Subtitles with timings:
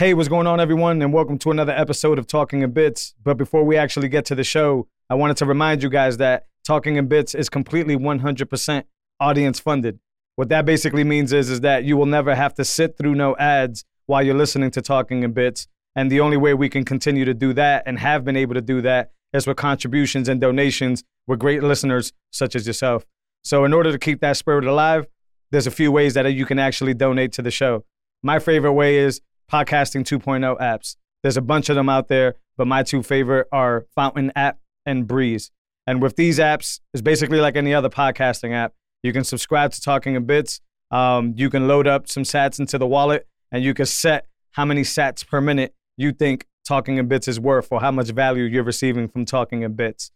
[0.00, 1.02] Hey, what's going on, everyone?
[1.02, 3.12] And welcome to another episode of Talking in Bits.
[3.22, 6.46] But before we actually get to the show, I wanted to remind you guys that
[6.64, 8.84] Talking in Bits is completely 100%
[9.20, 9.98] audience funded.
[10.36, 13.36] What that basically means is, is that you will never have to sit through no
[13.36, 15.68] ads while you're listening to Talking in Bits.
[15.94, 18.62] And the only way we can continue to do that and have been able to
[18.62, 23.04] do that is with contributions and donations with great listeners such as yourself.
[23.44, 25.08] So, in order to keep that spirit alive,
[25.50, 27.84] there's a few ways that you can actually donate to the show.
[28.22, 29.20] My favorite way is
[29.50, 30.96] podcasting 2.0 apps.
[31.22, 35.06] There's a bunch of them out there, but my two favorite are Fountain app and
[35.06, 35.50] Breeze.
[35.86, 38.74] And with these apps, it's basically like any other podcasting app.
[39.02, 40.60] You can subscribe to Talking in Bits.
[40.90, 44.64] Um, you can load up some sats into the wallet, and you can set how
[44.64, 48.44] many sats per minute you think Talking in Bits is worth or how much value
[48.44, 50.10] you're receiving from Talking in Bits.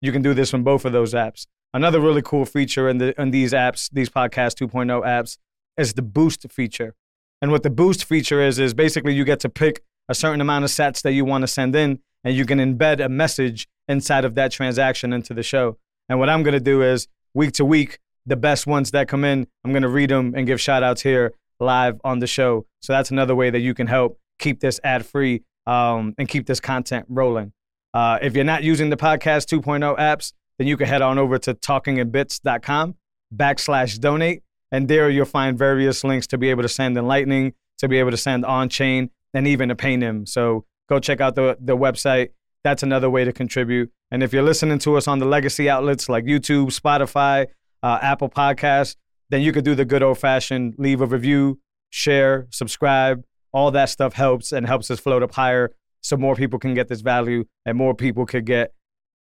[0.00, 1.46] You can do this from both of those apps.
[1.74, 5.36] Another really cool feature in, the, in these apps, these podcast 2.0 apps,
[5.76, 6.94] is the boost feature.
[7.40, 10.64] And what the boost feature is, is basically you get to pick a certain amount
[10.64, 14.24] of sats that you want to send in, and you can embed a message inside
[14.24, 15.78] of that transaction into the show.
[16.08, 19.24] And what I'm going to do is week to week, the best ones that come
[19.24, 22.66] in, I'm going to read them and give shout outs here live on the show.
[22.80, 26.46] So that's another way that you can help keep this ad free um, and keep
[26.46, 27.52] this content rolling.
[27.92, 31.38] Uh, if you're not using the podcast 2.0 apps, then you can head on over
[31.38, 32.94] to talkinginbits.com
[33.34, 37.54] backslash donate and there you'll find various links to be able to send in Lightning,
[37.78, 40.28] to be able to send on chain, and even to Payname.
[40.28, 42.30] So go check out the, the website.
[42.64, 43.90] That's another way to contribute.
[44.10, 47.46] And if you're listening to us on the legacy outlets like YouTube, Spotify,
[47.82, 48.96] uh, Apple Podcasts,
[49.30, 53.22] then you could do the good old fashioned leave a review, share, subscribe.
[53.52, 56.88] All that stuff helps and helps us float up higher so more people can get
[56.88, 58.72] this value and more people could get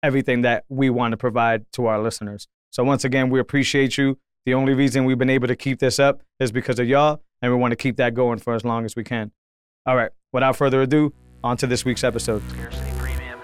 [0.03, 2.47] everything that we want to provide to our listeners.
[2.70, 4.19] So once again, we appreciate you.
[4.47, 7.50] The only reason we've been able to keep this up is because of y'all, and
[7.50, 9.33] we want to keep that going for as long as we can.
[9.87, 12.42] All right, without further ado, on to this week's episode.
[12.50, 13.41] Scarcity premium.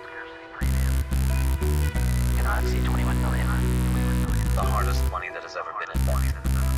[2.37, 3.47] Cannot exceed 21 million.
[4.55, 6.34] the hardest money that has ever been invented.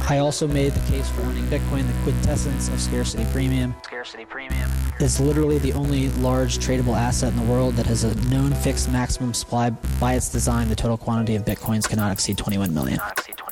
[0.09, 3.75] I also made the case for owning Bitcoin, the quintessence of scarcity premium.
[3.83, 4.71] Scarcity premium.
[5.01, 8.89] It's literally the only large tradable asset in the world that has a known fixed
[8.93, 9.71] maximum supply.
[9.99, 12.99] By its design, the total quantity of Bitcoins cannot exceed 21 million.
[12.99, 13.52] Cannot exceed 21 million.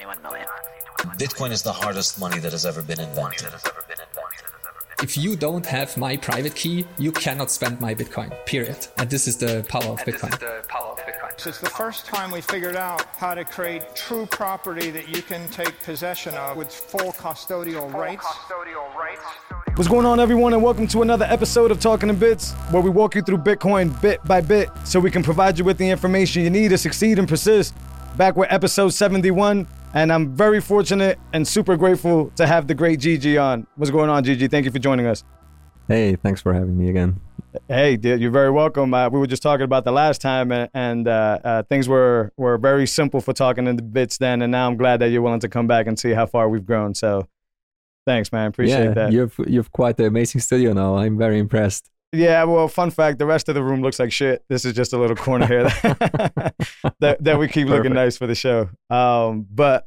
[1.00, 3.48] Bitcoin is the hardest money that has ever been invented.
[5.02, 8.86] If you don't have my private key, you cannot spend my Bitcoin, period.
[8.98, 10.38] And this is the power of Bitcoin.
[11.38, 15.22] So it's the first time we figured out how to create true property that you
[15.22, 18.26] can take possession of with full custodial rights.
[19.76, 22.90] What's going on, everyone, and welcome to another episode of Talking in Bits, where we
[22.90, 26.42] walk you through Bitcoin bit by bit so we can provide you with the information
[26.42, 27.74] you need to succeed and persist.
[28.18, 33.00] Back with episode 71, and I'm very fortunate and super grateful to have the great
[33.00, 33.66] Gigi on.
[33.76, 34.48] What's going on, Gigi?
[34.48, 35.24] Thank you for joining us.
[35.88, 37.20] Hey, thanks for having me again.
[37.66, 38.94] Hey, dude, you're very welcome.
[38.94, 42.32] Uh, we were just talking about the last time, and, and uh, uh, things were,
[42.36, 45.22] were very simple for talking in the bits then, and now I'm glad that you're
[45.22, 46.94] willing to come back and see how far we've grown.
[46.94, 47.26] So,
[48.06, 48.46] thanks, man.
[48.46, 49.12] Appreciate yeah, that.
[49.12, 50.96] you've you've quite an amazing studio now.
[50.96, 51.90] I'm very impressed.
[52.12, 54.44] Yeah, well, fun fact: the rest of the room looks like shit.
[54.48, 55.64] This is just a little corner here
[56.98, 58.68] that that we keep looking nice for the show.
[58.88, 59.86] Um, but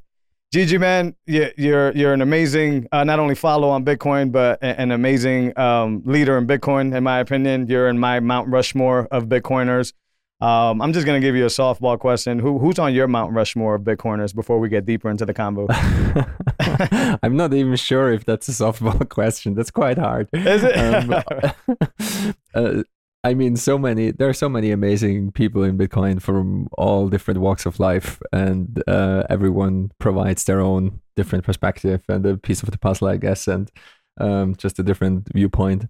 [0.53, 4.91] Gigi, man, you, you're you're an amazing uh, not only follow on Bitcoin, but an
[4.91, 6.95] amazing um, leader in Bitcoin.
[6.95, 9.93] In my opinion, you're in my Mount Rushmore of Bitcoiners.
[10.43, 12.37] Um, I'm just gonna give you a softball question.
[12.37, 15.67] Who who's on your Mount Rushmore of Bitcoiners before we get deeper into the combo?
[17.23, 19.55] I'm not even sure if that's a softball question.
[19.55, 20.27] That's quite hard.
[20.33, 20.75] Is it?
[20.75, 22.83] Um, uh,
[23.23, 24.11] I mean, so many.
[24.11, 28.83] There are so many amazing people in Bitcoin from all different walks of life, and
[28.85, 33.47] uh, everyone provides their own different perspective and a piece of the puzzle, I guess,
[33.47, 33.71] and
[34.19, 35.85] um, just a different viewpoint.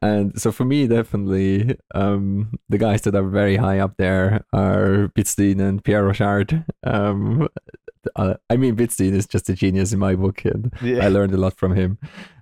[0.00, 5.10] And so, for me, definitely, um, the guys that are very high up there are
[5.16, 6.64] Bitstein and Pierre Rochard.
[6.84, 7.48] Um,
[8.16, 11.04] uh, I mean, Bitstein is just a genius in my book, and Yeah.
[11.04, 11.98] I learned a lot from him.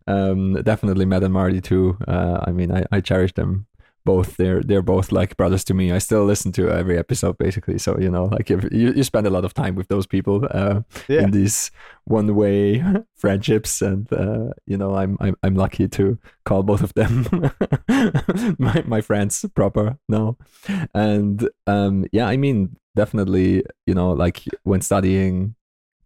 [0.06, 1.96] Um, definitely Matt and Marty too.
[2.08, 3.66] Uh, I mean, I, I cherish them
[4.04, 4.36] both.
[4.36, 5.92] They're they're both like brothers to me.
[5.92, 7.78] I still listen to every episode basically.
[7.78, 10.46] So you know, like if you, you spend a lot of time with those people
[10.50, 11.22] uh, Yeah.
[11.22, 11.70] in these
[12.04, 12.82] one way
[13.16, 17.26] friendships, and uh, you know, I'm I'm I'm lucky to call both of them
[18.58, 20.36] my my friends proper now.
[20.94, 25.54] And um, yeah, I mean, definitely, you know, like when studying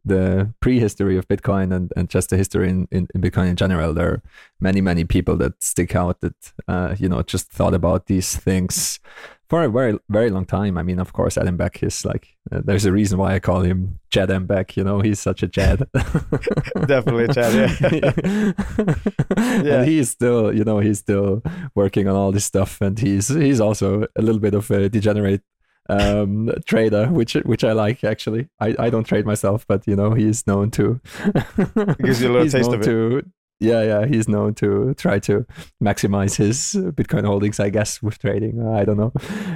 [0.05, 3.95] the prehistory of Bitcoin and, and just the history in, in, in Bitcoin in general,
[3.95, 4.23] there are
[4.61, 9.01] many, many people that stick out that, uh, you know, just thought about these things
[9.49, 10.79] for a very very long time.
[10.79, 12.29] I mean, of course, Adam Back is like.
[12.51, 14.47] Uh, there's a reason why I call him Chad M.
[14.47, 14.77] Back.
[14.77, 15.87] You know, he's such a Chad.
[16.87, 18.53] Definitely Chad, yeah.
[19.65, 19.81] Yeah.
[19.81, 21.43] And he's still, you know, he's still
[21.75, 25.43] working on all this stuff, and he's he's also a little bit of a degenerate
[25.91, 30.15] um trader which which i like actually i i don't trade myself but you know
[30.15, 30.99] he's known to
[32.03, 32.85] gives you a little taste of it.
[32.85, 33.23] to
[33.61, 35.45] yeah yeah he's known to try to
[35.83, 39.13] maximize his bitcoin holdings i guess with trading i don't know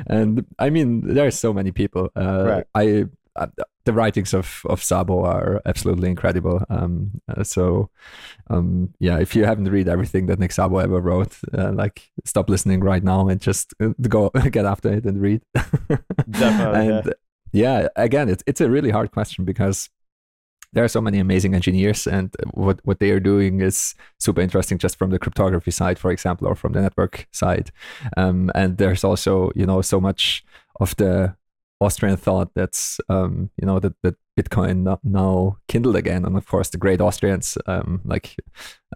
[0.07, 2.65] and i mean there are so many people uh Right.
[2.75, 3.05] i
[3.37, 3.47] uh,
[3.88, 6.62] the writings of of Szabo are absolutely incredible.
[6.69, 7.88] Um uh, so
[8.50, 12.50] um yeah if you haven't read everything that Nick Szabo ever wrote uh, like stop
[12.50, 15.40] listening right now and just uh, go get after it and read.
[16.31, 17.14] Definitely, and
[17.52, 17.88] yeah.
[17.96, 19.88] again it's it's a really hard question because
[20.75, 24.76] there are so many amazing engineers and what what they are doing is super interesting
[24.76, 27.70] just from the cryptography side for example or from the network side.
[28.19, 30.44] Um, and there's also you know so much
[30.79, 31.38] of the
[31.81, 36.71] austrian thought that's um, you know that, that bitcoin now kindled again and of course
[36.71, 38.37] the great austrians um, like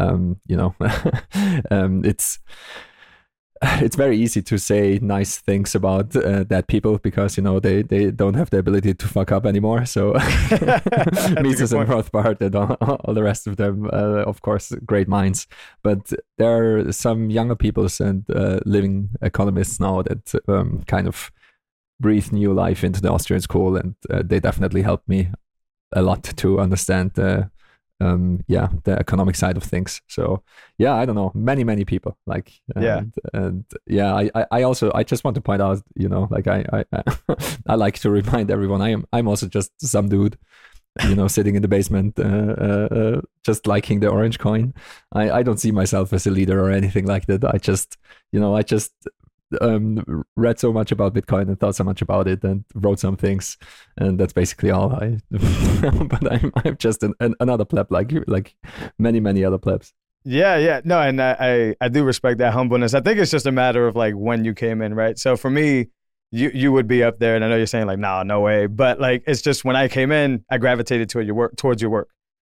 [0.01, 0.75] um, you know
[1.71, 2.39] um, it's
[3.63, 7.83] it's very easy to say nice things about uh, that people because you know they,
[7.83, 9.87] they don't have the ability to fuck up anymore.
[9.87, 10.13] So
[11.41, 11.89] Mises and.
[11.89, 15.47] Rothbard and all, all the rest of them, uh, of course, great minds.
[15.83, 21.31] But there are some younger peoples and uh, living economists now that um, kind of
[22.03, 25.21] breathe new life into the Austrian school, and uh, they definitely helped me
[25.93, 27.51] a lot to understand the
[28.01, 30.01] um yeah the economic side of things.
[30.09, 30.43] So
[30.79, 31.31] yeah i don't know.
[31.35, 33.01] Many many people like and, Yeah.
[33.33, 36.47] and yeah I, I i also i just want to point out you know like
[36.57, 37.03] i i
[37.73, 40.37] i like to remind everyone i am i'm also just some dude
[41.09, 44.73] you know sitting in the basement uh, uh, uh, just liking the orange coin.
[45.21, 47.45] I i don't see myself as a leader or anything like that.
[47.45, 47.97] I just
[48.33, 48.93] you know i just
[49.61, 53.17] um read so much about bitcoin and thought so much about it and wrote some
[53.17, 53.59] things
[53.99, 58.25] and that's basically all i but i'm i'm just an, an, another pleb like you
[58.27, 58.55] like
[58.99, 59.93] many many other plebs
[60.25, 60.81] Yeah, yeah.
[60.85, 62.95] No, and I, I, I do respect that humbleness.
[62.95, 65.19] I think it's just a matter of like when you came in, right?
[65.19, 65.89] So for me,
[66.31, 68.67] you you would be up there, and I know you're saying like, nah, no way.
[68.67, 71.91] But like, it's just when I came in, I gravitated toward your work, towards your
[71.91, 72.09] work,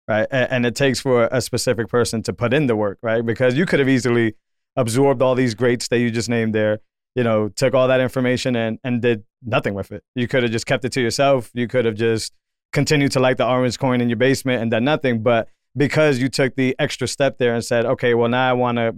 [0.07, 0.27] right?
[0.31, 3.25] And, and it takes for a specific person to put in the work, right?
[3.25, 4.35] Because you could have easily
[4.77, 6.79] absorbed all these greats that you just named there,
[7.15, 10.03] you know, took all that information and and did nothing with it.
[10.15, 11.49] You could have just kept it to yourself.
[11.53, 12.31] You could have just
[12.71, 15.23] continued to like the orange coin in your basement and done nothing.
[15.23, 18.77] But because you took the extra step there and said, okay, well now I want
[18.77, 18.95] to,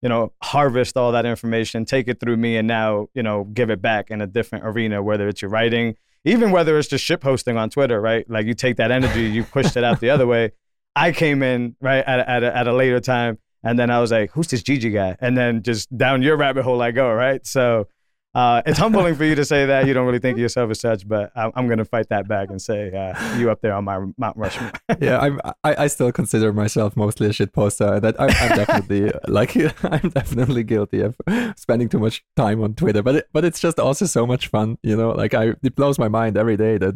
[0.00, 3.68] you know, harvest all that information, take it through me, and now you know give
[3.68, 7.20] it back in a different arena, whether it's your writing, even whether it's just ship
[7.20, 8.28] posting on Twitter, right?
[8.30, 10.52] Like you take that energy, you pushed it out the other way.
[10.94, 14.12] I came in right at at a, at a later time, and then I was
[14.12, 15.16] like, who's this Gigi guy?
[15.20, 17.46] And then just down your rabbit hole I go, right?
[17.46, 17.88] So.
[18.36, 19.86] Uh, it's humbling for you to say that.
[19.86, 22.28] You don't really think of yourself as such, but I'm, I'm going to fight that
[22.28, 24.72] back and say uh, you up there on my Mount Rushmore.
[25.00, 27.98] yeah i'm I, I still consider myself mostly a shit poster.
[28.00, 31.16] That I, i'm definitely like i'm definitely guilty of
[31.56, 34.78] spending too much time on twitter but it, but it's just also so much fun
[34.82, 35.10] you know?
[35.10, 36.94] Like i it blows my mind every day that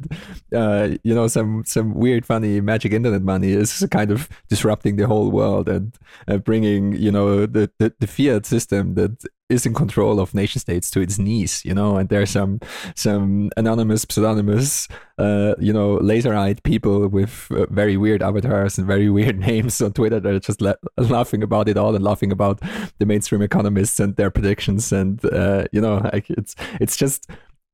[0.55, 5.07] uh you know some some weird funny magic internet money is kind of disrupting the
[5.07, 5.95] whole world and
[6.29, 10.61] uh, bringing you know the, the the fiat system that is in control of nation
[10.61, 12.61] states to its knees, you know, and there's some
[12.95, 14.89] some anonymous, pseudonymous,
[15.19, 19.93] uh, you know, laser-eyed people with uh, very weird avatars and very weird names on
[19.93, 22.61] Twitter that are just la- laughing about it all and laughing about
[22.99, 27.29] the mainstream economists and their predictions, and uh, you know, like it's it's just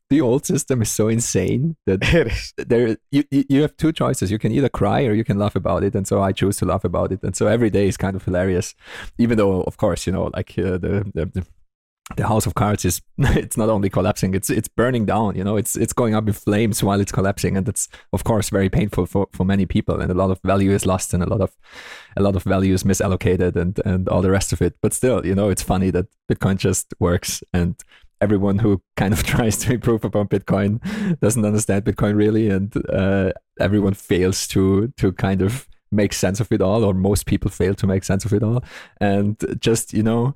[0.08, 2.54] the old system is so insane that it is.
[2.56, 5.56] there you, you you have two choices you can either cry or you can laugh
[5.56, 7.96] about it and so i choose to laugh about it and so every day is
[7.96, 8.74] kind of hilarious
[9.18, 11.46] even though of course you know like uh, the, the,
[12.14, 15.56] the house of cards is it's not only collapsing it's it's burning down you know
[15.56, 19.06] it's it's going up in flames while it's collapsing and that's of course very painful
[19.06, 21.56] for for many people and a lot of value is lost and a lot of
[22.16, 24.74] a lot of value is misallocated and and all the rest of it.
[24.80, 27.74] But still you know it's funny that bitcoin just works and
[28.20, 30.80] everyone who kind of tries to improve upon bitcoin
[31.20, 36.50] doesn't understand bitcoin really and uh, everyone fails to to kind of make sense of
[36.52, 38.62] it all or most people fail to make sense of it all.
[39.00, 40.34] And just you know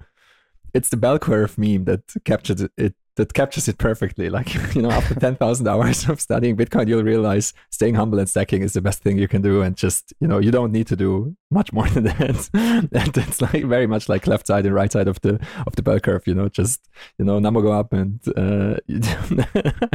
[0.75, 4.31] it's the bell curve meme that captures it, it that captures it perfectly.
[4.31, 8.29] Like you know, after ten thousand hours of studying Bitcoin, you'll realize staying humble and
[8.29, 10.87] stacking is the best thing you can do, and just you know, you don't need
[10.87, 12.49] to do much more than that.
[12.55, 15.83] and it's like very much like left side and right side of the of the
[15.83, 16.27] bell curve.
[16.27, 18.77] You know, just you know, number go up and uh,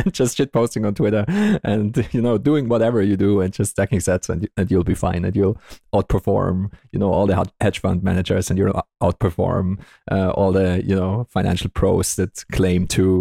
[0.11, 1.25] just shit posting on Twitter,
[1.63, 4.95] and you know, doing whatever you do, and just stacking sats, and and you'll be
[4.95, 5.57] fine, and you'll
[5.93, 9.79] outperform you know all the hedge fund managers, and you'll outperform
[10.11, 13.14] uh, all the you know financial pros that claim to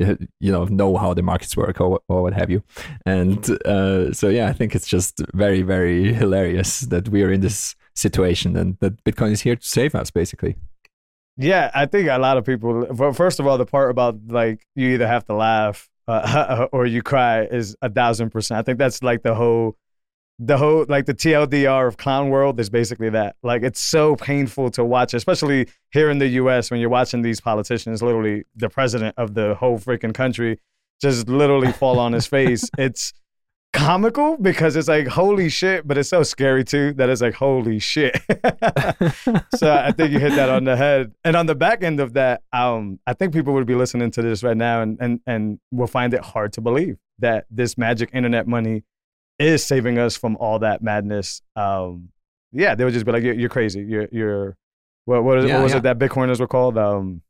[0.00, 2.60] uh, you know know how the markets work or, or what have you
[3.06, 3.38] and
[3.74, 7.74] uh, so yeah i think it's just very very hilarious that we are in this
[7.94, 10.54] situation and that bitcoin is here to save us basically
[11.36, 12.86] Yeah, I think a lot of people.
[13.12, 17.02] First of all, the part about like you either have to laugh uh, or you
[17.02, 18.58] cry is a thousand percent.
[18.58, 19.76] I think that's like the whole,
[20.38, 23.36] the whole like the TLDR of clown world is basically that.
[23.42, 26.70] Like it's so painful to watch, especially here in the U.S.
[26.70, 30.58] when you're watching these politicians, literally the president of the whole freaking country,
[31.00, 32.68] just literally fall on his face.
[32.76, 33.12] It's
[33.72, 37.78] comical because it's like holy shit, but it's so scary too that it's like holy
[37.78, 38.16] shit.
[39.54, 41.12] so I think you hit that on the head.
[41.24, 44.22] And on the back end of that, um, I think people would be listening to
[44.22, 48.10] this right now and and and will find it hard to believe that this magic
[48.12, 48.82] internet money
[49.38, 51.42] is saving us from all that madness.
[51.56, 52.10] Um,
[52.52, 53.82] yeah, they would just be like, "You're, you're crazy.
[53.82, 54.56] You're you're
[55.04, 55.78] what what, is, Yeah, what was yeah.
[55.78, 56.78] it that Bitcoiners were called?
[56.78, 57.22] Um,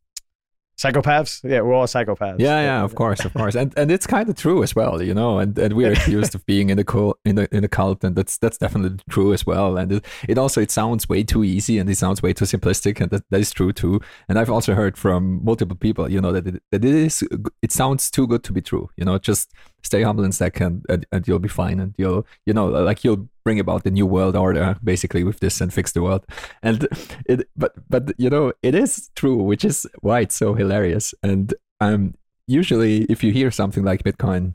[0.76, 1.49] psychopaths.
[1.49, 2.37] Yeah, we're all psychopaths.
[2.38, 5.14] Yeah, yeah, of course, of course, and and it's kind of true as well, you
[5.14, 5.38] know.
[5.38, 8.04] And and we are accused of being in the cult, in the in a cult,
[8.04, 9.76] and that's that's definitely true as well.
[9.76, 13.00] And it, it also it sounds way too easy, and it sounds way too simplistic,
[13.00, 14.00] and that, that is true too.
[14.28, 17.25] And I've also heard from multiple people, you know, that it, that it is
[17.62, 18.90] it sounds too good to be true.
[18.96, 19.52] You know, just
[19.84, 23.28] stay humble stack, and, and and you'll be fine, and you'll you know like you'll
[23.44, 26.26] bring about the new world order basically with this and fix the world.
[26.62, 26.88] And
[27.26, 31.14] it but but you know it is true which is why it's so hilarious.
[31.22, 32.14] And um
[32.46, 34.54] usually if you hear something like bitcoin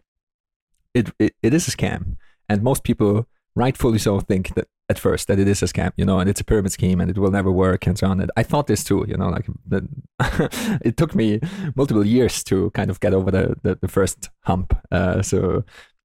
[0.93, 2.17] it it, it is a scam.
[2.49, 6.05] And most people rightfully so think that at first that it is a scam you
[6.05, 8.31] know and it's a pyramid scheme and it will never work and so on and
[8.37, 9.83] i thought this too you know like that
[10.83, 11.39] it took me
[11.75, 15.63] multiple years to kind of get over the the, the first hump uh so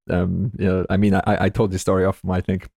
[0.09, 2.69] um you know i mean i i told this story of i think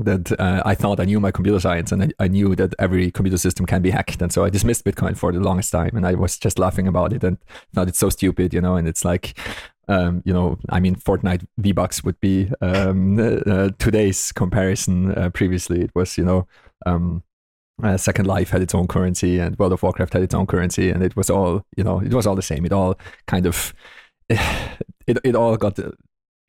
[0.00, 3.12] that uh, I thought I knew my computer science and I, I knew that every
[3.12, 4.20] computer system can be hacked.
[4.20, 7.12] And so I dismissed Bitcoin for the longest time and I was just laughing about
[7.12, 7.38] it and
[7.72, 9.38] thought it's so stupid, you know, and it's like,
[9.88, 15.12] um, you know, I mean, Fortnite V Bucks would be um, uh, today's comparison.
[15.16, 16.46] Uh, previously, it was, you know,
[16.86, 17.22] um,
[17.82, 20.90] uh, Second Life had its own currency and World of Warcraft had its own currency,
[20.90, 22.64] and it was all, you know, it was all the same.
[22.64, 23.74] It all kind of,
[24.28, 25.90] it, it all got uh,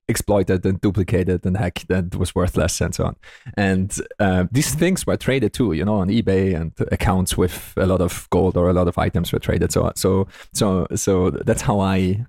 [0.08, 3.16] exploited and duplicated and hacked and was worthless and so on.
[3.58, 7.86] And uh, these things were traded too, you know, on eBay and accounts with a
[7.86, 9.72] lot of gold or a lot of items were traded.
[9.72, 12.26] So so so so that's how I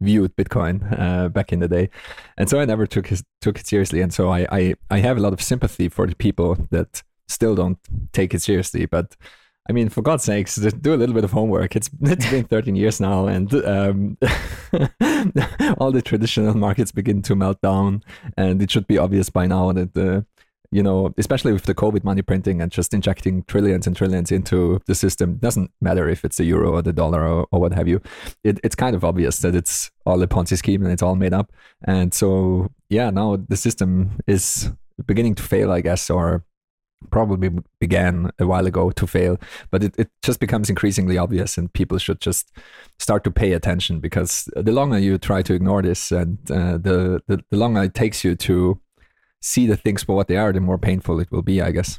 [0.00, 1.90] viewed Bitcoin uh, back in the day,
[2.36, 4.00] and so I never took his, took it seriously.
[4.00, 7.54] And so I, I I have a lot of sympathy for the people that still
[7.54, 7.78] don't
[8.12, 9.16] take it seriously, but.
[9.68, 11.76] I mean, for God's sakes, do a little bit of homework.
[11.76, 14.16] It's it's been 13 years now, and um,
[15.78, 18.02] all the traditional markets begin to melt down.
[18.36, 20.26] And it should be obvious by now that the,
[20.72, 24.80] you know, especially with the COVID money printing and just injecting trillions and trillions into
[24.86, 27.88] the system, doesn't matter if it's the euro or the dollar or, or what have
[27.88, 28.00] you.
[28.44, 31.32] It, it's kind of obvious that it's all a Ponzi scheme and it's all made
[31.32, 31.52] up.
[31.84, 34.70] And so, yeah, now the system is
[35.06, 36.44] beginning to fail, I guess, or
[37.10, 37.50] probably
[37.80, 39.38] began a while ago to fail
[39.70, 42.52] but it, it just becomes increasingly obvious and people should just
[42.98, 47.22] start to pay attention because the longer you try to ignore this and uh, the,
[47.26, 48.78] the the longer it takes you to
[49.40, 51.98] see the things for what they are the more painful it will be i guess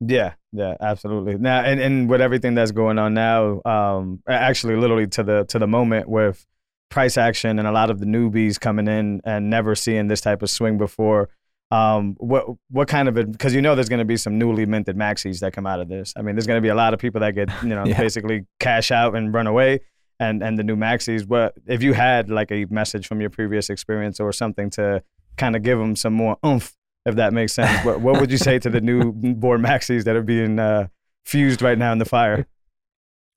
[0.00, 1.38] Yeah, yeah, absolutely.
[1.38, 5.58] Now, and, and with everything that's going on now, um, actually, literally to the to
[5.58, 6.44] the moment with
[6.90, 10.42] price action and a lot of the newbies coming in and never seeing this type
[10.42, 11.28] of swing before.
[11.70, 14.96] Um, what what kind of because you know there's going to be some newly minted
[14.96, 16.12] maxis that come out of this.
[16.16, 17.98] I mean, there's going to be a lot of people that get you know Yeah.
[17.98, 19.80] basically cash out and run away,
[20.20, 21.26] and and the new maxis.
[21.26, 25.02] But if you had like a message from your previous experience or something to
[25.36, 26.72] kind of give them some more oomph,
[27.06, 30.16] if that makes sense, what what would you say to the new born maxis that
[30.16, 30.88] are being uh,
[31.24, 32.46] fused right now in the fire?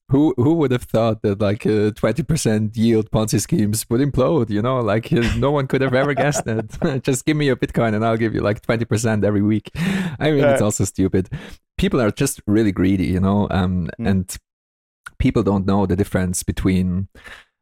[0.09, 4.61] who who would have thought that like uh, 20% yield ponzi schemes would implode you
[4.61, 4.79] know?
[4.79, 7.01] Like uh, no one could have ever guessed that.
[7.03, 9.69] Just give me your bitcoin and i'll give you like 20% every week.
[9.75, 11.27] I mean it's Uh, also stupid.
[11.77, 13.47] People are just really greedy you know?
[13.51, 14.09] Um, Mm.
[14.09, 14.37] and
[15.19, 17.09] people don't know the difference between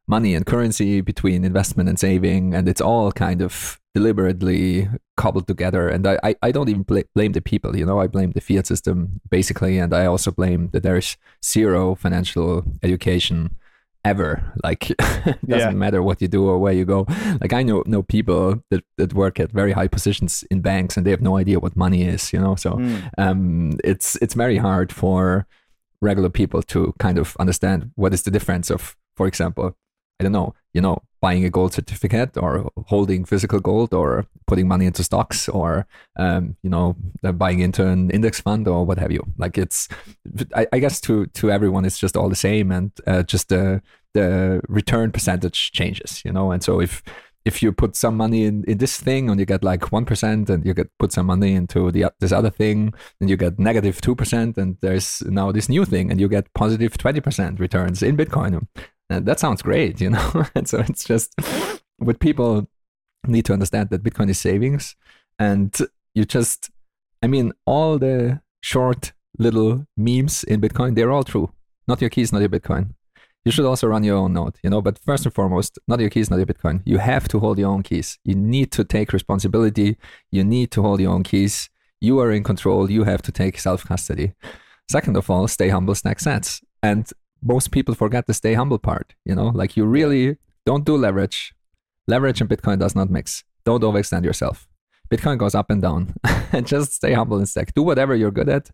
[0.08, 5.88] money and currency between investment and saving and it's all kind of deliberately cobbled together.
[5.88, 7.98] And i, I, I don't even bla- blame the people you know?
[8.00, 13.56] I blame the fiat system basically and i also blame that there's zero financial education
[14.04, 14.52] ever.
[14.62, 14.98] Like it
[15.46, 15.70] doesn't Yeah.
[15.84, 17.06] matter what you do or where you go.
[17.40, 21.04] Like i know know people that, that work at very high positions in banks and
[21.04, 22.54] they have no idea what money is you know?
[22.54, 23.10] So Mm.
[23.18, 25.46] um, it's it's very hard for
[26.02, 29.74] regular people to kind of understand what is the difference of, for example,
[30.18, 34.68] I don't know, you know, buying a gold certificate or holding physical gold or putting
[34.68, 35.86] money into stocks or,
[36.18, 39.22] um, you know, uh, buying into an index fund or what have you.
[39.36, 39.88] Like it's,
[40.54, 43.82] I, I guess to to everyone, it's just all the same, and uh, just the
[44.14, 46.50] the return percentage changes, you know.
[46.50, 47.02] And so if
[47.46, 50.66] if you put some money in, in this thing and you get like 1% and
[50.66, 54.58] you get put some money into the this other thing and you get negative 2%
[54.58, 58.66] and there's now this new thing and you get positive 20% returns in bitcoin
[59.10, 61.34] and that sounds great you know and so it's just
[61.98, 62.68] what people
[63.26, 64.96] need to understand that bitcoin is savings
[65.38, 65.78] and
[66.14, 66.70] you just
[67.22, 71.50] i mean all the short little memes in bitcoin they're all true
[71.88, 72.94] not your keys not your bitcoin
[73.46, 74.82] you should also run your own node, you know.
[74.82, 76.82] But first and foremost, not your keys, not your Bitcoin.
[76.84, 78.18] You have to hold your own keys.
[78.24, 79.98] You need to take responsibility.
[80.32, 81.70] You need to hold your own keys.
[82.00, 82.90] You are in control.
[82.90, 84.34] You have to take self custody.
[84.90, 86.60] Second of all, stay humble, stack sats.
[86.82, 87.08] And
[87.42, 91.54] most people forget the stay humble part, you know, like you really don't do leverage.
[92.08, 93.44] Leverage and Bitcoin does not mix.
[93.64, 94.68] Don't overextend yourself.
[95.10, 96.14] Bitcoin goes up and down.
[96.52, 97.74] and just stay humble and stack.
[97.74, 98.70] Do whatever you're good at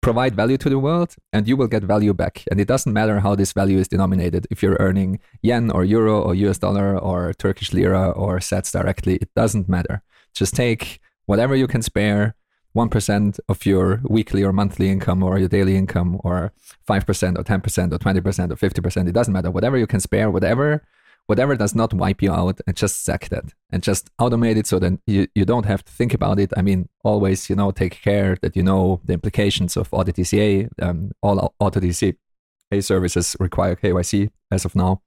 [0.00, 2.44] provide value to the world and you will get value back.
[2.50, 4.46] And it doesn't matter how this value is denominated.
[4.50, 9.16] If you're earning yen or euro or US dollar or Turkish lira or sats directly,
[9.16, 10.02] it doesn't matter.
[10.34, 12.34] Just take whatever you can spare,
[12.76, 16.52] 1% of your weekly or monthly income or your daily income or
[16.88, 19.08] 5% or 10% or 20% or 50%.
[19.08, 19.50] It doesn't matter.
[19.50, 20.82] Whatever you can spare, whatever
[21.30, 24.80] whatever does not wipe you out and just sack that and just automate it so
[24.80, 26.52] that you, you don't have to think about it.
[26.56, 30.68] I mean, always, you know, take care that you know the implications of Auto DCA.
[30.82, 32.16] Um, all Auto DCA
[32.80, 35.02] services require KYC as of now.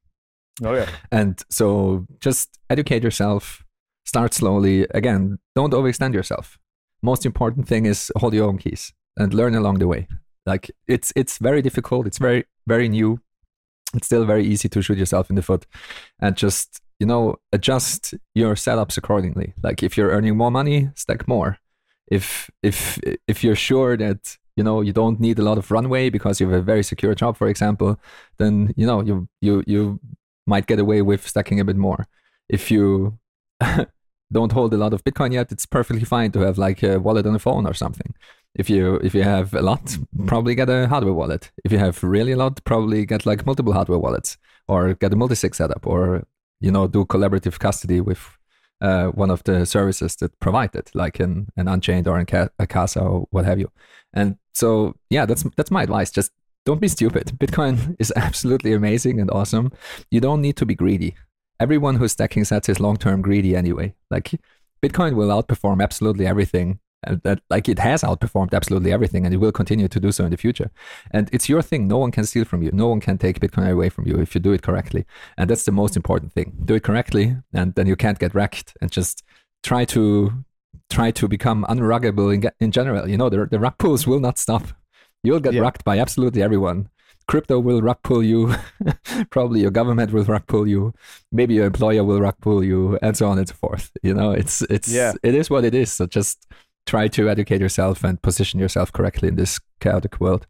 [0.63, 0.89] Oh, yeah.
[1.11, 3.65] And so just educate yourself,
[4.05, 4.87] start slowly.
[4.91, 6.57] Again, don't overextend yourself.
[7.03, 10.07] Most important thing is hold your own keys and learn along the way.
[10.45, 12.07] Like it's it's very difficult.
[12.07, 13.19] It's very very new
[13.93, 15.65] it's still very easy to shoot yourself in the foot
[16.19, 21.27] and just you know adjust your setups accordingly like if you're earning more money stack
[21.27, 21.57] more
[22.07, 26.09] if if if you're sure that you know you don't need a lot of runway
[26.09, 27.99] because you have a very secure job for example
[28.37, 29.99] then you know you you you
[30.45, 32.05] might get away with stacking a bit more
[32.49, 33.17] if you
[34.31, 37.25] don't hold a lot of bitcoin yet it's perfectly fine to have like a wallet
[37.25, 38.13] on a phone or something
[38.55, 41.51] if you if you have a lot, probably get a hardware wallet.
[41.63, 44.37] If you have really a lot, probably get like multiple hardware wallets
[44.67, 46.27] or get a multi-sig setup or
[46.59, 48.37] you know do collaborative custody with
[48.81, 52.27] uh, one of the services that provide it, like an, an Unchained or in
[52.59, 53.71] a Casa or what have you.
[54.13, 56.11] And so yeah, that's that's my advice.
[56.11, 56.31] Just
[56.65, 57.31] don't be stupid.
[57.37, 59.71] Bitcoin is absolutely amazing and awesome.
[60.11, 61.15] You don't need to be greedy.
[61.59, 63.93] Everyone who's stacking sats is long-term greedy anyway.
[64.09, 64.31] Like
[64.81, 66.79] Bitcoin will outperform absolutely everything
[67.23, 70.31] that like it has outperformed absolutely everything and it will continue to do so in
[70.31, 70.71] the future.
[71.11, 71.87] And it's your thing.
[71.87, 72.71] No one can steal from you.
[72.71, 75.05] No one can take bitcoin away from you if you do it correctly.
[75.37, 76.53] And that's the most important thing.
[76.65, 79.23] Do it correctly and then you can't get wrecked and just
[79.63, 80.33] try to
[80.89, 83.09] try to become unruggable in, in general.
[83.09, 84.67] You know the, the rug pulls will not stop.
[85.23, 85.71] You'll get yeah.
[85.85, 86.89] by absolutely everyone
[87.27, 88.53] crypto will rug pull you
[89.29, 90.93] probably your government will rug pull you
[91.31, 94.31] maybe your employer will rug pull you and so on and so forth you know
[94.31, 95.13] it's it's yeah.
[95.23, 96.47] it is what it is so just
[96.85, 100.47] try to educate yourself and position yourself correctly in this chaotic world.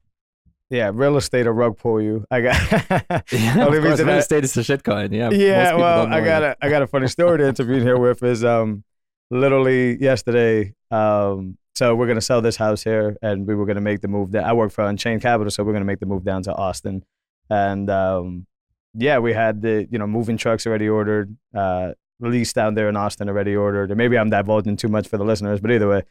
[0.69, 2.25] Yeah, real estate will rug pull you.
[2.31, 2.71] I got
[3.31, 5.11] yeah, of course, real estate is a shitcoin.
[5.11, 5.75] Yeah, yeah.
[5.75, 8.83] Well, I got a I got a funny story to interview here with is um
[9.29, 10.73] literally yesterday.
[10.93, 14.31] Um, so we're gonna sell this house here, and we were gonna make the move.
[14.31, 17.03] That I work for Unchained Capital, so we're gonna make the move down to Austin,
[17.49, 18.45] and um,
[18.93, 22.95] yeah, we had the you know moving trucks already ordered, uh, lease down there in
[22.95, 26.03] Austin already ordered, or maybe I'm divulging too much for the listeners, but either way,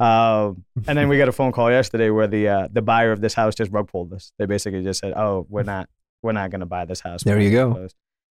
[0.00, 3.20] um, and then we got a phone call yesterday where the uh, the buyer of
[3.20, 4.32] this house just rug pulled us.
[4.38, 5.88] They basically just said, "Oh, we're not
[6.22, 7.88] we're not going to buy this house." There you go.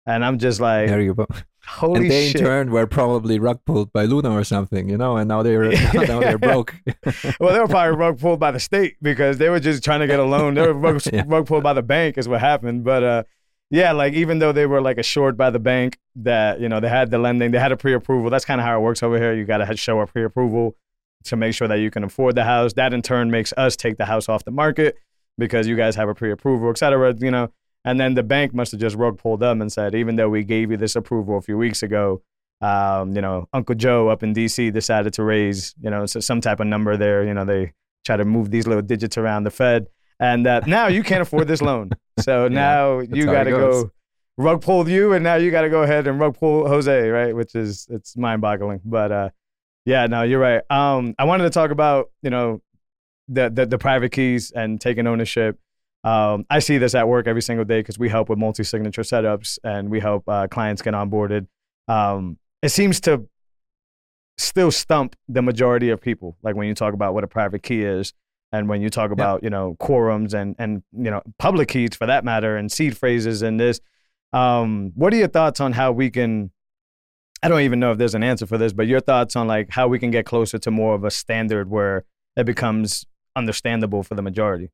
[0.07, 1.27] And I'm just like, there you go.
[1.79, 2.41] Holy and they shit.
[2.41, 5.71] in turn were probably rug pulled by Luna or something, you know, and now they're
[5.95, 6.75] now they're broke.
[7.39, 10.07] well, they were probably rug pulled by the state because they were just trying to
[10.07, 10.55] get a loan.
[10.55, 11.23] They were rug, yeah.
[11.27, 12.85] rug pulled by the bank, is what happened.
[12.85, 13.23] But uh,
[13.71, 16.89] yeah, like even though they were like assured by the bank that you know they
[16.89, 18.29] had the lending, they had a pre-approval.
[18.29, 19.35] That's kind of how it works over here.
[19.35, 20.77] You got to show a pre-approval
[21.25, 22.73] to make sure that you can afford the house.
[22.73, 24.97] That in turn makes us take the house off the market
[25.37, 27.53] because you guys have a pre-approval, et cetera, you know.
[27.85, 30.45] And then the bank must have just rug pulled them and said, even though we
[30.45, 32.23] gave you this approval a few weeks ago,
[32.61, 36.41] um, you know, Uncle Joe up in DC decided to raise, you know, so some
[36.41, 37.25] type of number there.
[37.25, 37.73] You know, they
[38.05, 39.87] try to move these little digits around the Fed.
[40.21, 41.91] And uh, now you can't afford this loan.
[42.19, 43.93] So yeah, now you got to go
[44.37, 47.35] rug pull you, and now you got to go ahead and rug pull Jose, right?
[47.35, 48.81] Which is it's mind boggling.
[48.85, 49.29] But uh,
[49.85, 50.63] yeah, no, you're right.
[50.71, 52.61] Um, I wanted to talk about you know
[53.29, 55.59] the, the the private keys and taking ownership.
[56.05, 59.59] Um, I see this at work every single day because we help with multi-signature setups
[59.65, 61.47] and we help uh, clients get onboarded.
[61.89, 63.27] Um, it seems to
[64.37, 66.37] still stump the majority of people.
[66.43, 68.13] Like when you talk about what a private key is,
[68.53, 72.07] and when you talk about you know quorums and and you know public keys for
[72.07, 73.81] that matter, and seed phrases and this.
[74.33, 76.51] Um, what are your thoughts on how we can?
[77.43, 79.71] I don't even know if there's an answer for this, but your thoughts on like
[79.71, 82.05] how we can get closer to more of a standard where
[82.37, 83.07] it becomes
[83.37, 84.71] understandable for the majority.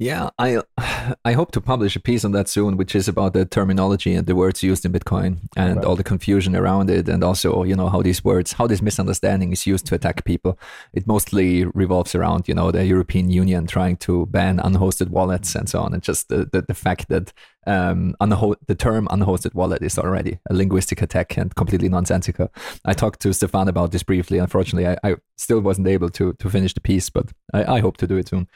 [0.00, 0.62] Yeah, I
[1.26, 4.26] I hope to publish a piece on that soon, which is about the terminology and
[4.26, 5.84] the words used in Bitcoin and Right.
[5.84, 9.52] all the confusion around it, and also you know how these words, how this misunderstanding
[9.52, 10.58] is used to attack people.
[10.94, 15.68] It mostly revolves around you know the European Union trying to ban unhosted wallets and
[15.68, 17.34] so on, and just the the, the fact that
[17.66, 22.48] um, unho- the term unhosted wallet is already a linguistic attack and completely nonsensical.
[22.86, 24.38] I talked to Stefan about this briefly.
[24.38, 27.98] Unfortunately, I, I still wasn't able to to finish the piece, but I, I hope
[27.98, 28.48] to do it soon.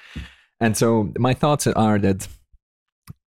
[0.65, 2.27] And so my thoughts are that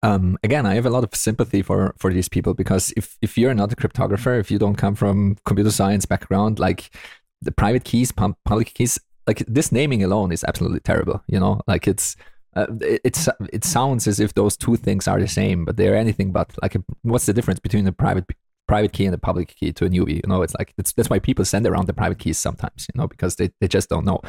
[0.04, 3.38] um, again, I have a lot of sympathy for for these people because if if
[3.38, 6.96] you're not a cryptographer, if you don't come from computer science background, like
[7.42, 11.22] the private keys, pub- public keys, like this naming alone is absolutely terrible.
[11.28, 12.16] You know, like it's.
[12.56, 15.98] Uh, it, it's it sounds as if those two things are the same, but they're
[15.98, 16.56] anything but.
[16.62, 18.24] Like, what's the difference between a private
[18.66, 20.22] private key and a public key to a newbie?
[20.24, 22.88] You know, it's like that's that's why people send around the private keys sometimes.
[22.94, 24.22] You know, because they, they just don't know.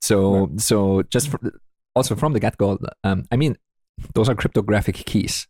[0.00, 1.40] So so just for,
[1.94, 3.56] also from the get go, um, I mean,
[4.14, 5.46] those are cryptographic keys.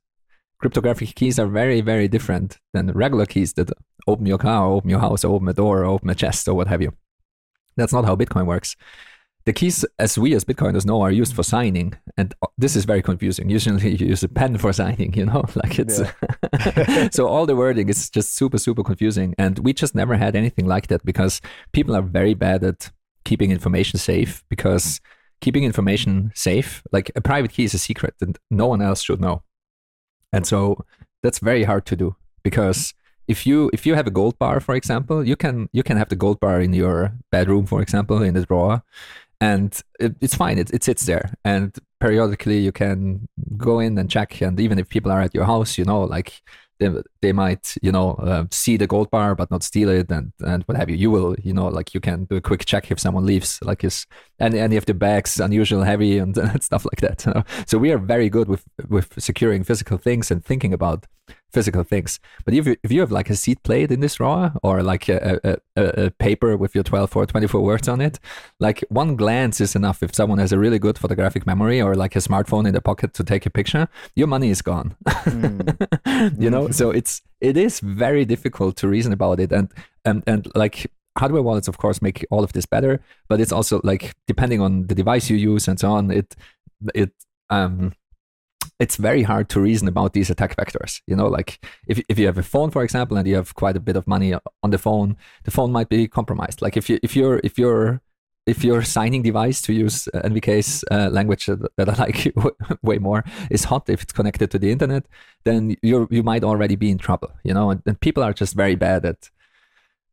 [0.58, 3.70] Cryptographic keys are very, very different than regular keys that
[4.06, 6.68] open your car, open your house, open a door, or open a chest, or what
[6.68, 6.92] have you.
[7.76, 8.76] That's not how Bitcoin works.
[9.46, 12.86] The keys, as we as Bitcoiners know, are used for signing, and uh, this is
[12.86, 13.50] very confusing.
[13.50, 15.96] Usually, you use a pen for signing, you know, like it's.
[17.14, 20.66] so all the wording is just super, super confusing, and we just never had anything
[20.66, 22.90] like that because people are very bad at
[23.24, 25.00] keeping information safe because
[25.44, 29.20] keeping information safe, like a private key is a secret that no one else should
[29.20, 29.42] know.
[30.32, 30.84] And so
[31.22, 32.94] that's very hard to do because
[33.28, 36.08] if you if you have a gold bar, for example, you can you can have
[36.08, 38.82] the gold bar in your bedroom, for example, in the drawer,
[39.40, 40.58] and it, it's fine.
[40.58, 44.40] It, it sits there, and periodically you can go in and check.
[44.40, 46.42] And even if people are at your house, you know, like
[46.78, 46.90] they,
[47.22, 50.62] they might you know uh, see the gold bar but not steal it and and
[50.64, 50.96] what have you.
[50.96, 53.84] You will you know like you can do a quick check if someone leaves like
[53.84, 54.06] is
[54.40, 57.98] any any of the bags unusual heavy and, and stuff like that so we are
[57.98, 61.06] very good with with securing physical things and thinking about
[61.54, 62.20] physical things.
[62.44, 65.08] But if you, if you have like a seed plate in this drawer or like
[65.08, 65.40] a,
[65.76, 68.18] a, a, paper with your 12 or 24 words on it
[68.58, 72.16] like one glance is enough if someone has a really good photographic memory or like
[72.16, 74.96] a smartphone in their pocket to take a picture your money is gone.
[76.38, 76.70] You know?
[76.70, 79.52] So it's it is very difficult to reason about it.
[79.52, 79.72] And
[80.04, 83.80] and and like hardware wallets of course make all of this better but it's also
[83.84, 86.34] like depending on the device you use and so on it
[86.94, 87.12] it
[87.50, 87.92] um
[88.78, 92.26] it's very hard to reason about these attack vectors you know like if, if you
[92.26, 94.78] have a phone for example and you have quite a bit of money on the
[94.78, 98.00] phone the phone might be compromised like if you if you're if you're
[98.46, 102.32] if your signing device to use NVK's uh, language that, that I like
[102.82, 105.06] way more is hot if it's connected to the internet,
[105.44, 107.70] then you you might already be in trouble, you know.
[107.70, 109.30] And, and people are just very bad at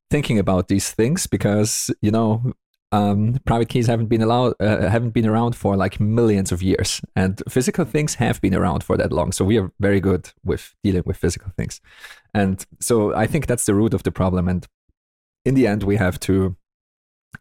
[0.09, 2.53] thinking about these things because you know
[2.91, 7.01] um, private keys haven't been allowed uh, haven't been around for like millions of years,
[7.15, 9.31] and physical things have been around for that long.
[9.31, 11.79] So we are very good with dealing with physical things,
[12.33, 14.47] and so I think that's the root of the problem.
[14.47, 14.67] And
[15.45, 16.55] in the end, we have to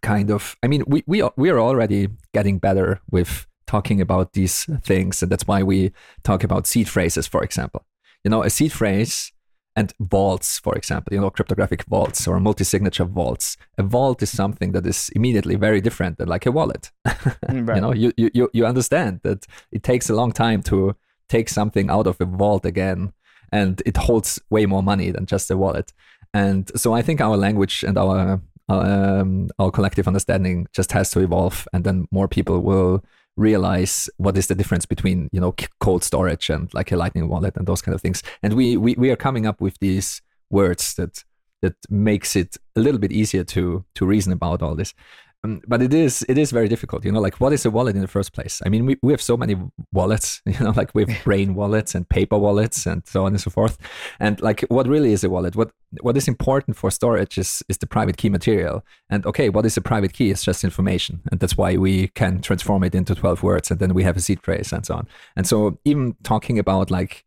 [0.03, 4.33] kind of i mean we we are, we are already getting better with talking about
[4.33, 7.85] these things and that's why we talk about seed phrases for example
[8.25, 9.33] you know a seed phrase
[9.77, 13.57] and vaults for example you know cryptographic vaults or multi-signature vaults.
[13.79, 16.91] A vault is something that is immediately very different than like a wallet.
[17.77, 20.97] You know you, you you understand that it takes a long time to
[21.29, 23.13] take something out of a vault again
[23.53, 25.93] and it holds way more money than just a wallet.
[26.33, 31.21] And so i think our language and our um, our collective understanding just has to
[31.21, 33.05] evolve, and then more people will
[33.41, 37.57] realize what is the difference between you know cold storage and like a Lightning wallet
[37.57, 38.23] and those kind of things.
[38.43, 41.25] And we we, we are coming up with these words that
[41.63, 44.95] that makes it a little bit easier to to reason about all this.
[45.43, 47.21] Um, but it is it is very difficult, you know.
[47.21, 48.61] Like, what is a wallet in the first place?
[48.65, 49.57] I mean, we, we have so many
[49.91, 53.41] wallets, you know, like we have brain wallets and paper wallets and so on and
[53.41, 53.79] so forth.
[54.19, 55.57] And like, what really is a wallet?
[55.57, 55.71] What
[56.03, 58.85] what is important for storage is is the private key material.
[59.09, 60.31] And okay, what is a private key?
[60.31, 63.95] It's just information, and that's why we can transform it into twelve words, and then
[63.95, 65.09] we have a seed phrase and so on.
[65.37, 67.25] And so, even talking about like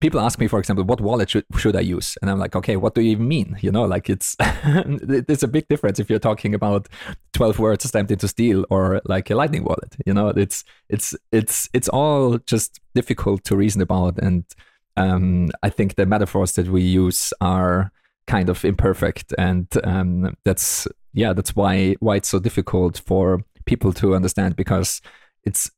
[0.00, 2.18] people ask me, for example, what wallet should, should I use?
[2.20, 3.56] And I'm like, okay, what do you even mean?
[3.60, 6.88] You know, like it's it's a big difference if you're talking about
[7.32, 9.96] 12 words stamped into steel or like a lightning wallet.
[10.04, 14.18] You know, it's it's it's it's all just difficult to reason about.
[14.18, 14.44] And
[14.96, 17.90] um, I think the metaphors that we use are
[18.26, 23.92] kind of imperfect, and um, that's yeah, that's why why it's so difficult for people
[23.94, 25.00] to understand because
[25.44, 25.70] it's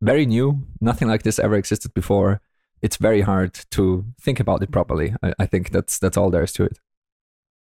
[0.00, 0.66] very new.
[0.80, 2.40] Nothing like this ever existed before
[2.84, 5.14] it's very hard to think about it properly.
[5.22, 6.78] I, I think that's that's all there is to it.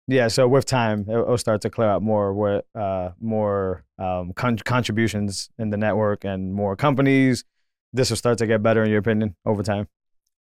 [0.08, 4.58] Yeah, so with time, it'll start to clear out more what uh, more um, con-
[4.58, 7.44] contributions in the network and more companies.
[7.92, 9.86] This will start to get better, in your opinion, over time.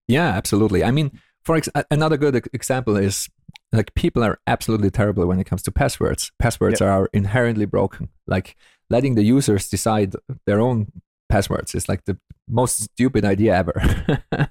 [0.07, 0.83] Yeah, absolutely.
[0.83, 1.11] I mean,
[1.43, 3.27] for ex- another good example is
[3.71, 6.31] like people are absolutely terrible when it comes to passwords.
[6.39, 6.89] Passwords Yep.
[6.89, 8.09] are inherently broken.
[8.27, 8.55] Like
[8.89, 10.91] letting the users decide their own
[11.29, 12.17] passwords is like the
[12.49, 13.73] most stupid idea ever.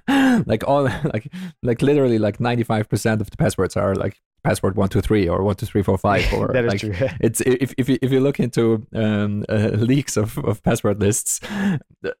[0.45, 1.31] like all like
[1.63, 6.65] like literally like 95% of the passwords are like password 123 or 12345 or That
[6.65, 7.07] is like true.
[7.19, 11.41] it's if if you, if you look into um, uh, leaks of, of password lists,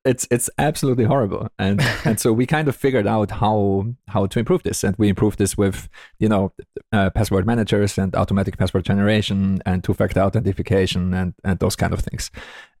[0.03, 1.47] it's it's absolutely horrible.
[1.57, 5.07] And and so we kind of figured out how how to improve this, and we
[5.07, 5.87] improved this with
[6.19, 6.51] you know
[6.91, 11.93] uh, password managers and automatic password generation and two factor authentication and and those kind
[11.93, 12.31] of things.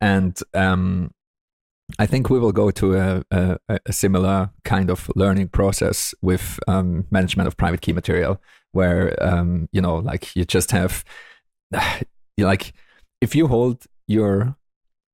[0.01, 1.11] And um,
[1.97, 6.59] I think we will go to a, a, a similar kind of learning process with
[6.67, 8.39] um, management of private key material,
[8.71, 11.03] where um, you know, like you just have,
[12.37, 12.73] like,
[13.21, 14.55] if you hold your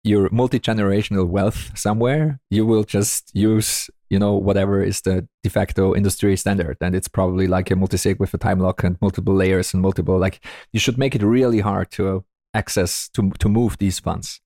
[0.03, 5.49] your multi generational wealth somewhere, you will just use you know whatever is the de
[5.49, 8.97] facto industry standard, and it's probably like a multi sig with a time lock and
[9.01, 13.47] multiple layers and multiple like you should make it really hard to access to to
[13.47, 14.41] move these funds.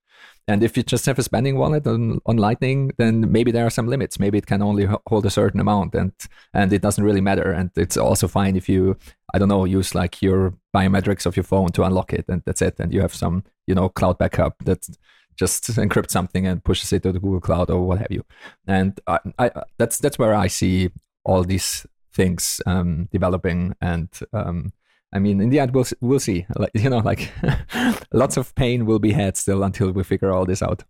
[0.50, 3.70] And if you just have a spending wallet on, on Lightning, then maybe there are
[3.70, 4.20] some limits.
[4.20, 6.12] Maybe it can only hold a certain amount, and
[6.56, 7.52] and it doesn't really matter.
[7.52, 8.98] And it's also fine if you,
[9.32, 12.64] I don't know, use like your biometrics of your phone to unlock it, and that's
[12.64, 12.80] it.
[12.80, 14.90] And you have some, you know, cloud backup that
[15.38, 18.26] just encrypts something and pushes it to the Google Cloud or what have you.
[18.66, 20.90] And I, I that's that's where I see
[21.24, 24.74] all these things um, developing, and um,
[25.12, 26.46] I mean, in the end, we'll we'll see.
[26.56, 27.32] Like you know, like
[28.14, 30.84] lots of pain will be had still until we figure all this out.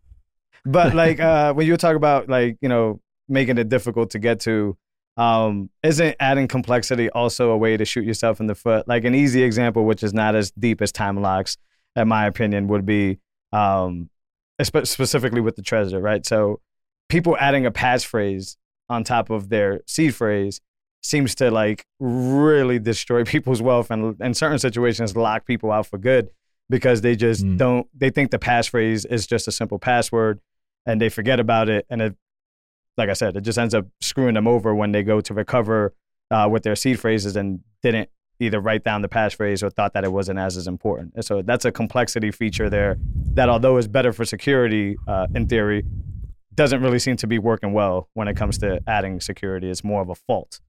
[0.65, 4.39] But like uh, when you talk about like you know making it difficult to get
[4.41, 4.77] to,
[5.17, 8.87] um, isn't adding complexity also a way to shoot yourself in the foot?
[8.87, 11.57] Like an easy example, which is not as deep as time locks,
[11.95, 13.19] in my opinion, would be
[13.53, 14.09] um,
[14.61, 16.25] espe- specifically with the Trezor, right?
[16.25, 16.59] So
[17.07, 18.57] people adding a passphrase
[18.89, 20.59] on top of their seed phrase
[21.01, 25.97] seems to like really destroy people's wealth and in certain situations lock people out for
[25.97, 26.29] good
[26.69, 27.57] because they just Mm.
[27.57, 30.39] don't they think the passphrase is just a simple password
[30.85, 32.15] and they forget about it and it
[32.97, 35.93] like i said it just ends up screwing them over when they go to recover
[36.31, 38.09] uh, with their seed phrases and didn't
[38.41, 41.11] either write down the passphrase or thought that it wasn't as as important.
[41.15, 42.97] And so that's a complexity feature there
[43.33, 45.83] that although is better for security uh, in theory
[46.53, 49.69] doesn't really seem to be working well when it comes to adding security.
[49.69, 50.59] It's more of a fault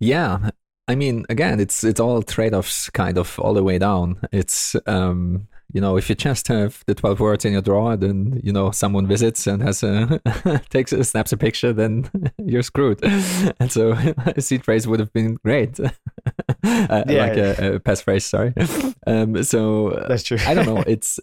[0.00, 0.50] Yeah,
[0.86, 4.20] I mean, again, it's it's all trade offs, kind of all the way down.
[4.32, 8.40] It's um, you know, if you just have the twelve words in your drawer, then
[8.42, 10.20] you know someone visits and has a
[10.70, 12.08] takes a, snaps a picture, then
[12.38, 13.00] you're screwed.
[13.60, 13.92] And so
[14.36, 15.90] a seed phrase would have been great, uh,
[16.64, 17.26] Yeah.
[17.26, 18.22] like a, a passphrase.
[18.22, 18.54] Sorry.
[19.06, 20.82] Um, so that's true I don't know.
[20.86, 21.18] It's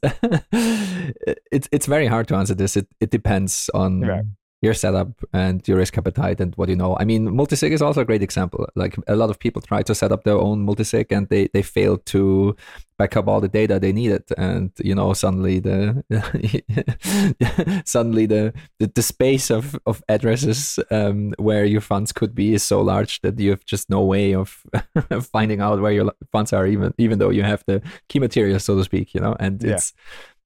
[0.52, 2.78] it's it's very hard to answer this.
[2.78, 4.26] It it depends on Right.
[4.66, 6.98] Your setup and your risk appetite and what you know.
[7.00, 8.68] I mean, multisig is also a great example.
[8.76, 11.62] Like a lot of people try to set up their own multisig and they they
[11.62, 12.56] fail to
[12.98, 16.04] back up all the data they needed, and you know suddenly the
[17.86, 22.64] suddenly the, the the space of of addresses um, where your funds could be is
[22.64, 24.64] so large that you have just no way of
[25.32, 28.76] finding out where your funds are, even even though you have the key material, so
[28.78, 29.14] to speak.
[29.14, 29.74] You know, and Yeah.
[29.76, 29.94] it's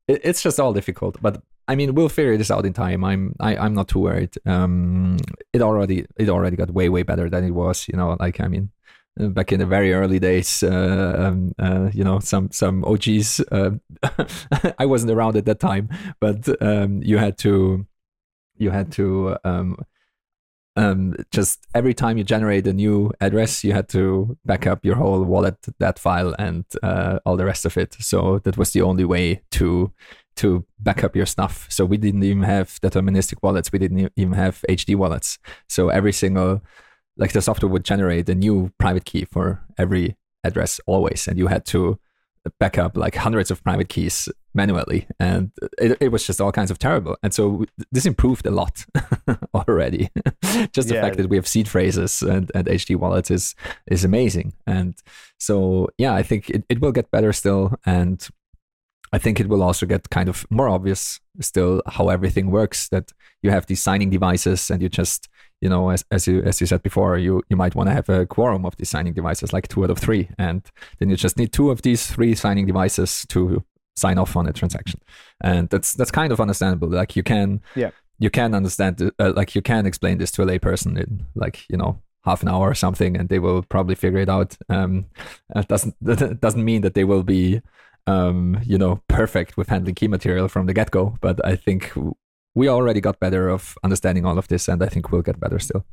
[0.07, 1.17] it, it's just all difficult.
[1.21, 3.03] But I mean, we'll figure this out in time.
[3.03, 4.35] I'm I, I'm not too worried.
[4.47, 5.17] Um,
[5.53, 7.87] it already it already got way way better than it was.
[7.87, 8.71] You know, like I mean,
[9.19, 13.41] uh, back in the very early days, uh, um, uh, you know, some some OGs.
[13.51, 13.71] Uh,
[14.79, 17.85] I wasn't around at that time, but um, you had to
[18.57, 19.77] you had to um,
[20.75, 24.95] um, just every time you generate a new address, you had to back up your
[24.95, 27.95] whole wallet, that file, and uh, all the rest of it.
[27.99, 29.91] So that was the only way to
[30.37, 31.65] to back up your stuff.
[31.69, 33.71] So we didn't even have deterministic wallets.
[33.71, 35.37] We didn't even have HD wallets.
[35.67, 36.61] So every single
[37.17, 40.15] like the software would generate a new private key for every
[40.45, 41.99] address always, and you had to
[42.59, 46.71] back up like hundreds of private keys manually, and it, it was just all kinds
[46.71, 47.17] of terrible.
[47.21, 48.85] And so this improved a lot
[49.53, 50.09] already.
[50.71, 51.01] just the Yeah.
[51.01, 53.53] fact that we have seed phrases and, and HD wallets is
[53.87, 54.53] is amazing.
[54.65, 54.95] And
[55.37, 58.25] so yeah, I think it, it will get better still, and
[59.11, 62.89] I think it will also get kind of more obvious still how everything works.
[62.89, 65.27] That you have these signing devices, and you just
[65.61, 68.09] you know as, as you as you said before, you you might want to have
[68.09, 70.61] a quorum of these signing devices, like two out of three, and
[70.99, 73.63] then you just need two of these three signing devices to
[73.95, 74.99] sign off on a transaction,
[75.41, 76.89] and that's that's kind of understandable.
[76.89, 77.91] Like you can Yeah.
[78.19, 81.65] you can understand it, uh, like you can explain this to a layperson in like
[81.69, 85.05] you know half an hour or something and they will probably figure it out um
[85.55, 87.61] it doesn't that doesn't mean that they will be
[88.07, 91.91] um you know perfect with handling key material from the get-go but i think
[92.55, 95.59] we already got better of understanding all of this and i think we'll get better
[95.59, 95.85] still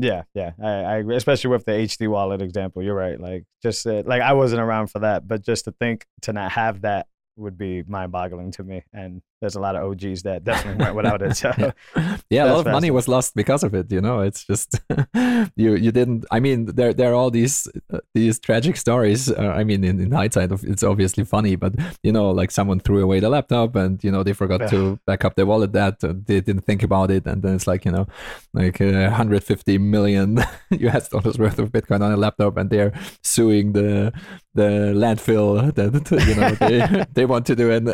[0.00, 1.16] Yeah, yeah, I, I agree.
[1.16, 3.18] Especially with the HD wallet example, you're right.
[3.20, 6.52] Like, just uh, like I wasn't around for that, but just to think to not
[6.52, 8.84] have that would be mind-boggling to me.
[8.92, 11.36] And there's a lot of OGs that definitely went without it.
[11.36, 11.52] So
[12.30, 13.90] yeah, a lot of money was lost because of it.
[13.90, 14.80] You know, it's just
[15.56, 16.26] you you didn't.
[16.30, 19.30] I mean, there there are all these uh, these tragic stories.
[19.30, 23.00] Uh, I mean, in, in hindsight, it's obviously funny, but you know, like someone threw
[23.02, 25.72] away the laptop and you know they forgot to back up their wallet.
[25.72, 28.06] That uh, they didn't think about it, and then it's like you know,
[28.54, 33.72] like uh, 150 million US dollars worth of Bitcoin on a laptop, and they're suing
[33.72, 34.12] the
[34.54, 37.88] the landfill that you know they they want to do an,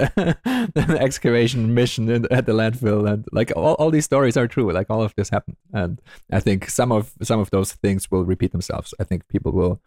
[0.75, 1.34] an excavation
[1.75, 5.03] mission in, at the landfill and like all, all these stories are true like all
[5.03, 6.01] of this happened and
[6.33, 9.81] i think some of some of those things will repeat themselves i think people will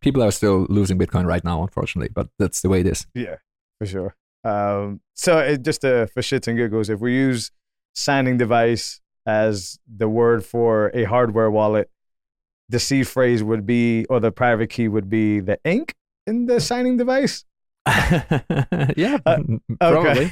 [0.00, 3.36] people are still losing bitcoin right now unfortunately but that's the way it is yeah,
[3.78, 4.16] for sure.
[4.44, 7.50] Um, so it, just uh, for shits and giggles, if we use
[7.94, 11.90] signing device as the word for a hardware wallet,
[12.68, 15.94] the seed phrase would be, or the private key would be the ink
[16.26, 17.44] in the signing device.
[18.96, 19.38] yeah, Uh,
[19.80, 20.30] probably.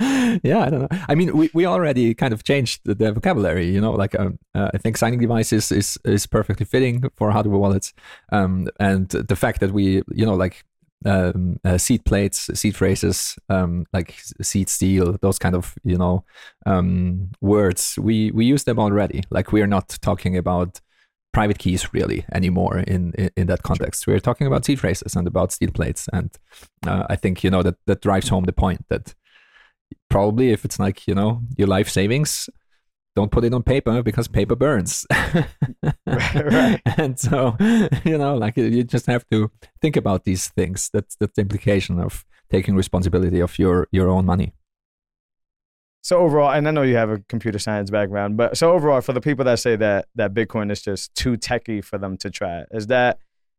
[0.42, 0.88] yeah, I don't know.
[1.08, 3.66] I mean, we, we already kind of changed the, the vocabulary.
[3.66, 7.58] You know, like um, uh, I think signing devices is is perfectly fitting for hardware
[7.58, 7.92] wallets,
[8.32, 10.64] um, and the fact that we, you know, like
[11.04, 16.24] um, uh, seed plates, seed phrases, um, like seed steel, those kind of you know
[16.64, 19.22] um, words, we we use them already.
[19.30, 20.80] Like we are not talking about
[21.38, 24.08] private keys really anymore in, in, in that context.
[24.08, 26.30] We're talking about seed phrases and about steel plates, and
[26.84, 29.14] uh, I think you know that that drives home the point that
[30.10, 32.50] probably if it's like you know your life savings,
[33.14, 35.06] don't put it on paper because paper burns.
[36.06, 36.80] right.
[36.96, 37.56] And so
[38.04, 40.90] you know, like you just have to think about these things.
[40.92, 44.54] That's that's the implication of taking responsibility of your your own money.
[46.08, 49.12] So overall, and I know you have a computer science background, but so overall, for
[49.12, 52.64] the people that say that that Bitcoin is just too techy for them to try,
[52.70, 53.18] is that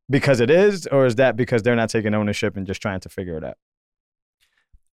[0.10, 3.10] because it is, or is that because they're not taking ownership and just trying to
[3.10, 3.58] figure it out?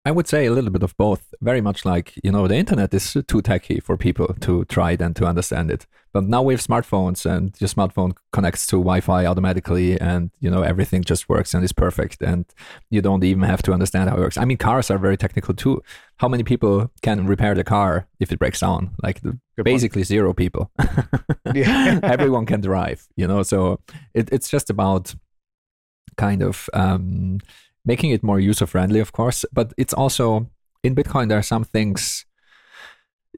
[0.05, 1.33] I would say a little bit of both.
[1.41, 5.01] Very much like, you know, the internet is too techy for people to try it
[5.01, 5.87] and to understand it.
[6.15, 10.49] But now we have smartphones and your smartphone connects to Wi Fi automatically and, you
[10.49, 12.23] know, everything just works and is perfect.
[12.23, 12.47] And
[12.89, 14.39] you don't even have to understand how it works.
[14.39, 15.83] I mean, cars are very technical too.
[16.19, 18.95] How many people can repair the car if it breaks down?
[19.03, 19.65] Like the, point.
[19.65, 20.71] basically zero people.
[21.57, 23.81] Everyone can drive, you know, so
[24.15, 25.17] it, it's just about
[26.17, 27.41] kind of um,
[27.85, 29.45] making it more user friendly, of course.
[29.53, 30.49] But it's also
[30.85, 32.25] in Bitcoin, there are some things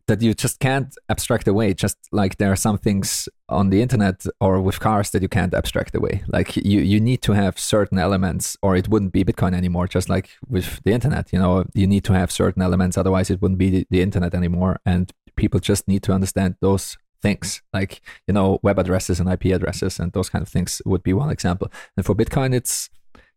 [0.08, 1.74] that you just can't abstract away.
[1.74, 5.54] Just like there are some things on the internet or with cars that you can't
[5.54, 6.22] abstract away.
[6.28, 9.88] Like you, you need to have certain elements, or it wouldn't be Bitcoin anymore.
[9.88, 13.42] Just like with the internet, you know, you need to have certain elements, otherwise it
[13.42, 14.80] wouldn't be the, the internet anymore.
[14.86, 19.44] And people just need to understand those things like you know web addresses and ip
[19.46, 22.90] addresses and those kind of things would be one example and for bitcoin it's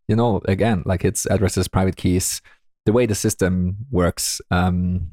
[0.07, 2.41] you know again like it's addresses private keys
[2.85, 5.11] the way the system works um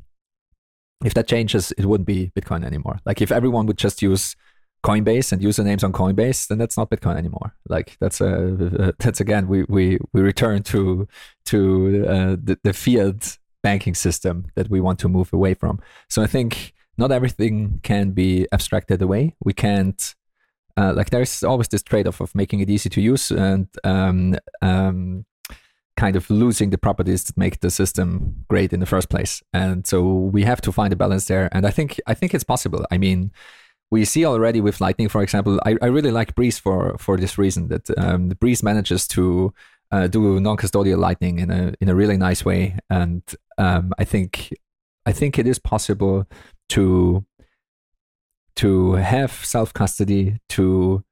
[1.05, 3.01] if that changes it wouldn't be bitcoin anymore.
[3.05, 4.37] Like if everyone would just use
[4.85, 7.55] coinbase and usernames on coinbase then that's not bitcoin anymore.
[7.69, 11.07] Like that's a that's again we we we return to
[11.47, 15.81] to uh, the, the fiat banking system that we want to move away from.
[16.09, 19.35] So i think not everything can be abstracted away.
[19.45, 20.15] We can't
[20.79, 25.25] uh, like there's always this trade-off of making it easy to use and um, um,
[25.97, 29.43] kind of losing the properties that make the system great in the first place.
[29.53, 31.49] And so we have to find a balance there.
[31.53, 32.85] And i think i think it's possible.
[32.91, 33.33] I mean
[33.91, 37.39] we see already with lightning for example i, I really like breeze for for this
[37.39, 39.55] reason that um, the breeze manages to
[39.93, 42.79] uh, do non-custodial lightning in a in a really nice way.
[42.91, 43.23] And
[43.59, 44.53] um, i think
[45.07, 46.27] i think it is possible
[46.71, 47.25] to
[48.57, 51.05] to have self custody to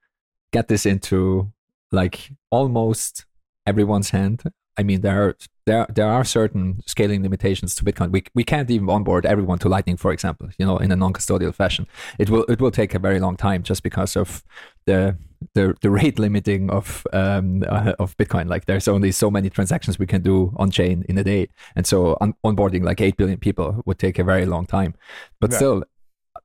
[0.53, 1.53] get this into
[1.93, 3.27] like almost
[3.67, 4.43] everyone's hand.
[4.77, 8.11] I mean, there are there there are certain scaling limitations to Bitcoin.
[8.11, 10.49] We we can't even onboard everyone to Lightning, for example.
[10.59, 11.87] You know, in a non-custodial fashion,
[12.19, 14.43] it will it will take a very long time just because of
[14.87, 15.17] the
[15.55, 18.49] the the rate limiting of um uh, of Bitcoin.
[18.49, 21.87] Like, there's only so many transactions we can do on chain in a day, and
[21.87, 24.95] so on, onboarding like eight billion people would take a very long time.
[25.41, 25.57] But Right.
[25.57, 25.85] still,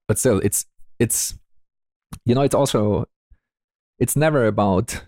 [0.07, 0.65] but still, it's
[0.99, 1.38] it's
[2.25, 3.05] you know, it's also
[3.99, 5.01] it's never about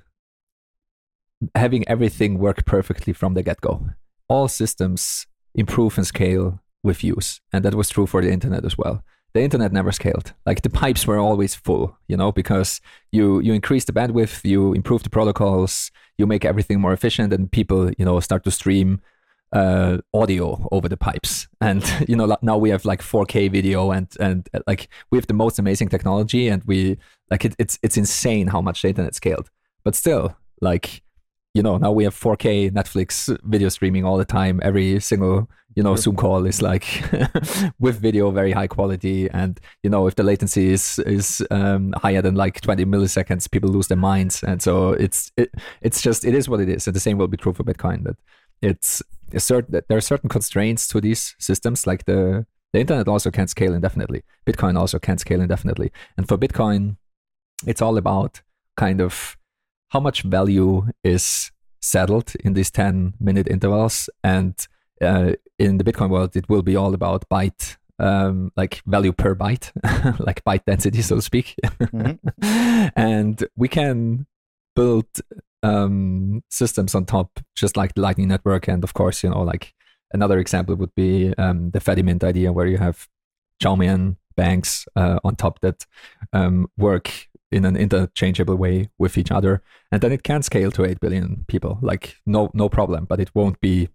[1.56, 3.90] having everything work perfectly from the get-go.
[4.28, 8.78] All systems improve and scale with use and that was true for the internet as
[8.78, 9.04] well.
[9.34, 10.34] The internet never scaled.
[10.46, 12.82] Like the pipes were always full you know because
[13.12, 17.52] you you increase the bandwidth you improve the protocols you make everything more efficient and
[17.52, 19.02] people you know start to stream
[19.54, 21.48] uh, audio over the pipes.
[21.60, 25.34] And you know now we have like 4k video and and like we have the
[25.34, 26.98] most amazing technology and we
[27.30, 29.50] like it, it's it's insane how much the internet scaled.
[29.84, 31.04] But still like
[31.54, 34.60] you know now we have 4k netflix video streaming all the time.
[34.64, 36.86] Every single you know zoom call is like
[37.80, 39.30] with video very high quality.
[39.30, 43.70] And you know if the latency is is um, higher than like 20 milliseconds people
[43.70, 44.44] lose their minds.
[44.44, 46.88] And so it's it, it's just it is what it is.
[46.88, 48.18] And the same will be true for bitcoin that
[48.62, 49.02] it's
[49.34, 51.86] a certain that there are certain constraints to these systems.
[51.86, 54.24] Like the the internet also can't scale indefinitely.
[54.46, 55.92] Bitcoin also can't scale indefinitely.
[56.18, 56.98] And for bitcoin
[57.68, 58.42] it's all about
[58.76, 59.38] kind of
[59.92, 64.10] how much value is settled in these 10 minute intervals?
[64.24, 64.56] And
[65.02, 69.36] uh, in the bitcoin world it will be all about byte um, like value per
[69.36, 69.72] byte
[70.20, 71.56] like byte density so to speak.
[72.96, 74.26] And we can
[74.76, 75.06] build
[75.64, 78.68] um, systems on top just like the lightning network.
[78.68, 79.74] And of course you know like
[80.14, 83.08] another example would be um, the fedimint idea where you have
[83.62, 85.86] Chaumian banks uh, on top that
[86.34, 90.86] um, work in an interchangeable way with each other and then it can scale to
[90.86, 93.90] 8 billion people like no no problem but it won't be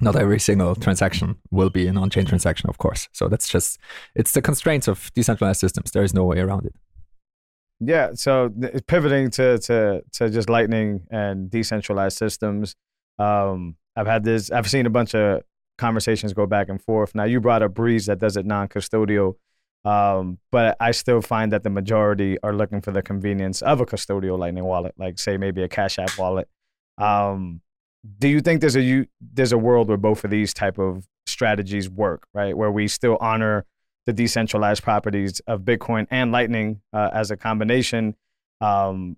[0.00, 3.78] not every single transaction will be an on-chain transaction of course so that's just
[4.14, 6.74] it's the constraints of decentralized systems there is no way around it
[7.84, 8.48] Yeah, so
[8.86, 12.76] pivoting to to to just Lightning and decentralized systems.
[13.18, 14.52] Um, I've had this.
[14.52, 15.42] I've seen a bunch of
[15.78, 17.12] conversations go back and forth.
[17.14, 19.34] Now you brought up Breeze that does it non-custodial,
[19.84, 23.86] um, but I still find that the majority are looking for the convenience of a
[23.86, 26.48] custodial Lightning wallet, like say maybe a Cash App wallet.
[26.98, 27.60] Um,
[28.18, 31.06] do you think there's a you, there's a world where both of these type of
[31.26, 32.56] strategies work, right?
[32.56, 33.64] Where we still honor
[34.06, 38.16] the decentralized properties of Bitcoin and Lightning uh, as a combination.
[38.60, 39.16] Um,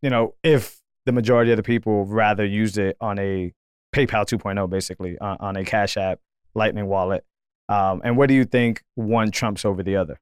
[0.00, 3.52] you know, if the majority of the people rather used it on a
[3.94, 6.20] PayPal 2.0, basically on, on a Cash App
[6.54, 7.24] Lightning wallet,
[7.72, 10.20] um, and what do you think one trumps over the other?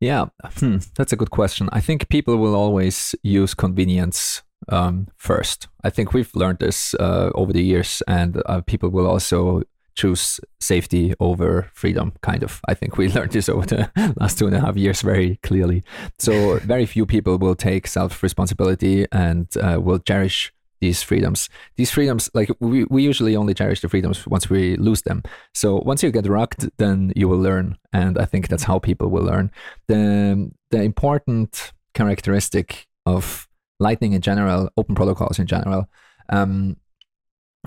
[0.00, 1.68] Yeah, hmm, that's a good question.
[1.72, 5.68] I think people will always use convenience um, first.
[5.84, 9.62] I think we've learned this uh, over the years, and uh, people will also
[9.94, 12.60] choose safety over freedom, kind of.
[12.66, 15.82] I think we learned this over the last two and a half years very clearly.
[16.18, 21.48] So, very few people will take self responsibility and uh, will cherish these freedoms.
[21.76, 25.22] These freedoms, like we, we usually only cherish the freedoms once we lose them.
[25.54, 27.76] So once you get rocked, then you will learn.
[27.92, 29.50] And I think that's how people will learn.
[29.88, 33.46] The, the important characteristic of
[33.78, 35.88] Lightning in general, open protocols in general,
[36.28, 36.76] um,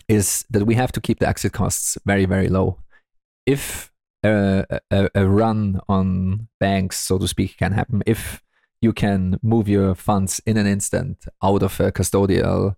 [0.08, 2.80] is that we have to keep the exit costs very, very low.
[3.46, 3.92] If
[4.24, 8.42] a, a, a run on banks, so to speak, can happen, if
[8.80, 12.76] you can move your funds in an instant out of a custodial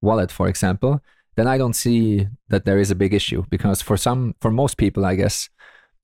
[0.00, 1.02] wallet, for example,
[1.36, 4.76] then I don't see that there is a big issue because for some, for most
[4.76, 5.48] people, I guess,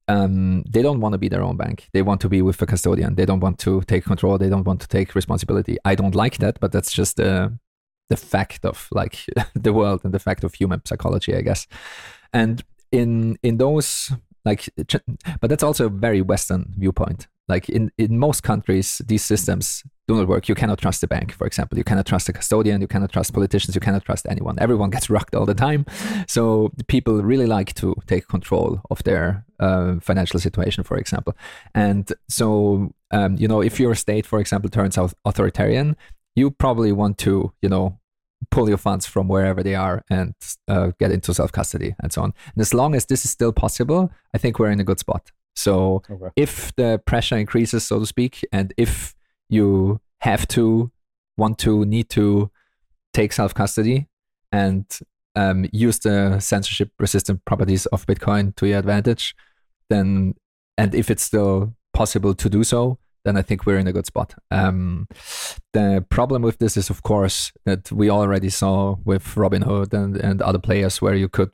[0.07, 1.89] um, they don't want to be their own bank.
[1.93, 3.15] They want to be with a custodian.
[3.15, 4.39] They don't want to take control.
[4.39, 5.79] They don't want to take responsibility.
[5.85, 7.59] I don't like that, but that's just the
[8.11, 9.25] the fact of like
[9.55, 11.67] the world and the fact of human psychology, I guess.
[12.33, 14.13] And in in those
[14.45, 14.69] like,
[15.41, 17.29] but that's also a very Western viewpoint.
[17.49, 20.49] Like in in most countries, these systems do not work.
[20.49, 21.79] You cannot trust the bank, for example.
[21.79, 22.81] You cannot trust the custodian.
[22.81, 23.75] You cannot trust politicians.
[23.75, 24.59] You cannot trust anyone.
[24.59, 25.87] Everyone gets rocked all the time.
[26.29, 31.35] So people really like to take control of their uh, financial situation, for example.
[31.75, 35.97] And so, um, you know, if your state, for example, turns out authoritarian,
[36.37, 37.99] you probably want to, you know,
[38.51, 40.35] pull your funds from wherever they are and
[40.69, 42.35] uh, get into self custody and so on.
[42.55, 45.31] And as long as this is still possible, I think we're in a good spot.
[45.57, 46.31] So Okay.
[46.37, 49.15] if the pressure increases, so to speak, and if
[49.49, 50.91] you have to,
[51.37, 52.51] want to, need to
[53.13, 54.09] take self custody
[54.53, 54.87] and
[55.37, 59.35] um, use the censorship resistant properties of Bitcoin to your advantage,
[59.91, 60.35] then,
[60.79, 64.07] and if it's still possible to do so, then I think we're in a good
[64.07, 64.35] spot.
[64.51, 65.09] Um,
[65.73, 70.43] the problem with this is, of course, that we already saw with Robinhood and, and
[70.43, 71.51] other players where you could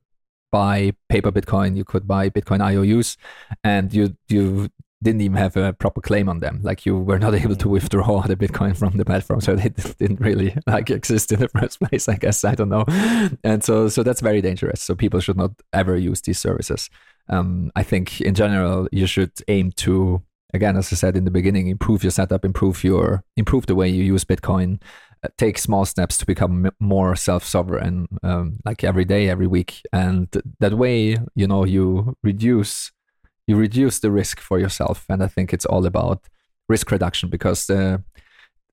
[0.50, 3.16] buy paper Bitcoin, you could buy Bitcoin IOUs,
[3.62, 4.68] and you you
[5.02, 6.60] didn't even have a proper claim on them.
[6.62, 10.20] Like you were not able to withdraw the Bitcoin from the platform, so they didn't
[10.20, 12.08] really like exist in the first place.
[12.08, 12.84] I guess I don't know,
[13.42, 14.82] and so so that's very dangerous.
[14.82, 16.90] So people should not ever use these services.
[17.28, 20.22] Um, I think in general you should aim to
[20.52, 23.88] again, as I said in the beginning, improve your setup, improve your improve the way
[23.88, 24.80] you use Bitcoin.
[25.22, 29.82] Uh, take small steps to become m- more self-sovereign, um, like every day, every week,
[29.92, 30.28] and
[30.60, 32.90] that way, you know, you reduce
[33.50, 35.04] you reduce the risk for yourself.
[35.08, 36.28] And I think it's all about
[36.68, 38.02] risk reduction because the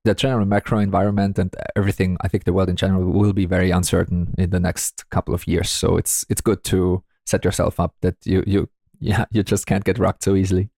[0.04, 3.72] the general macro environment and everything, I think the world in general will be very
[3.72, 5.68] uncertain in the next couple of years.
[5.68, 8.68] So it's it's good to set yourself up that you you
[9.00, 10.70] yeah you just can't get rocked so easily.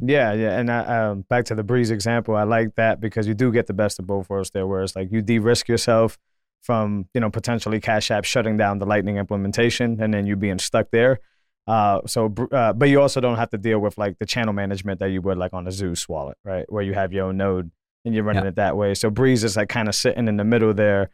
[0.00, 3.52] Yeah, yeah, and um, back to the Breeze example, I like that because you do
[3.52, 6.18] get the best of both worlds there, where it's like you de-risk yourself
[6.62, 10.58] from you know potentially Cash App shutting down the Lightning implementation, and then you being
[10.58, 11.20] stuck there.
[11.66, 15.00] Uh, so, uh, but you also don't have to deal with like the channel management
[15.00, 16.64] that you would like on a Zeus wallet, right?
[16.70, 17.70] Where you have your own node
[18.04, 18.50] and you're running Yeah.
[18.50, 18.94] it that way.
[18.94, 21.10] So Breeze is like kind of sitting in the middle there.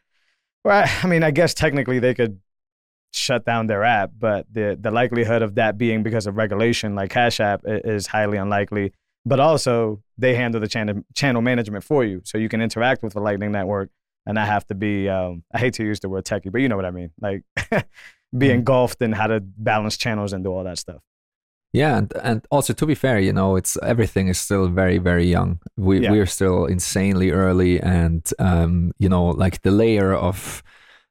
[0.64, 2.38] Well, I mean, I guess technically they could
[3.14, 7.10] shut down their app, but the the likelihood of that being because of regulation, like
[7.10, 8.92] Cash App, is highly unlikely.
[9.24, 13.14] But also, they handle the channel channel management for you, so you can interact with
[13.14, 13.90] the Lightning Network
[14.26, 15.08] and not have to be.
[15.08, 17.42] Um, I hate to use the word techie, but you know what I mean, like
[18.36, 18.54] be Mhm.
[18.54, 21.02] engulfed in how to balance channels and do all that stuff.
[21.74, 25.24] Yeah, and and also to be fair, you know, it's everything is still very very
[25.26, 25.58] young.
[25.76, 26.10] We Yeah.
[26.12, 30.62] we're still insanely early, and um, you know, like the layer of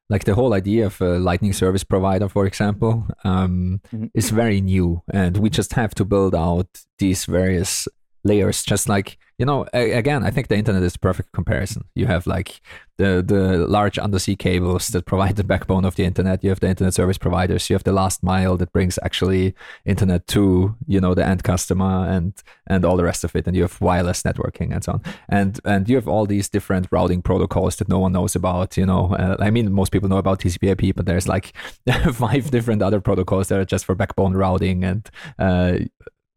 [0.10, 4.10] like the whole idea of a lightning service provider, for example, um, Mhm.
[4.14, 6.68] is very new, and we just have to build out
[7.00, 7.88] these various
[8.24, 8.64] layers.
[8.64, 11.86] Just like you know, again, I think the internet is a perfect comparison.
[11.96, 12.62] You have like
[13.00, 16.44] the the large undersea cables that provide the backbone of the internet.
[16.44, 17.68] You have the internet service providers.
[17.68, 22.08] You have the last mile that brings actually internet to you know the end customer
[22.08, 22.34] and
[22.68, 23.48] and all the rest of it.
[23.48, 25.02] And you have wireless networking and so on.
[25.28, 28.78] And and you have all these different routing protocols that no one knows about.
[28.78, 31.54] You know, uh, I mean, most people know about TCP/IP, but there's like
[32.14, 35.10] five different other protocols that are just for backbone routing and
[35.40, 35.80] uh,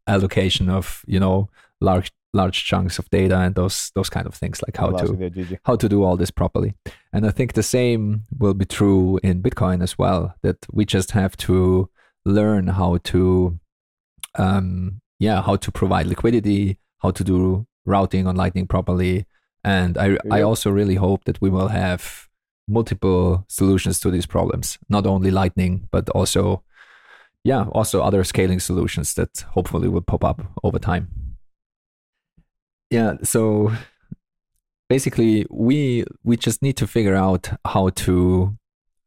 [0.07, 1.49] allocation of you know
[1.81, 5.15] large large chunks of data and those those kind of things like how to you
[5.15, 5.57] there, Gigi.
[5.63, 6.75] how to do all this properly.
[7.13, 10.35] And I think the same will be true in Bitcoin as well.
[10.43, 11.89] That we just have to
[12.25, 13.59] learn how to,
[14.35, 19.25] um, yeah, how to provide liquidity, how to do routing on Lightning properly.
[19.63, 22.27] And I, I also really hope that we will have
[22.67, 26.63] multiple solutions to these problems, not only Lightning, but also,
[27.43, 31.24] yeah, also other scaling solutions that hopefully will pop up over time.
[32.95, 33.73] Yeah, so
[34.87, 38.57] basically we we just need to figure out how to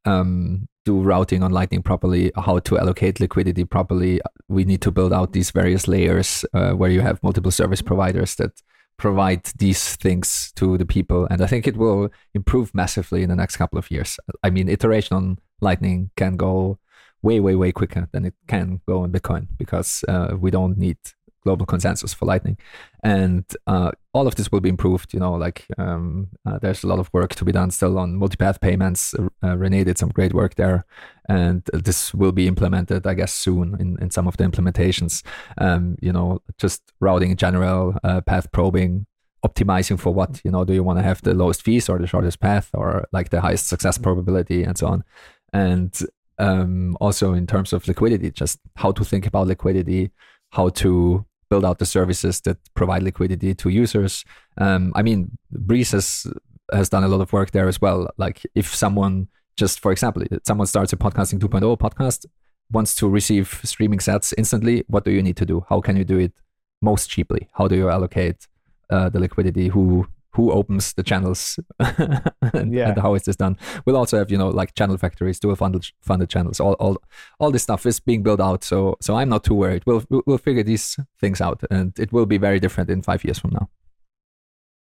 [0.05, 4.21] um, do routing on lightning properly how to allocate liquidity properly.
[4.47, 8.35] We need to build out these various layers uh, where you have multiple service providers
[8.35, 8.61] that
[8.99, 11.27] provide these things to the people.
[11.31, 14.21] And i think it will improve massively in the next couple of years.
[14.43, 16.79] I mean iteration on lightning can go
[17.23, 20.99] way way way quicker than it can go on bitcoin because uh, we don't need
[21.45, 22.57] global consensus for lightning.
[23.03, 26.87] And uh, all of this will be improved you know like um, uh, there's a
[26.87, 30.35] lot of work to be done still on multipath payments uh, rené did some great
[30.35, 30.85] work there.
[31.29, 35.23] And this will be implemented i guess soon in, in some of the implementations.
[35.59, 39.07] Um, you know just routing in general uh, path probing
[39.47, 42.07] optimizing for what you know do you want to have the lowest fees or the
[42.07, 45.05] shortest path or like the highest success probability and so on.
[45.53, 45.97] And
[46.39, 50.11] um, also in terms of liquidity just how to think about liquidity
[50.51, 54.25] how to build out the services that provide liquidity to users.
[54.59, 56.27] Um, I mean, Breeze has
[56.73, 58.11] has done a lot of work there as well.
[58.19, 62.27] Like if someone just, for example, someone starts a podcasting 2.0 podcast,
[62.71, 65.65] wants to receive streaming sats instantly, what do you need to do?
[65.69, 66.33] How can you do it
[66.81, 67.49] most cheaply?
[67.55, 68.47] How do you allocate
[68.91, 69.69] uh, the liquidity?
[69.69, 70.07] Who
[70.39, 72.91] who opens the channels and, Yeah.
[72.91, 73.57] and how is this done?
[73.85, 76.61] We'll also have you know like channel factories, dual funded funded channels.
[76.61, 76.97] All all
[77.41, 78.63] all this stuff is being built out.
[78.63, 79.83] So so I'm not too worried.
[79.85, 83.39] We'll we'll, figure these things out, and it will be very different in five years
[83.41, 83.69] from now.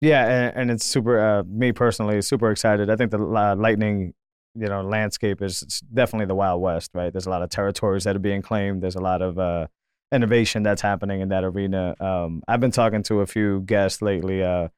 [0.00, 1.20] Yeah, and, and it's super.
[1.20, 2.88] Uh, me personally, super excited.
[2.88, 4.14] I think the uh, Lightning,
[4.54, 7.12] you know, landscape is definitely the Wild West, right?
[7.12, 8.82] There's a lot of territories that are being claimed.
[8.82, 9.66] There's a lot of uh,
[10.12, 11.94] innovation that's happening in that arena.
[12.00, 14.42] Um, I've been talking to a few guests lately.
[14.42, 14.68] Uh,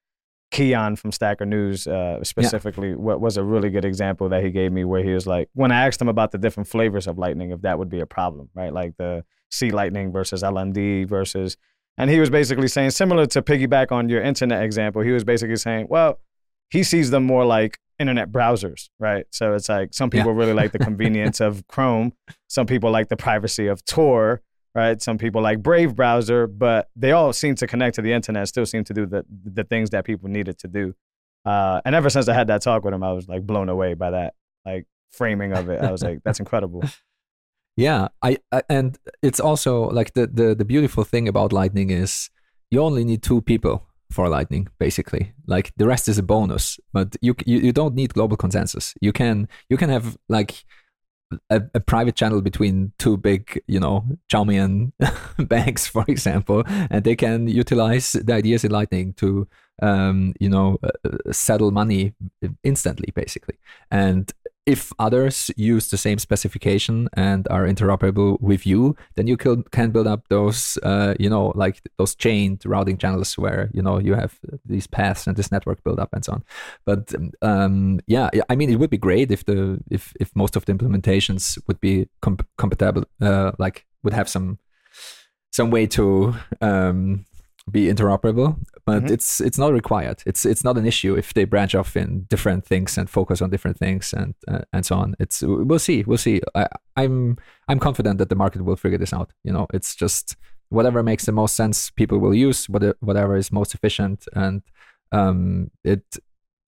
[0.54, 4.70] Keyan from Stacker News, uh, specifically, what was a really good example that he gave
[4.72, 7.50] me, where he was like, when I asked him about the different flavors of Lightning,
[7.50, 8.72] if that would be a problem, right?
[8.72, 11.56] Like the C-Lightning versus LND versus
[11.96, 15.00] and he was basically saying similar to piggyback on your internet example.
[15.02, 16.18] He was basically saying, well,
[16.70, 19.26] he sees them more like internet browsers, right?
[19.30, 20.38] So it's like some people Yeah.
[20.38, 22.12] really like the convenience of Chrome,
[22.48, 24.42] some people like the privacy of Tor,
[24.74, 25.00] right?
[25.00, 28.66] Some people like Brave browser, but they all seem to connect to the internet, still
[28.66, 30.94] seem to do the the things that people needed to do.
[31.44, 33.94] Uh, and ever since I had that talk with him, I was like blown away
[33.94, 35.80] by that like framing of it.
[35.80, 36.82] I was like, that's incredible.
[37.76, 42.30] Yeah, I, I and it's also like the, the the beautiful thing about Lightning is
[42.70, 45.32] you only need two people for Lightning, basically.
[45.46, 48.94] Like the rest is a bonus, but you you, you don't need global consensus.
[49.00, 50.64] You can you can have like
[51.50, 54.92] a, a private channel between two big, you know, Chaumian
[55.38, 59.48] banks, for example, and they can utilize the ideas in Lightning to,
[59.82, 62.14] um, you know, uh, settle money
[62.62, 63.56] instantly, basically.
[63.90, 64.32] And
[64.66, 70.06] if others use the same specification and are interoperable with you, then you can, build
[70.06, 74.38] up those, uh, you know, like those chained routing channels where you know you have
[74.64, 76.44] these paths and this network build up and so on.
[76.86, 77.12] But
[77.42, 80.72] um, yeah, I mean, it would be great if the if if most of the
[80.72, 84.58] implementations would be comp- compatible, uh, like would have some
[85.52, 87.26] some way to um,
[87.70, 88.56] be interoperable.
[88.86, 89.10] But Mhm.
[89.10, 90.22] it's it's not required.
[90.26, 93.50] It's it's not an issue if they branch off in different things and focus on
[93.50, 95.14] different things and uh, and so on.
[95.18, 96.40] It's we'll see, we'll see.
[96.54, 97.36] I, I'm
[97.68, 99.32] I'm confident that the market will figure this out.
[99.44, 100.36] You know, it's just
[100.68, 102.68] whatever makes the most sense, people will use.
[102.68, 104.62] What whatever is most efficient, and
[105.12, 106.02] um, it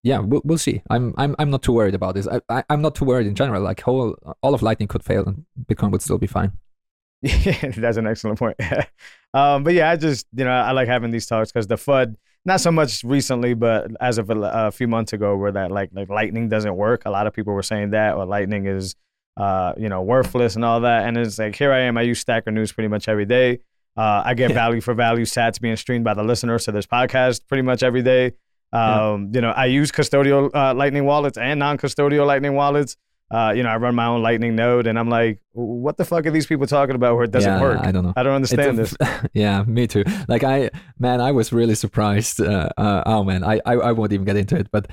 [0.03, 0.83] yeah, we'll, we'll see.
[0.89, 2.27] I'm I'm I'm not too worried about this.
[2.27, 3.61] I, I I'm not too worried in general.
[3.63, 6.53] Like whole all of Lightning could fail and Bitcoin would still be fine.
[7.23, 8.57] Yeah, that's an excellent point.
[9.35, 12.17] um, but yeah, I just you know I like having these talks because the FUD,
[12.45, 15.91] not so much recently, but as of a, a few months ago, where that like
[15.93, 17.03] like lightning doesn't work.
[17.05, 18.95] A lot of people were saying that, or lightning is
[19.37, 21.07] uh, you know worthless and all that.
[21.07, 21.99] And it's like here I am.
[21.99, 23.59] I use Stacker News pretty much every day.
[23.97, 24.55] Uh, I get Yeah.
[24.55, 28.03] value for value sats being streamed by the listeners to this podcast pretty much every
[28.03, 28.33] day.
[28.73, 32.97] Um, You know, I use custodial uh, Lightning wallets and non-custodial Lightning wallets.
[33.31, 36.27] Uh, you know, I run my own Lightning node, and I'm like, what the fuck
[36.27, 37.81] are these people talking about where it doesn't Yeah, work?
[37.81, 38.13] I don't know.
[38.17, 39.09] I don't understand It's this.
[39.35, 40.05] yeah, me too.
[40.29, 42.41] Like I, man, I was really surprised.
[42.41, 44.69] Uh, uh, oh man, I, I, I won't even get into it.
[44.71, 44.89] But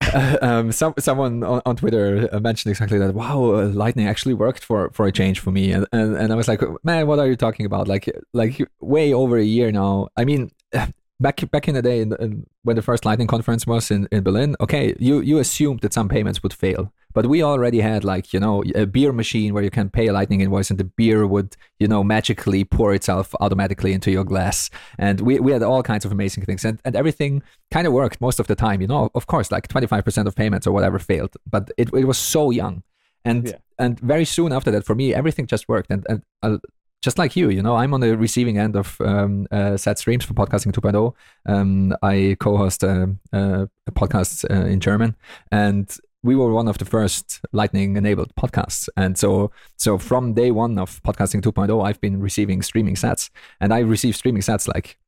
[0.42, 3.14] um, some someone on, on Twitter uh, mentioned exactly that.
[3.14, 6.36] Wow, uh, Lightning actually worked for for a change for me, and, and and I
[6.36, 7.88] was like, man, what are you talking about?
[7.88, 10.08] Like like way over a year now.
[10.16, 10.50] I mean.
[11.18, 14.22] Back, back in the day, in, in, when the first Lightning conference was in, in
[14.22, 18.26] Berlin, okay, you, you assumed that some payments would fail, but we already had like
[18.34, 21.20] you know a beer machine where you can pay a Lightning invoice and the beer
[21.34, 21.50] would
[21.82, 24.70] you know magically pour itself automatically into your glass,
[25.06, 27.42] and we, we had all kinds of amazing things, and, and everything
[27.74, 28.78] kind of worked most of the time.
[28.82, 31.88] You know, of course, like twenty five percent of payments or whatever failed, but it,
[31.94, 32.82] it was so young,
[33.24, 33.58] and Yeah.
[33.84, 36.22] and very soon after that, for me, everything just worked, and and.
[36.42, 36.58] Uh,
[37.02, 40.24] just like you, you know, I'm on the receiving end of um, uh, sat streams
[40.24, 41.14] for podcasting 2.0.
[41.54, 45.14] Um, I co-host a, a, a podcast uh, in German,
[45.52, 45.86] and
[46.26, 48.88] we were one of the first Lightning-enabled podcasts.
[48.96, 53.72] And so, so from day one of podcasting 2.0, I've been receiving streaming sats, and
[53.72, 54.98] I receive streaming sats like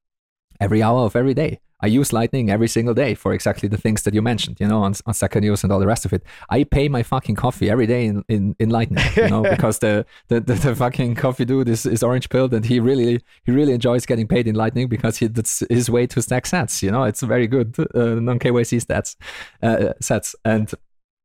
[0.60, 1.60] every hour of every day.
[1.80, 4.82] I use Lightning every single day for exactly the things that you mentioned, you know,
[4.82, 6.24] on, on Stacker News and all the rest of it.
[6.50, 10.04] I pay my fucking coffee every day in, in, in Lightning, you know, because the,
[10.26, 13.72] the, the, the fucking coffee dude is, is orange pilled and he really he really
[13.72, 17.04] enjoys getting paid in Lightning because he, that's his way to stack sats, you know,
[17.04, 19.14] it's very good uh, non KYC stats
[19.62, 20.74] uh, sats and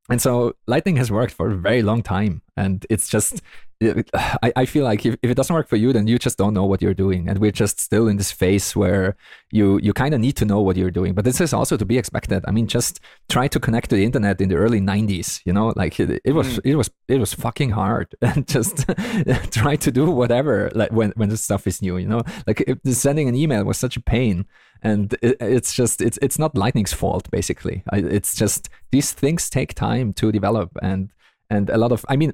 [0.09, 3.41] and so Lightning has worked for a very long time, and it's just
[4.13, 6.53] I, I feel like if, if it doesn't work for you, then you just don't
[6.53, 9.15] know what you're doing, and we're just still in this phase where
[9.51, 11.13] you you kind of need to know what you're doing.
[11.13, 12.43] But this is also to be expected.
[12.47, 15.41] I mean, just try to connect to the internet in the early '90s.
[15.45, 16.61] You know, like it, it was mm.
[16.65, 18.85] it was it was fucking hard, and just
[19.51, 21.97] try to do whatever like when when this stuff is new.
[21.97, 24.45] You know, like if sending an email was such a pain
[24.83, 29.49] and it, it's just it's it's not lightning's fault basically I, it's just these things
[29.49, 31.09] take time to develop and
[31.53, 32.33] and a lot of i mean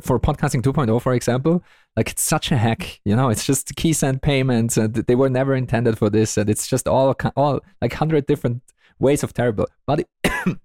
[0.00, 1.62] for podcasting 2.0 for example
[1.96, 5.30] like it's such a hack you know it's just key send payments and they were
[5.30, 8.62] never intended for this and it's just all all like 100 different
[8.98, 10.08] ways of terrible but it,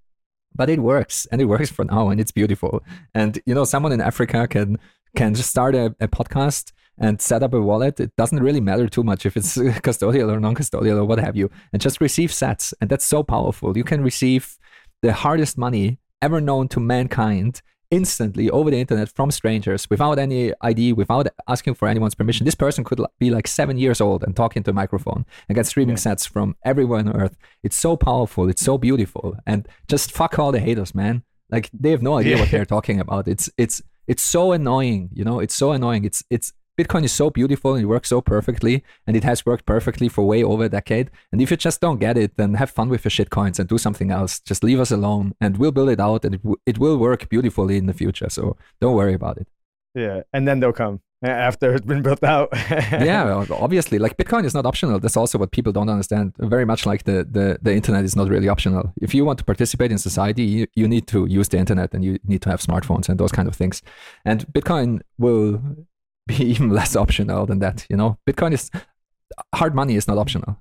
[0.55, 2.83] but it works and it works for now and it's beautiful
[3.13, 4.77] and you know someone in africa can
[5.15, 6.71] can just start a, a podcast
[7.01, 7.99] and set up a wallet.
[7.99, 11.49] It doesn't really matter too much if it's custodial or non-custodial or what have you,
[11.71, 12.73] and just receive sats.
[12.81, 13.77] And that's so powerful.
[13.77, 14.57] You can receive
[15.01, 17.61] the hardest money ever known to mankind
[17.91, 22.45] instantly over the internet from strangers without any ID, without asking for anyone's permission.
[22.45, 25.65] This person could be like seven years old and talk into a microphone and get
[25.65, 27.35] streaming sats from everywhere on earth.
[27.63, 28.49] It's so powerful.
[28.49, 29.35] It's so beautiful.
[29.45, 31.23] And just fuck all the haters, man.
[31.49, 33.27] Like they have no idea what they're talking about.
[33.27, 35.39] It's it's it's so annoying, you know.
[35.39, 36.05] It's so annoying.
[36.05, 39.65] It's it's Bitcoin is so beautiful and it works so perfectly, and it has worked
[39.65, 41.11] perfectly for way over a decade.
[41.29, 43.67] And if you just don't get it, then have fun with your shit coins and
[43.67, 44.39] do something else.
[44.39, 47.27] Just leave us alone, and we'll build it out, and it, w- it will work
[47.27, 48.29] beautifully in the future.
[48.29, 49.47] So don't worry about it.
[49.93, 52.49] Yeah, and then they'll come after it's been built out.
[52.71, 54.99] yeah, obviously, like Bitcoin is not optional.
[54.99, 56.33] That's also what people don't understand.
[56.37, 58.93] Very much like the, the, the internet is not really optional.
[59.01, 62.05] If you want to participate in society, you, you need to use the internet and
[62.05, 63.81] you need to have smartphones and those kind of things.
[64.23, 65.61] And Bitcoin will
[66.29, 67.85] be even less optional than that.
[67.89, 68.69] You know, Bitcoin is
[69.53, 70.57] hard money is not optional.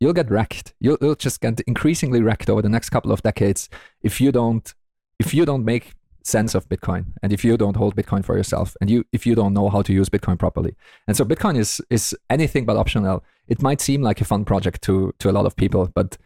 [0.00, 0.72] You'll get wrecked.
[0.80, 3.68] You'll, you'll just get increasingly wrecked over the next couple of decades
[4.02, 4.74] if you don't
[5.18, 5.92] if you don't make
[6.22, 9.34] sense of Bitcoin and if you don't hold Bitcoin for yourself and you if you
[9.34, 10.74] don't know how to use Bitcoin properly.
[11.06, 13.22] And so Bitcoin is is anything but optional.
[13.46, 16.16] It might seem like a fun project to to a lot of people, but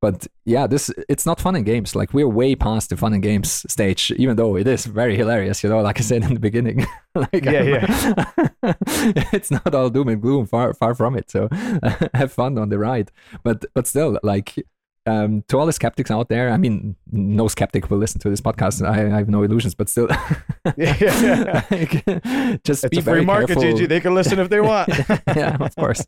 [0.00, 1.94] but yeah, this it's not fun and games.
[1.94, 5.62] Like we're way past the fun and games stage, even though it is very hilarious.
[5.62, 8.74] You know, like I said in the beginning, like Yeah, yeah,
[9.32, 10.46] it's not all doom and gloom.
[10.46, 11.30] Far far from it.
[11.30, 11.48] So
[12.14, 13.10] have fun on the ride.
[13.42, 14.54] But but still, like
[15.06, 18.40] um, to all the skeptics out there, I mean, no skeptic will listen to this
[18.40, 18.86] podcast.
[18.86, 20.08] I, I have no illusions, but still,
[20.76, 21.64] Yeah.
[21.70, 22.04] like,
[22.64, 23.62] just it's be a free very market, careful.
[23.78, 23.88] GG.
[23.88, 24.88] They can listen if they want.
[25.34, 26.04] yeah, of course.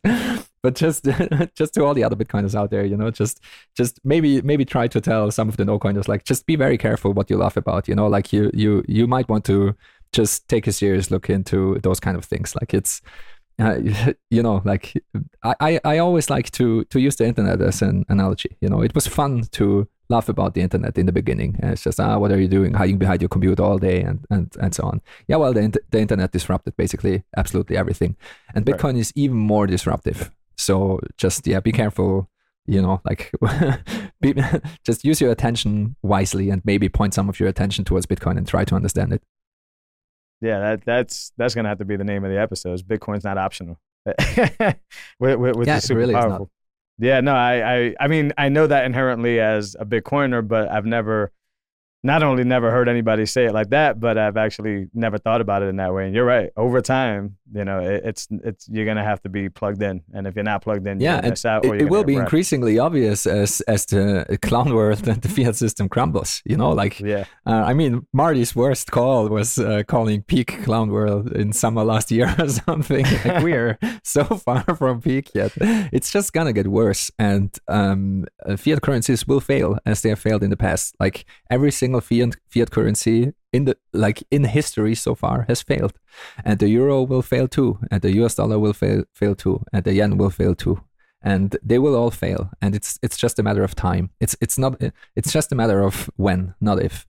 [0.61, 1.05] But just
[1.55, 3.39] just to all the other Bitcoiners out there, you know, just
[3.75, 6.77] just maybe maybe try to tell some of the no coiners like just be very
[6.77, 7.87] careful what you laugh about.
[7.87, 9.75] You know, like you you you might want to
[10.13, 12.55] just take a serious look into those kind of things.
[12.55, 13.01] Like it's
[13.59, 13.79] uh,
[14.29, 14.93] you know, like
[15.43, 18.57] I, I I always like to to use the internet as an analogy.
[18.61, 21.57] You know, it was fun to laugh about the internet in the beginning.
[21.61, 22.73] And it's just ah, what are you doing?
[22.73, 25.01] Hiding behind your computer all day and and and so on.
[25.27, 28.15] Yeah, well, the the internet disrupted basically absolutely everything,
[28.55, 28.77] and Right.
[28.77, 30.31] Bitcoin is even more disruptive.
[30.57, 32.29] So just yeah, be careful.
[32.65, 33.31] You know, like
[34.21, 34.33] be,
[34.85, 38.47] just use your attention wisely and maybe point some of your attention towards Bitcoin and
[38.47, 39.21] try to understand it.
[40.43, 42.73] Yeah, that that's that's gonna have to be the name of the episode.
[42.73, 43.79] is Bitcoin's not optional.
[44.05, 44.77] with,
[45.19, 46.49] with, with Yeah, the super really powerful.
[46.99, 50.85] Yeah, no, I, I I mean I know that inherently as a Bitcoiner, but I've
[50.85, 51.31] never
[52.05, 55.63] not only never heard anybody say it like that, but I've actually never thought about
[55.63, 56.05] it in that way.
[56.05, 56.49] And you're right.
[56.57, 60.27] Over time, you know, it, it's it's you're gonna have to be plugged in, and
[60.27, 61.63] if you're not plugged in, Yeah, you're miss out.
[61.65, 62.25] it, it will be wrecked.
[62.25, 66.41] increasingly obvious as as the clown world and the fiat system crumbles.
[66.45, 70.89] You know, like Yeah, uh, I mean, Marty's worst call was uh, calling peak clown
[70.89, 73.05] world in summer last year or something.
[73.23, 75.51] Like we're so far from peak yet.
[75.93, 80.19] It's just gonna get worse, and um, uh, fiat currencies will fail as they have
[80.19, 80.95] failed in the past.
[80.99, 85.93] Like every single fiat fiat currency in the like in history so far has failed,
[86.45, 89.83] and the euro will fail too, and the US dollar will fail fail too, and
[89.83, 90.81] the yen will fail too.
[91.25, 94.09] And they will all fail, and it's it's just a matter of time.
[94.19, 94.81] It's it's not
[95.15, 97.05] it's just a matter of when, not if.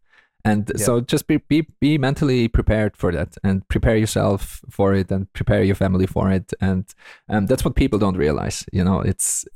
[0.46, 0.84] And Yeah.
[0.86, 5.26] so just be, be be mentally prepared for that and prepare yourself for it and
[5.32, 6.84] prepare your family for it and
[7.30, 9.46] um, that's what people don't realize you know it's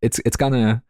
[0.00, 0.82] it's it's gonna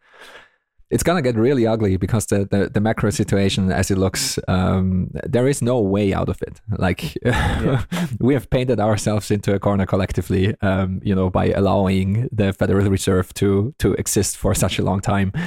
[0.91, 5.11] it's gonna get really ugly because the, the, the macro situation as it looks um,
[5.25, 6.61] there is no way out of it.
[6.77, 7.17] Like
[8.21, 12.89] we have painted ourselves into a corner collectively um, you know by allowing the federal
[12.91, 15.33] reserve to to exist for such a long time.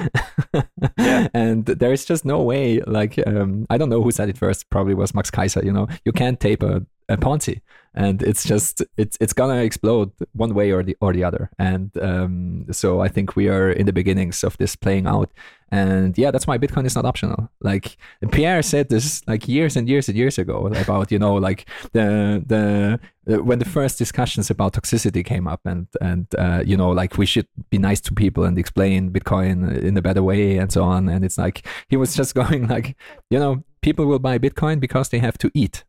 [1.33, 4.69] And there is just no way like um, i don't know who said it first
[4.69, 5.87] probably was max keiser you know.
[6.05, 6.63] You can't tape
[7.09, 7.61] a, ponzi
[7.93, 11.49] and it's just it's it's gonna explode one way or the or the other.
[11.59, 15.31] And um, so i think we are in the beginnings of this playing out.
[15.73, 17.49] And yeah that's why bitcoin is not optional.
[17.61, 17.97] Like
[18.31, 22.43] pierre said this like years and years and years ago about you know like the
[22.45, 22.99] the
[23.29, 27.17] uh, when the first discussions about toxicity came up and and uh, you know like
[27.17, 30.83] we should be nice to people and explain bitcoin in a better way and so
[30.83, 31.09] on.
[31.09, 32.95] And it's like he was just going like
[33.29, 35.83] you know people will buy bitcoin because they have to eat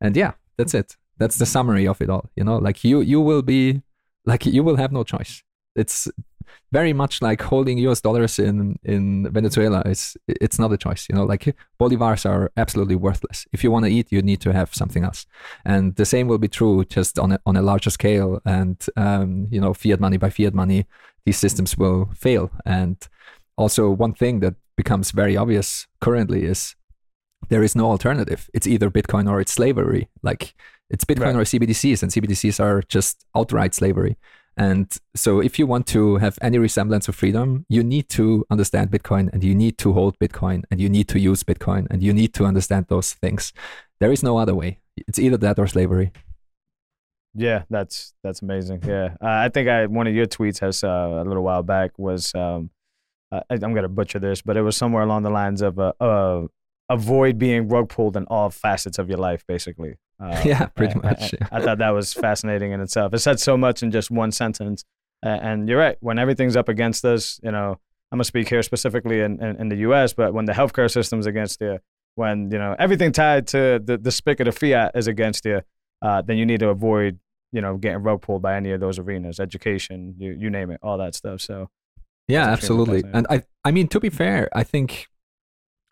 [0.00, 0.96] and yeah that's it.
[1.18, 2.58] That's the summary of it all you know?
[2.58, 3.82] Like you you will be
[4.24, 5.42] like you will have no choice.
[5.74, 6.08] It's
[6.72, 9.82] very much like holding us dollars in in venezuela.
[9.86, 11.24] It's it's not a choice you know?
[11.24, 13.46] Like bolivars are absolutely worthless.
[13.52, 15.26] If you want to eat you need to have something else.
[15.64, 18.40] And the same will be true just on a, on a larger scale.
[18.44, 20.86] And um, you know fiat money by fiat money
[21.24, 22.50] these systems will fail.
[22.64, 22.96] And
[23.56, 26.76] also one thing that becomes very obvious currently is
[27.48, 28.48] there is no alternative.
[28.54, 30.08] It's either bitcoin or it's slavery.
[30.22, 30.54] Like
[30.90, 31.36] it's bitcoin Right.
[31.36, 34.16] or cbdc's and cbdc's are just outright slavery.
[34.56, 38.90] And so if you want to have any resemblance of freedom you need to understand
[38.90, 42.12] bitcoin and you need to hold bitcoin and you need to use bitcoin and you
[42.12, 43.52] need to understand those things.
[44.00, 44.78] There is no other way.
[44.96, 46.12] It's either that or slavery.
[47.34, 48.80] Yeah, that's that's amazing.
[48.86, 51.98] Yeah, uh, I think I one of your tweets has uh, a little while back
[51.98, 52.70] was um,
[53.30, 56.46] I- I'm gonna butcher this, but it was somewhere along the lines of uh, uh,
[56.88, 59.96] avoid being rug pulled in all facets of your life, basically.
[60.22, 61.48] Uh, Yeah, pretty I- I- much, yeah.
[61.52, 63.12] I, thought that was fascinating in itself.
[63.14, 64.84] It said so much in just one sentence.
[65.24, 65.96] Uh, and you're right.
[66.00, 67.78] When everything's up against us, you know,
[68.12, 71.26] I'm gonna speak here specifically in, in, in the U.S., but when the healthcare system's
[71.26, 71.78] against you,
[72.14, 75.62] when you know everything tied to the, the spigot of fiat is against you,
[76.02, 77.18] uh, then you need to avoid,
[77.52, 80.78] you know, getting rug pulled by any of those arenas, education, you you name it,
[80.82, 81.40] all that stuff.
[81.40, 81.68] So
[82.28, 83.02] Yeah, absolutely.
[83.12, 85.08] And I, I mean, to be fair, I think,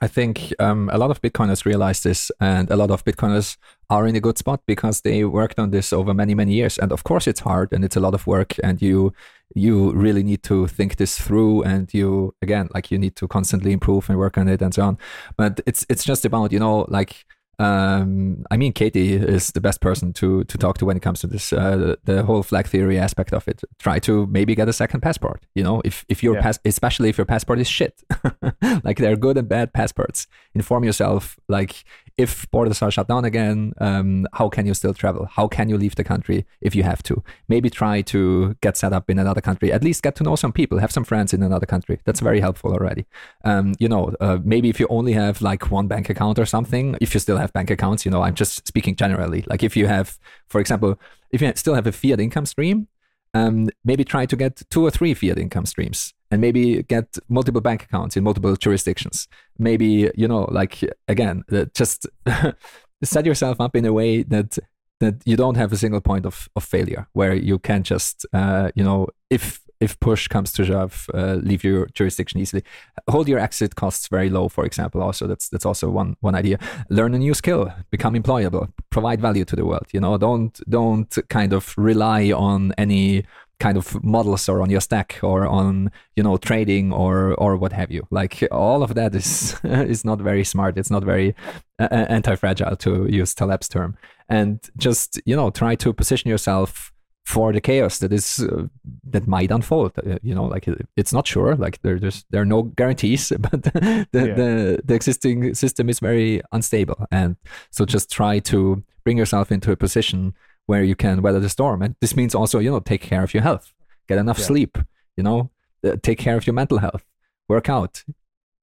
[0.00, 3.56] I think um, a lot of Bitcoiners realize this, and a lot of Bitcoiners
[3.88, 6.78] are in a good spot because they worked on this over many, many years.
[6.78, 9.12] And of course, it's hard and it's a lot of work, and you,
[9.54, 13.72] you really need to think this through, and you, again, like you need to constantly
[13.72, 14.98] improve and work on it and so on.
[15.36, 17.24] But it's, it's just about, you know, like.
[17.58, 21.20] Um, I mean, Katie is the best person to to talk to when it comes
[21.20, 23.62] to this, uh, the, whole flag theory aspect of it.
[23.78, 25.46] Try to maybe get a second passport.
[25.54, 26.42] You know, if if your Yeah.
[26.42, 28.02] pass, especially if your passport is shit,
[28.84, 30.26] like there are good and bad passports.
[30.54, 31.38] Inform yourself.
[31.48, 31.84] Like
[32.16, 35.26] if borders are shut down again, um, how can you still travel?
[35.32, 37.24] How can you leave the country if you have to?
[37.48, 39.72] Maybe try to get set up in another country.
[39.72, 40.78] At least get to know some people.
[40.78, 42.00] Have some friends in another country.
[42.04, 43.06] That's very helpful already.
[43.44, 46.96] Um, you know, uh, maybe if you only have like one bank account or something,
[47.00, 49.44] if you still have bank accounts, you know, I'm just speaking generally.
[49.48, 51.00] Like if you have, for example,
[51.30, 52.86] if you still have a fiat income stream,
[53.34, 57.60] um, maybe try to get two or three fiat income streams and maybe get multiple
[57.60, 59.28] bank accounts in multiple jurisdictions.
[59.56, 62.08] Maybe, you know, like again, just
[63.04, 64.58] set yourself up in a way that
[64.98, 68.72] that you don't have a single point of, of failure where you can just, uh,
[68.74, 72.64] you know, if if push comes to shove, uh, leave your jurisdiction easily.
[73.08, 75.02] Hold your exit costs very low, for example.
[75.02, 76.58] Also, that's that's also one one idea.
[76.90, 79.86] Learn a new skill, become employable, provide value to the world.
[79.92, 83.24] You know, don't don't kind of rely on any
[83.64, 87.72] kind of models or on your stack or on you know trading or or what
[87.72, 88.02] have you.
[88.10, 90.78] Like all of that is is not very smart.
[90.78, 91.34] It's not very
[91.82, 92.90] uh, anti-fragile to
[93.20, 93.96] use Taleb's term.
[94.28, 96.90] And just you know try to position yourself
[97.26, 98.66] for the chaos that is uh,
[99.12, 102.42] that might unfold uh, you know like it- it's not sure like there, there's there
[102.42, 104.34] are no guarantees but the, Yeah.
[104.36, 107.36] the the existing system is very unstable and
[107.70, 110.34] so just try to bring yourself into a position
[110.66, 113.32] where you can weather the storm and this means also you know take care of
[113.34, 113.72] your health
[114.08, 114.44] get enough Yeah.
[114.46, 114.78] sleep
[115.16, 115.50] you know
[115.84, 117.04] uh, take care of your mental health
[117.48, 118.04] work out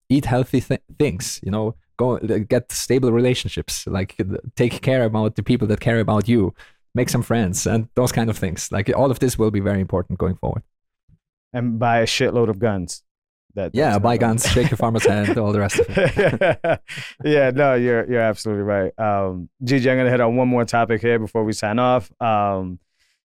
[0.09, 5.03] eat healthy th- things you know go uh, get stable relationships like uh, take care
[5.05, 6.53] about the people that care about you
[6.95, 9.79] make some friends and those kind of things like all of this will be very
[9.79, 10.63] important going forward
[11.53, 13.03] and buy a shitload of guns.
[13.55, 16.81] That yeah that's buy not- guns shake your farmer's hand all the rest of it
[17.23, 18.97] yeah, no, you're you're absolutely right.
[18.99, 22.11] Um, Gigi, I'm gonna hit on one more topic here before we sign off.
[22.21, 22.79] Um,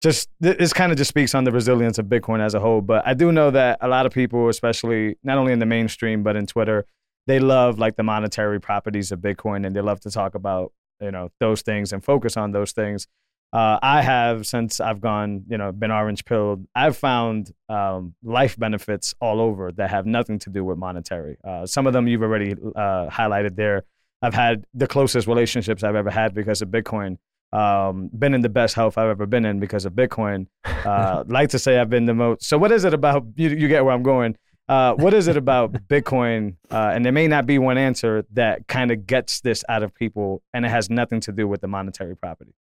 [0.01, 2.81] just this kind of just speaks on the resilience of Bitcoin as a whole.
[2.81, 6.23] But I do know that a lot of people, especially not only in the mainstream
[6.23, 6.87] but in Twitter,
[7.27, 11.11] they love like the monetary properties of Bitcoin and they love to talk about you
[11.11, 13.07] know those things and focus on those things.
[13.53, 16.67] Uh, I have since I've gone, you know, been orange pilled.
[16.75, 21.39] I've found um, life benefits all over that have nothing to do with monetary.
[21.43, 23.85] Uh, some of them you've already uh, highlighted there.
[24.21, 27.19] I've had the closest relationships I've ever had because of Bitcoin.
[27.51, 30.49] Um, been in the best health I've ever been in because of Bitcoin.
[30.65, 32.45] Uh, like to say I've been the most.
[32.45, 33.25] So what is it about?
[33.37, 34.37] You, you get where I'm going.
[34.69, 36.57] Uh, what is it about Bitcoin?
[36.71, 39.95] Uh, and there may not be one answer that kind of gets this out of
[39.95, 42.53] people, and it has nothing to do with the monetary property.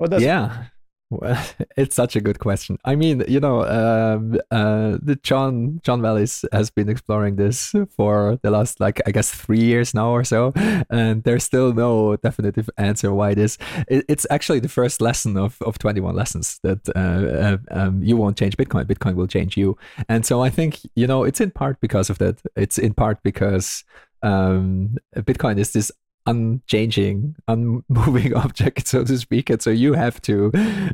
[0.00, 0.26] Does it?
[0.26, 0.64] yeah.
[1.10, 1.44] Well,
[1.76, 2.78] it's such a good question.
[2.84, 8.38] I mean you know um, uh, the john john Vallis has been exploring this for
[8.42, 10.52] the last like i guess three years now or so
[10.90, 13.58] and there's still no definitive answer why it is.
[13.88, 18.16] It, it's actually the first lesson of, of 21 lessons that uh, uh, um, you
[18.16, 18.84] won't change bitcoin.
[18.84, 19.76] Bitcoin will change you.
[20.08, 22.40] And so i think you know it's in part because of that.
[22.56, 23.84] It's in part because
[24.22, 25.92] um, bitcoin is this
[26.26, 29.50] unchanging unmoving object so to speak.
[29.50, 30.52] And so you have to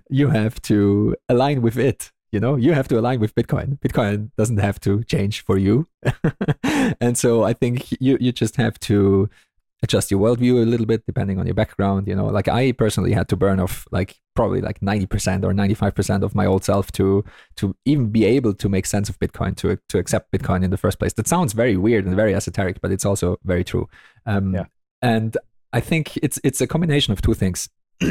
[0.08, 2.54] you have to align with it you know?
[2.54, 3.78] You have to align with bitcoin.
[3.80, 5.88] Bitcoin doesn't have to change for you.
[7.00, 9.28] And so i think you you just have to
[9.82, 12.26] adjust your worldview a little bit depending on your background you know?
[12.26, 16.46] Like i personally had to burn off like probably like 90% or 95% of my
[16.46, 17.24] old self to
[17.56, 20.78] to even be able to make sense of bitcoin to to accept bitcoin in the
[20.78, 21.12] first place.
[21.14, 23.88] That sounds very weird and very esoteric but it's also very true.
[24.26, 24.66] Um, Yeah.
[25.02, 25.36] And
[25.72, 27.68] i think it's it's a combination of two things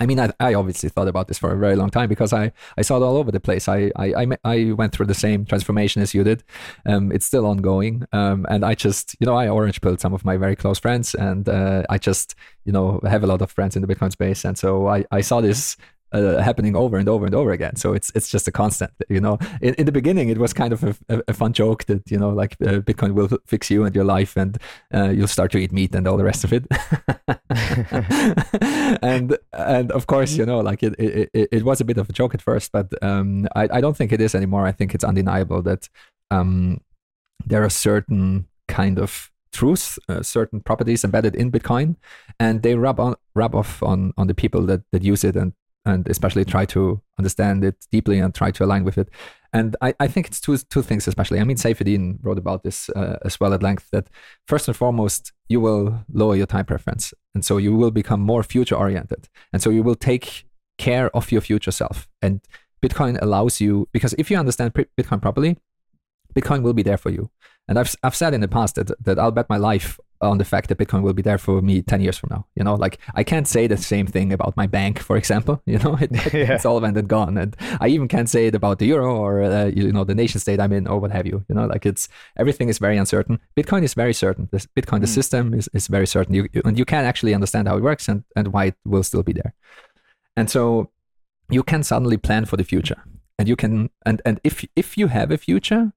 [0.00, 2.52] I mean, I, I obviously thought about this for a very long time because I,
[2.78, 3.68] I saw it all over the place.
[3.68, 6.42] I, I, I, I went through the same transformation as you did.
[6.86, 8.06] Um, it's still ongoing.
[8.12, 11.14] Um, and I just, you know, I orange pilled some of my very close friends
[11.14, 12.34] and uh, I just,
[12.64, 14.42] you know, have a lot of friends in the Bitcoin space.
[14.42, 15.76] And so I, I saw this
[16.12, 17.76] uh, happening over and over and over again.
[17.76, 18.92] So it's it's just a constant.
[19.08, 21.84] You know, in, in the beginning it was kind of a, a, a fun joke
[21.84, 24.58] that you know like uh, Bitcoin will fix you and your life and
[24.94, 26.66] uh, you'll start to eat meat and all the rest of it.
[29.02, 32.08] and and of course you know like it, it it it was a bit of
[32.08, 34.66] a joke at first, but um, I I don't think it is anymore.
[34.66, 35.88] I think it's undeniable that
[36.30, 36.80] um,
[37.46, 41.96] there are certain kind of truths, uh, certain properties embedded in Bitcoin,
[42.38, 45.52] and they rub on rub off on on the people that that use it and
[45.84, 49.08] and especially try to understand it deeply and try to align with it.
[49.52, 51.40] And I, I think it's two two things especially.
[51.40, 53.88] I mean, Saifedean wrote about this uh, as well at length.
[53.90, 54.08] That
[54.46, 58.42] first and foremost, you will lower your time preference, and so you will become more
[58.42, 60.44] future oriented, and so you will take
[60.78, 62.08] care of your future self.
[62.22, 62.40] And
[62.80, 65.58] Bitcoin allows you because if you understand Bitcoin properly,
[66.34, 67.30] Bitcoin will be there for you.
[67.66, 70.44] And I've I've said in the past that that I'll bet my life on the
[70.44, 72.46] fact that Bitcoin will be there for me 10 years from now.
[72.54, 75.62] You know, like I can't say the same thing about my bank, for example.
[75.66, 76.54] You know, it, Yeah.
[76.54, 77.38] it's all and gone.
[77.38, 80.40] And I even can't say it about the euro or, uh, you know, the nation
[80.40, 81.44] state I'm in or what have you.
[81.48, 83.38] You know, like it's everything is very uncertain.
[83.56, 84.48] Bitcoin is very certain.
[84.52, 86.34] This Bitcoin, the system is, is very certain.
[86.34, 89.02] You, you- and you can actually understand how it works and, and why it will
[89.02, 89.54] still be there.
[90.36, 90.90] And so
[91.48, 93.02] you can suddenly plan for the future.
[93.38, 95.92] And you can, and, and if, if you have a future,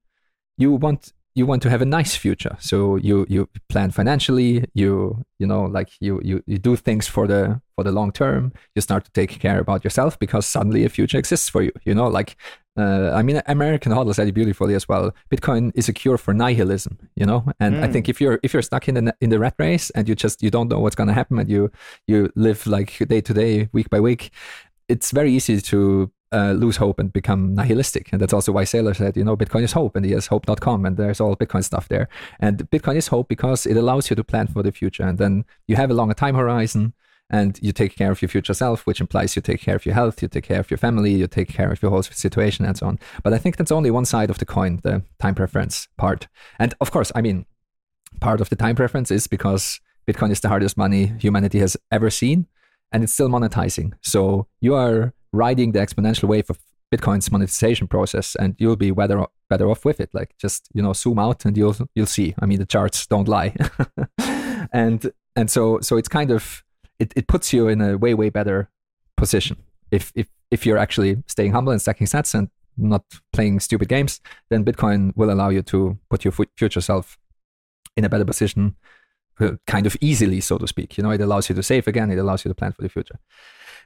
[0.56, 2.56] you want you want to have a nice future.
[2.60, 7.26] So you you plan financially you you know like you you, you do things for
[7.26, 8.52] the for the long term.
[8.74, 11.94] You start to take care about yourself because suddenly a future exists for you you
[11.94, 12.36] know like
[12.76, 15.12] uh, i mean american hodl said it beautifully as well.
[15.30, 17.44] Bitcoin is a cure for nihilism you know?
[17.60, 20.08] And i think if you're if you're stuck in the in the rat race and
[20.08, 21.70] you just you don't know what's going to happen and you
[22.06, 24.30] you live like day to day week by week
[24.88, 28.10] it's very easy to uh, lose hope and become nihilistic.
[28.12, 30.84] And that's also why Saylor said, you know, Bitcoin is hope and he has hope.com
[30.84, 32.08] and there's all Bitcoin stuff there.
[32.40, 35.04] And Bitcoin is hope because it allows you to plan for the future.
[35.04, 36.92] And then you have a longer time horizon
[37.30, 39.94] and you take care of your future self, which implies you take care of your
[39.94, 42.76] health, you take care of your family, you take care of your whole situation and
[42.76, 42.98] so on.
[43.22, 46.26] But I think that's only one side of the coin, the time preference part.
[46.58, 47.46] And of course, I mean,
[48.20, 52.10] part of the time preference is because Bitcoin is the hardest money humanity has ever
[52.10, 52.46] seen
[52.92, 53.92] and it's still monetizing.
[54.02, 56.58] So you are riding the exponential wave of
[56.94, 60.10] Bitcoin's monetization process, and you'll be better better off with it.
[60.12, 62.34] Like just you know zoom out and you'll you'll see.
[62.40, 63.54] I mean the charts don't lie,
[64.72, 66.62] and and so so it's kind of
[66.98, 68.70] it, it puts you in a way way better
[69.16, 69.56] position
[69.90, 74.20] if if if you're actually staying humble and stacking sats and not playing stupid games.
[74.50, 77.18] Then Bitcoin will allow you to put your future self
[77.96, 78.76] in a better position
[79.40, 80.96] uh, kind of easily, so to speak.
[80.96, 82.10] You know, it allows you to save again.
[82.10, 83.18] It allows you to plan for the future.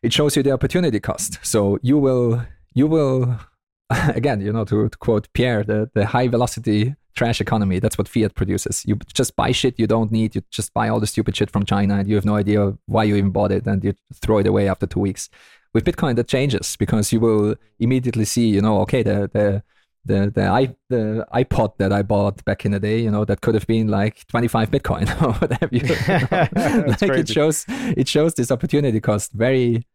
[0.03, 1.39] It shows you the opportunity cost.
[1.43, 2.43] So you will,
[2.75, 3.39] you will,
[3.91, 7.81] again, you know, to, to quote Pierre, the, the high velocity trash economy.
[7.81, 8.85] That's what fiat produces.
[8.87, 10.37] You just buy shit you don't need.
[10.37, 13.05] You just buy all the stupid shit from China, and you have no idea why
[13.05, 15.29] you even bought it, and you throw it away after two weeks.
[15.75, 19.63] With Bitcoin, that changes because you will immediately see, you know, okay, the the
[20.09, 23.41] the the i the iPod that I bought back in the day, you know, that
[23.41, 25.69] could have been like 25 Bitcoin or whatever.
[25.71, 26.89] You know?
[27.09, 29.87] Like it shows it shows this opportunity cost very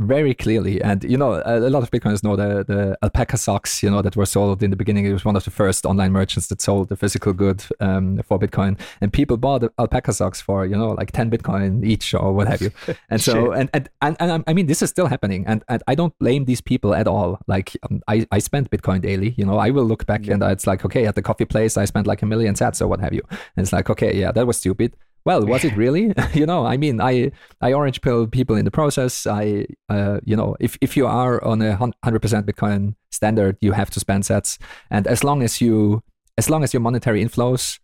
[0.00, 0.80] very clearly.
[0.82, 4.02] And you know, a, a lot of Bitcoiners know the the alpaca socks, you know,
[4.02, 5.04] that were sold in the beginning.
[5.06, 8.38] It was one of the first online merchants that sold the physical good um, for
[8.38, 12.32] Bitcoin, and people bought the alpaca socks for you know like 10 Bitcoin each or
[12.32, 12.72] what have you.
[13.10, 15.94] And so, and and and, and I'm- mean, this is still happening, and, and I
[15.94, 17.38] don't blame these people at all.
[17.46, 20.66] Like um, I I spend Bitcoin daily, you know, I will look back and it's
[20.66, 23.12] like okay, at the coffee place, I spent like a million sats or what have
[23.12, 23.22] you,
[23.56, 24.96] and it's like okay, yeah, that was stupid.
[25.24, 26.12] Well, was it really?
[26.34, 29.26] you know, I mean, I I orange pill people in the process.
[29.26, 33.72] I, uh, you know, if if you are on a hundred percent Bitcoin standard, you
[33.72, 34.58] have to spend sats,
[34.90, 36.02] and as long as you,
[36.38, 37.78] as long as your monetary inflows,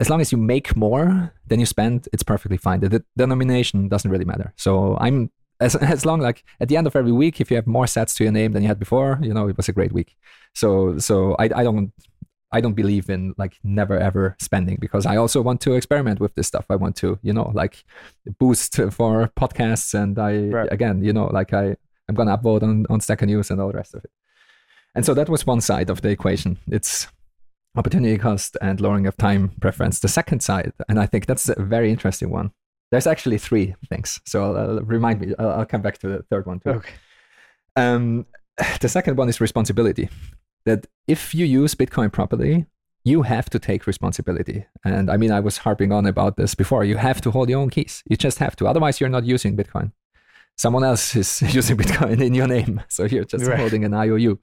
[0.00, 2.80] as long as you make more than you spend, it's perfectly fine.
[2.80, 4.52] The, the denomination doesn't really matter.
[4.56, 7.66] So I'm as as long like at the end of every week, if you have
[7.66, 9.92] more sats to your name than you had before, you know, it was a great
[9.92, 10.16] week.
[10.54, 11.92] So so I I don't
[12.52, 16.34] I don't believe in like never ever spending because I also want to experiment with
[16.34, 16.66] this stuff.
[16.70, 17.84] I want to, you know, like
[18.38, 20.68] boost for podcasts and I Right.
[20.72, 21.76] again, you know, like I
[22.08, 24.10] I'm gonna upvote on on Stacker News and all the rest of it.
[24.94, 26.58] And so that was one side of the equation.
[26.68, 27.08] It's
[27.76, 29.98] opportunity cost and lowering of time preference.
[29.98, 32.52] The second side, and I think that's a very interesting one.
[32.92, 34.20] There's actually three things.
[34.24, 35.34] So uh, remind me.
[35.40, 36.70] I'll, I'll come back to the third one too.
[36.70, 36.92] Okay.
[37.74, 38.26] Um,
[38.80, 40.08] the second one is responsibility.
[40.64, 42.66] That if you use Bitcoin properly,
[43.04, 44.64] you have to take responsibility.
[44.84, 46.84] And I mean, I was harping on about this before.
[46.84, 48.02] You have to hold your own keys.
[48.08, 48.66] You just have to.
[48.66, 49.92] Otherwise, you're not using Bitcoin.
[50.56, 52.80] Someone else is using Bitcoin in your name.
[52.88, 53.58] So you're just Right.
[53.58, 54.38] holding an IOU.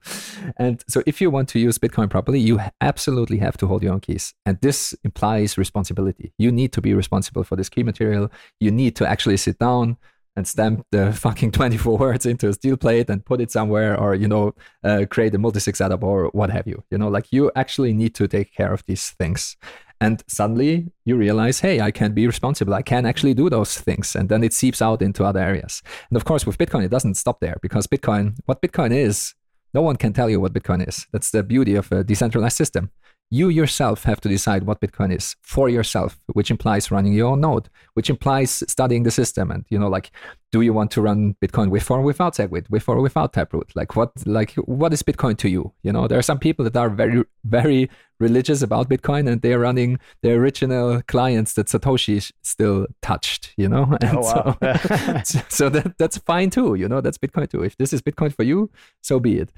[0.58, 3.94] And so if you want to use Bitcoin properly, you absolutely have to hold your
[3.94, 4.34] own keys.
[4.46, 6.32] And this implies responsibility.
[6.38, 8.30] You need to be responsible for this key material.
[8.60, 9.96] You need to actually sit down,
[10.36, 14.14] and stamp the fucking 24 words into a steel plate and put it somewhere or
[14.14, 14.54] you know
[14.84, 18.14] uh, create a multi-sig setup or what have you you know like you actually need
[18.14, 19.56] to take care of these things.
[20.00, 22.74] And suddenly you realize hey i can be responsible.
[22.74, 24.16] I can actually do those things.
[24.16, 25.82] And then it seeps out into other areas.
[26.10, 29.34] And of course with bitcoin it doesn't stop there because bitcoin what bitcoin is
[29.74, 31.06] no one can tell you what bitcoin is.
[31.12, 32.90] That's the beauty of a decentralized system
[33.30, 37.40] you yourself have to decide what bitcoin is for yourself which implies running your own
[37.40, 40.10] node which implies studying the system and you know like
[40.52, 43.72] do you want to run bitcoin with or without segwit with or without taproot?
[43.74, 45.72] Like what like what is bitcoin to you?
[45.82, 47.88] You know there are some people that are very very
[48.20, 53.96] religious about bitcoin and they're running the original clients that satoshi still touched you know?
[54.02, 55.22] And Oh, wow.
[55.24, 57.62] so, so that that's fine too you know that's bitcoin too.
[57.62, 58.70] If this is bitcoin for you
[59.00, 59.50] so be it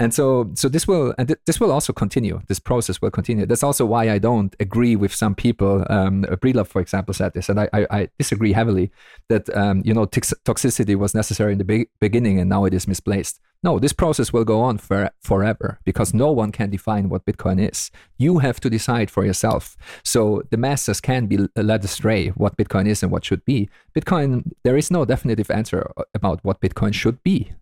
[0.00, 2.40] and so so this will and th- this will also continue.
[2.48, 3.44] This process will continue.
[3.44, 7.48] That's also why i don't agree with some people um Breedlove, for example said this
[7.50, 8.90] and i i, I disagree heavily
[9.28, 12.74] that um you know tox- toxicity was necessary in the be- beginning and now it
[12.74, 13.40] is misplaced.
[13.62, 17.58] No this process will go on for forever because no one can define what bitcoin
[17.70, 17.90] is.
[18.16, 19.76] You have to decide for yourself.
[20.02, 23.68] So the masses can be led astray what bitcoin is and what should be.
[23.94, 27.52] Bitcoin there is no definitive answer about what bitcoin should be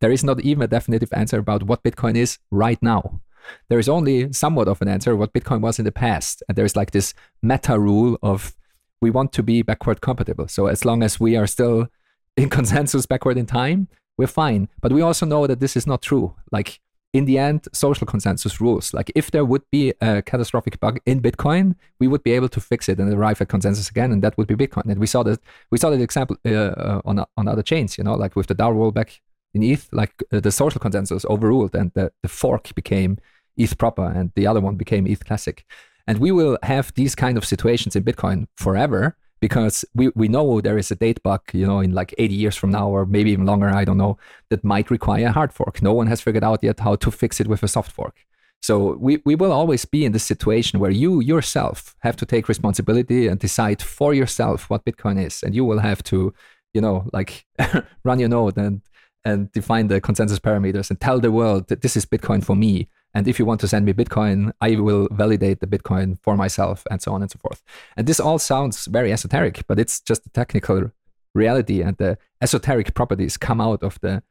[0.00, 3.20] there is not even a definitive answer about what Bitcoin is right now.
[3.68, 6.42] There is only somewhat of an answer what Bitcoin was in the past.
[6.48, 8.54] And there's like this meta rule of
[9.00, 10.48] we want to be backward compatible.
[10.48, 11.88] So as long as we are still
[12.36, 14.68] in consensus backward in time, we're fine.
[14.80, 16.34] But we also know that this is not true.
[16.50, 16.80] Like
[17.14, 18.92] in the end, social consensus rules.
[18.92, 22.60] Like if there would be a catastrophic bug in Bitcoin, we would be able to
[22.60, 24.84] fix it and arrive at consensus again, and that would be Bitcoin.
[24.90, 27.96] And we saw that we saw that example uh, uh, on on other chains.
[27.96, 29.20] You know, like with the DAO rollback
[29.54, 33.18] in ETH, like uh, the social consensus overruled and the, the fork became
[33.56, 35.64] ETH proper and the other one became ETH classic.
[36.06, 40.60] And we will have these kind of situations in Bitcoin forever because we, we know
[40.60, 43.30] there is a date bug, you know, in like 80 years from now or maybe
[43.30, 44.18] even longer, I don't know,
[44.50, 45.82] that might require a hard fork.
[45.82, 48.24] No one has figured out yet how to fix it with a soft fork.
[48.60, 52.48] So we, we will always be in this situation where you yourself have to take
[52.48, 55.42] responsibility and decide for yourself what Bitcoin is.
[55.42, 56.34] And you will have to,
[56.74, 57.46] you know, like
[58.04, 58.82] run your node and
[59.28, 62.88] and define the consensus parameters and tell the world that this is Bitcoin for me.
[63.14, 66.86] And if you want to send me Bitcoin, I will validate the Bitcoin for myself
[66.90, 67.62] and so on and so forth.
[67.96, 70.90] And this all sounds very esoteric, but it's just a technical
[71.34, 71.82] reality.
[71.82, 74.22] And the esoteric properties come out of the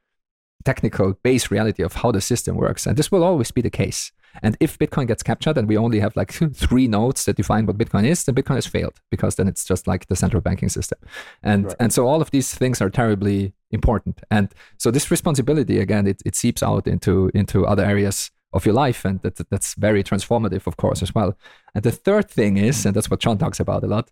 [0.63, 2.85] technical base reality of how the system works.
[2.85, 4.11] And this will always be the case.
[4.43, 7.77] And if Bitcoin gets captured and we only have like three nodes that define what
[7.77, 10.99] Bitcoin is, then Bitcoin has failed because then it's just like the central banking system.
[11.43, 11.75] And Right.
[11.79, 14.21] and so all of these things are terribly important.
[14.29, 18.73] And so this responsibility again, it, it seeps out into into other areas of your
[18.75, 21.38] life, and that, that's very transformative, of course, as well.
[21.75, 24.09] And the third thing is, and that's what John talks about a lot,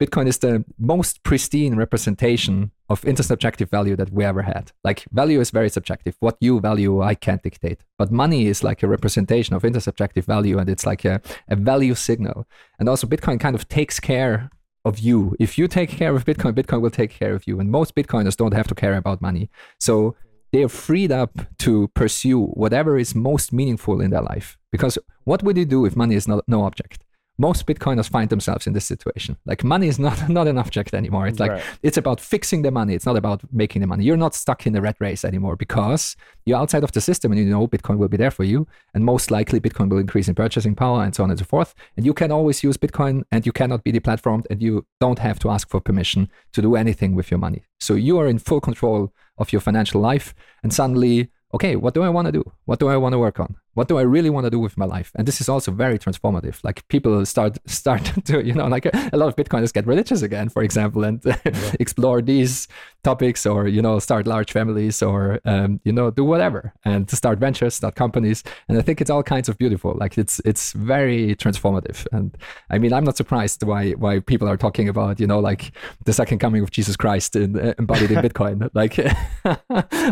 [0.00, 4.72] Bitcoin is the most pristine representation of intersubjective value that we ever had.
[4.82, 6.16] Like value is very subjective.
[6.20, 7.84] What you value, I can't dictate.
[7.96, 11.94] But money is like a representation of intersubjective value, and it's like a, a value
[11.94, 12.46] signal.
[12.78, 14.50] And also, Bitcoin kind of takes care
[14.84, 15.34] of you.
[15.38, 17.60] If you take care of Bitcoin, Bitcoin will take care of you.
[17.60, 19.48] And most Bitcoiners don't have to care about money.
[19.78, 20.16] So
[20.52, 24.58] they are freed up to pursue whatever is most meaningful in their life.
[24.70, 27.03] Because what would you do if money is not no object?
[27.36, 29.36] Most Bitcoiners find themselves in this situation.
[29.44, 31.26] Like money is not not an object anymore.
[31.26, 31.62] It's like Right.
[31.82, 32.94] it's about fixing the money.
[32.94, 34.04] It's not about making the money.
[34.04, 36.16] You're not stuck in the rat race anymore because
[36.46, 38.66] you're outside of the system and you know Bitcoin will be there for you.
[38.94, 41.74] And most likely Bitcoin will increase in purchasing power and so on and so forth.
[41.96, 45.38] And you can always use Bitcoin and you cannot be deplatformed and you don't have
[45.40, 47.64] to ask for permission to do anything with your money.
[47.80, 50.34] So you are in full control of your financial life.
[50.62, 52.44] And suddenly, okay, what do I want to do?
[52.64, 53.56] What do I want to work on?
[53.74, 55.12] What do I really want to do with my life?
[55.14, 56.62] And this is also very transformative.
[56.62, 60.22] Like people start start to, you know, like a, a lot of Bitcoiners get religious
[60.22, 61.22] again, for example, and
[61.80, 62.68] explore these
[63.02, 67.16] topics or, you know, start large families or, um, you know, do whatever and to
[67.16, 68.42] start ventures, start companies.
[68.68, 69.94] And I think it's all kinds of beautiful.
[69.96, 72.06] Like it's, it's very transformative.
[72.12, 72.36] And
[72.70, 75.72] I mean, I'm not surprised why, why people are talking about, you know, like
[76.04, 78.70] the second coming of Jesus Christ in, uh, embodied in Bitcoin.
[78.74, 78.98] Like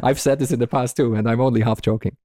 [0.04, 2.16] I've said this in the past too, and I'm only half joking.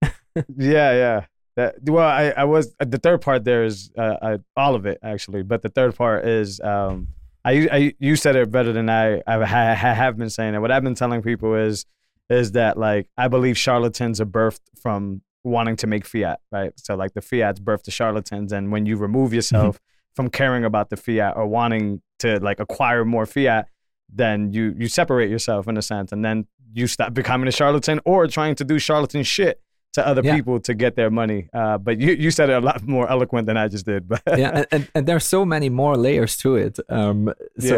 [0.58, 1.26] Yeah, yeah.
[1.56, 4.86] That, well, I, I was uh, the third part there is uh, I, all of
[4.86, 7.08] it actually, but the third part is um,
[7.44, 10.60] I, I you said it better than I I ha, ha- have been saying it.
[10.60, 11.86] What I've been telling people is
[12.30, 16.74] is that like I believe charlatans are birthed from wanting to make fiat, right?
[16.76, 19.80] So like the fiat's birthed to charlatans, and when you remove yourself
[20.14, 23.68] from caring about the fiat or wanting to like acquire more fiat,
[24.14, 28.00] then you you separate yourself in a sense, and then you stop becoming a charlatan
[28.06, 29.60] or trying to do charlatan shit
[29.98, 30.36] to other Yeah.
[30.38, 31.42] people to get their money.
[31.54, 34.02] Uh, but you you said it a lot more eloquent than I just did.
[34.08, 36.76] But yeah, and, and, and there's so many more layers to it.
[36.90, 37.76] Um, so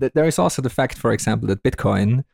[0.00, 2.24] th- there is also the fact, for example, that Bitcoin,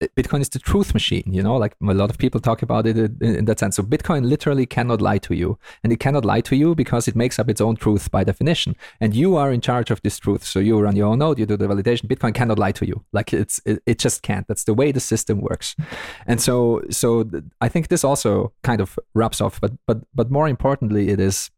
[0.00, 1.22] Bitcoin is the truth machine.
[1.26, 3.76] You know, like a lot of people talk about it in, that sense.
[3.76, 7.16] So Bitcoin literally cannot lie to you, and it cannot lie to you because it
[7.16, 10.44] makes up its own truth by definition, and you are in charge of this truth.
[10.44, 12.08] So you run your own node, you do the validation.
[12.08, 13.04] Bitcoin cannot lie to you.
[13.12, 14.46] Like it's it, it just can't.
[14.48, 15.74] That's the way the system works,
[16.26, 17.24] and so so
[17.60, 19.60] I think this also kind of wraps off.
[19.60, 21.50] But but but more importantly, it is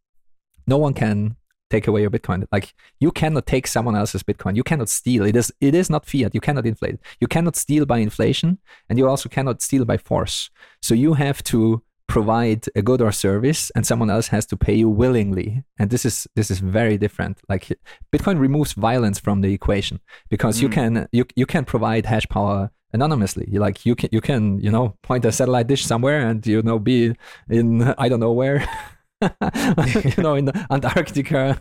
[0.69, 1.37] no one can
[1.71, 2.47] take away your bitcoin.
[2.53, 4.57] Like you cannot take someone else's bitcoin.
[4.57, 5.25] You cannot steal.
[5.25, 6.35] It is it is not fiat.
[6.35, 7.01] You cannot inflate it.
[7.21, 8.59] you cannot steal by inflation
[8.89, 10.51] and you also cannot steal by force.
[10.83, 14.75] So you have to provide a good or service and someone else has to pay
[14.75, 15.63] you willingly.
[15.79, 17.41] And this is this is very different.
[17.49, 17.65] Like
[18.13, 20.01] bitcoin removes violence from the equation
[20.31, 20.73] because you Mm.
[20.73, 23.47] can you you can provide hash power anonymously.
[23.53, 26.63] You like you can you can you know point a satellite dish somewhere and you
[26.63, 27.15] know be
[27.51, 28.59] in i don't know where
[29.21, 31.61] you know, in Antarctica,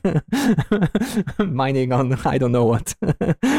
[1.39, 2.93] mining on I don't know what.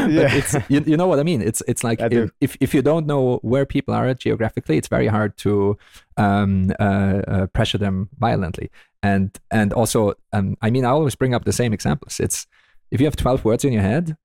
[0.08, 0.32] Yeah.
[0.34, 1.42] it's you, you know what I mean.
[1.42, 2.30] It's it's like I do.
[2.40, 5.76] if if you don't know where people are geographically, it's very hard to
[6.16, 6.82] um, uh,
[7.26, 8.70] uh, pressure them violently.
[9.02, 12.20] And and also, um, I mean, I always bring up the same examples.
[12.20, 12.46] It's
[12.90, 14.16] if you have twelve words in your head,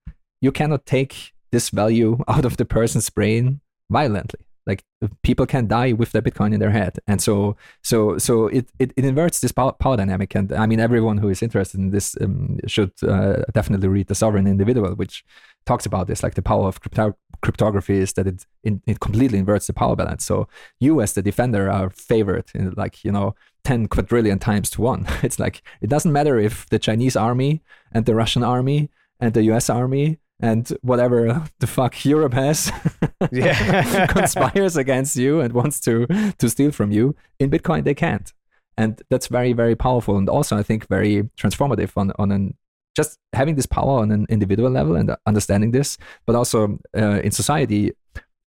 [0.41, 4.45] you cannot take this value out of the person's brain violently.
[4.65, 4.83] Like
[5.23, 8.93] people can die with their Bitcoin in their head, and so so so it it,
[8.95, 10.35] it inverts this power, power dynamic.
[10.35, 14.15] And I mean, everyone who is interested in this um, should uh, definitely read the
[14.15, 15.25] Sovereign Individual, which
[15.65, 16.23] talks about this.
[16.23, 19.95] Like the power of crypto- cryptography is that it, it it completely inverts the power
[19.95, 20.23] balance.
[20.23, 20.47] So
[20.79, 25.05] you as the defender are favored in like you know 10 quadrillion times to one.
[25.23, 27.61] It's like it doesn't matter if the Chinese army
[27.91, 32.71] and the Russian army and the US army and whatever the fuck Europe has
[33.31, 34.05] Yeah.
[34.17, 36.05] conspires against you and wants to
[36.37, 37.15] to steal from you.
[37.39, 38.31] In Bitcoin they can't.
[38.75, 42.55] And that's very, very powerful and also I think very transformative on on an
[42.95, 45.97] just having this power on an individual level and understanding this,
[46.27, 47.91] but also uh, in society,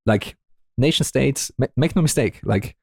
[0.05, 0.35] like
[0.77, 2.75] nation states, ma- make no mistake, like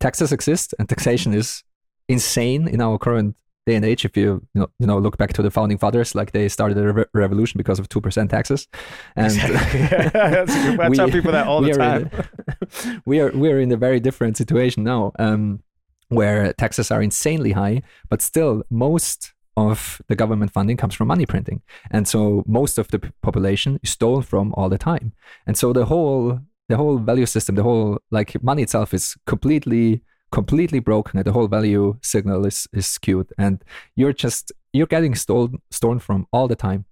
[0.00, 1.64] taxes exist and taxation is
[2.08, 3.36] insane in our current
[3.66, 4.04] day and age.
[4.04, 6.78] If you you know, you know look back to the founding fathers, like they started
[6.78, 8.68] a re- revolution because of two percent taxes,
[9.16, 12.10] and Yeah, that's a I tell people that all the we are time.
[12.12, 15.60] a- we are we are in a very different situation now, um,
[16.08, 21.26] where taxes are insanely high, but still most of the government funding comes from money
[21.26, 25.12] printing, and so most of the population is stolen from all the time,
[25.46, 30.00] and so the whole the whole value system, the whole like money itself is completely
[30.32, 33.32] completely broken and the whole value signal is is skewed.
[33.38, 33.62] And
[33.94, 36.86] you're just you're getting stolen stolen from all the time.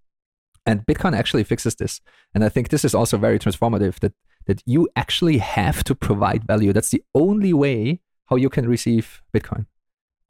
[0.67, 2.01] And bitcoin actually fixes this.
[2.35, 4.13] And i think this is also very transformative that
[4.47, 6.73] that you actually have to provide value.
[6.73, 9.67] That's the only way how you can receive bitcoin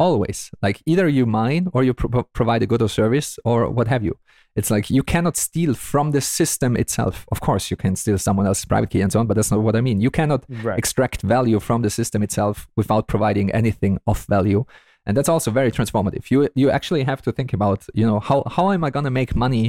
[0.01, 0.51] always.
[0.64, 4.02] Like either you mine or you pro- provide a good or service or what have
[4.09, 4.14] you.
[4.59, 7.14] It's like you cannot steal from the system itself.
[7.35, 9.60] Of course you can steal someone else's private key and so on but that's not
[9.66, 9.98] what i mean.
[10.06, 10.78] You cannot Right.
[10.82, 14.64] extract value from the system itself without providing anything of value.
[15.06, 16.24] And that's also very transformative.
[16.32, 19.16] You you actually have to think about you know how how am i going to
[19.20, 19.64] make money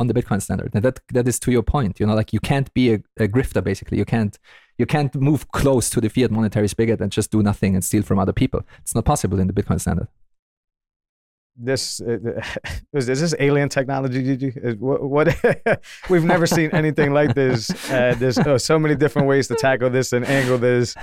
[0.00, 0.70] on the bitcoin standard.
[0.74, 3.28] And that that is to your point you know like you can't be a, a
[3.28, 3.98] grifter basically.
[3.98, 4.36] You can't
[4.78, 8.02] you can't move close to the fiat monetary spigot and just do nothing and steal
[8.02, 8.62] from other people.
[8.82, 10.08] It's not possible in the bitcoin standard.
[11.56, 12.18] This uh,
[12.94, 15.36] is, is this alien technology is, what, what
[16.10, 19.90] we've never seen anything like this uh, there's uh, so many different ways to tackle
[19.90, 20.96] this and angle this.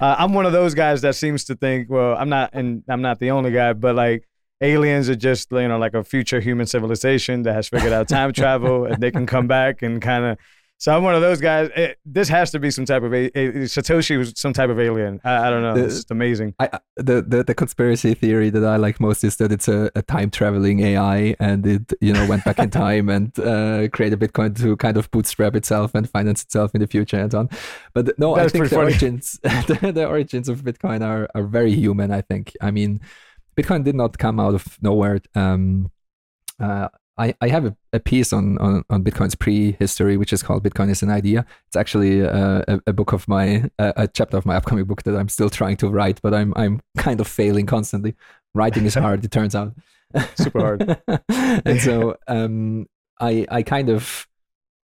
[0.00, 3.02] Uh, i'm one of those guys that seems to think well i'm not and i'm
[3.02, 4.27] not the only guy but like
[4.60, 8.32] aliens are just you know like a future human civilization that has figured out time
[8.32, 10.38] travel and they can come back and kind of
[10.80, 13.26] so i'm one of those guys it, this has to be some type of a,
[13.38, 16.54] a satoshi was some type of alien i, I don't know The- it's just amazing
[16.58, 19.88] I, I- the, the the conspiracy theory that I like most is that it's a,
[19.94, 24.18] a time traveling AI and it you know went back in time and uh, created
[24.18, 27.50] Bitcoin to kind of bootstrap itself and finance itself in the future and so on.
[27.94, 28.82] But no, That's I think the funny.
[28.86, 32.10] origins the, the origins of Bitcoin are are very human.
[32.10, 32.56] I think.
[32.60, 33.00] I mean,
[33.58, 35.20] Bitcoin did not come out of nowhere.
[35.34, 35.90] Um,
[36.60, 40.62] uh, I, I have a, a piece on, on, on Bitcoin's prehistory, which is called
[40.62, 41.44] Bitcoin is an Idea.
[41.66, 45.02] It's actually uh, a, a book of my, a, a chapter of my upcoming book
[45.02, 48.14] that I'm still trying to write, but I'm, I'm kind of failing constantly.
[48.54, 49.74] Writing is hard, it turns out.
[50.36, 51.02] Super hard.
[51.28, 52.86] and so um,
[53.18, 54.28] I, I kind of,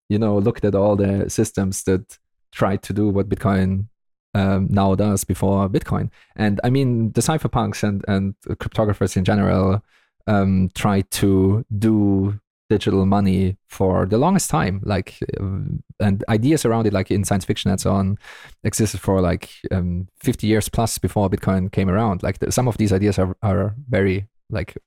[0.09, 2.17] you know, looked at all the systems that
[2.51, 3.89] tried to do what Bitcoin
[4.33, 6.09] um, now does before Bitcoin.
[6.35, 9.83] And I mean, the cypherpunks and, and cryptographers in general
[10.27, 12.39] um, try to do
[12.69, 17.45] digital money for the longest time like um, and ideas around it like in science
[17.45, 18.17] fiction and so on
[18.63, 22.77] existed for like um, 50 years plus before bitcoin came around like the, some of
[22.77, 24.77] these ideas are, are very like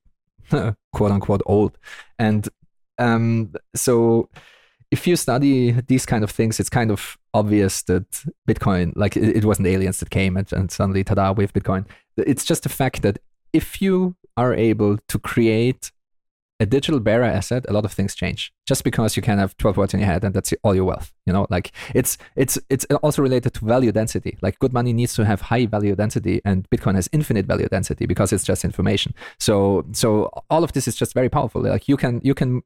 [0.51, 1.78] quote unquote old
[2.18, 2.48] and
[2.98, 4.28] um, so
[4.91, 8.09] if you study these kind of things it's kind of obvious that
[8.49, 11.85] bitcoin like it, it wasn't aliens that came and, and suddenly tada we have bitcoin
[12.17, 13.19] it's just the fact that
[13.53, 15.91] if you are able to create
[16.59, 18.53] a digital bearer asset, a lot of things change.
[18.67, 21.13] Just because you can have 12 words in your head and that's all your wealth,
[21.27, 24.39] you know, like it's it's it's also related to value density.
[24.41, 28.07] Like good money needs to have high value density, and Bitcoin has infinite value density
[28.07, 29.15] because it's just information.
[29.39, 31.63] So so all of this is just very powerful.
[31.63, 32.63] Like you can you can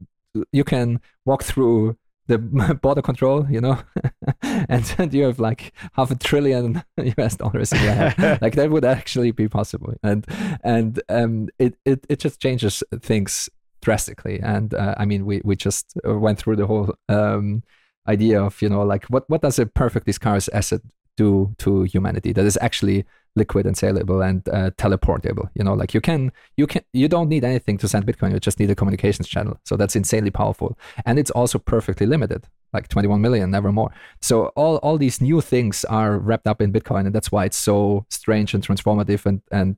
[0.53, 1.97] you can walk through
[2.31, 2.39] the
[2.83, 3.79] border control, you know,
[4.43, 6.83] and then you have like half a trillion
[7.19, 10.27] US dollars in your like that would actually be possible, and
[10.63, 13.49] and um, it, it it just changes things
[13.83, 14.41] drastically.
[14.41, 17.63] And uh, I mean, we we just went through the whole um,
[18.09, 20.83] idea of you know like what what does a perfectly scarce asset
[21.25, 23.05] do to humanity that is actually
[23.37, 25.75] liquid and saleable and uh, teleportable you know?
[25.75, 28.71] Like you can you can you don't need anything to send bitcoin you just need
[28.71, 29.55] a communications channel.
[29.65, 30.79] So that's insanely powerful.
[31.07, 32.43] And it's also perfectly limited
[32.73, 33.91] like 21 million never more.
[34.21, 37.57] So all all these new things are wrapped up in bitcoin and that's why it's
[37.71, 39.77] so strange and transformative and and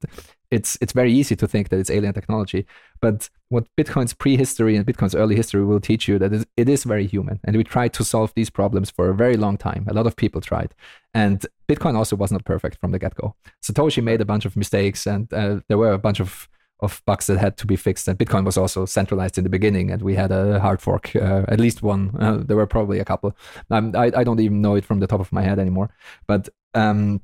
[0.52, 2.66] it's it's very easy to think that it's alien technology
[3.00, 7.06] but what bitcoin's prehistory and bitcoin's early history will teach you that it is very
[7.06, 9.86] human and we tried to solve these problems for a very long time.
[9.88, 10.74] A lot of people tried
[11.14, 13.34] and bitcoin also was not perfect from the get-go.
[13.64, 16.48] Satoshi made a bunch of mistakes and uh, there were a bunch of
[16.80, 19.90] of bugs that had to be fixed and bitcoin was also centralized in the beginning
[19.92, 22.10] and we had a hard fork uh, at least one.
[22.18, 23.36] Uh, there were probably a couple.
[23.70, 25.90] I, I don't even know it from the top of my head anymore
[26.26, 27.20] but um,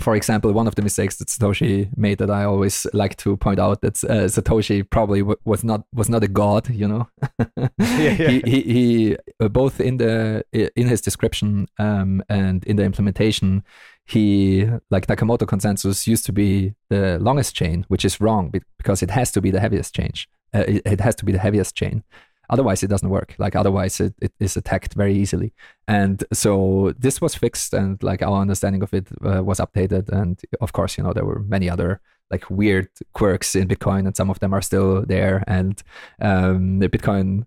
[0.00, 3.58] for example, one of the mistakes that Satoshi made that I always like to point
[3.58, 7.08] out that uh, Satoshi probably w- was not was not a god, you know.
[7.38, 8.28] yeah, yeah.
[8.28, 13.64] He he, he uh, both in the in his description um, and in the implementation,
[14.06, 19.10] he like Nakamoto consensus used to be the longest chain, which is wrong because it
[19.10, 20.12] has to be the heaviest chain.
[20.54, 22.02] Uh, it, it has to be the heaviest chain
[22.50, 23.34] otherwise it doesn't work.
[23.38, 25.52] Like otherwise it, it is attacked very easily.
[25.86, 30.08] And so this was fixed and like our understanding of it uh, was updated.
[30.08, 32.00] And of course you know there were many other
[32.30, 35.44] like weird quirks in bitcoin and some of them are still there.
[35.46, 35.82] And
[36.20, 37.46] um, the bitcoin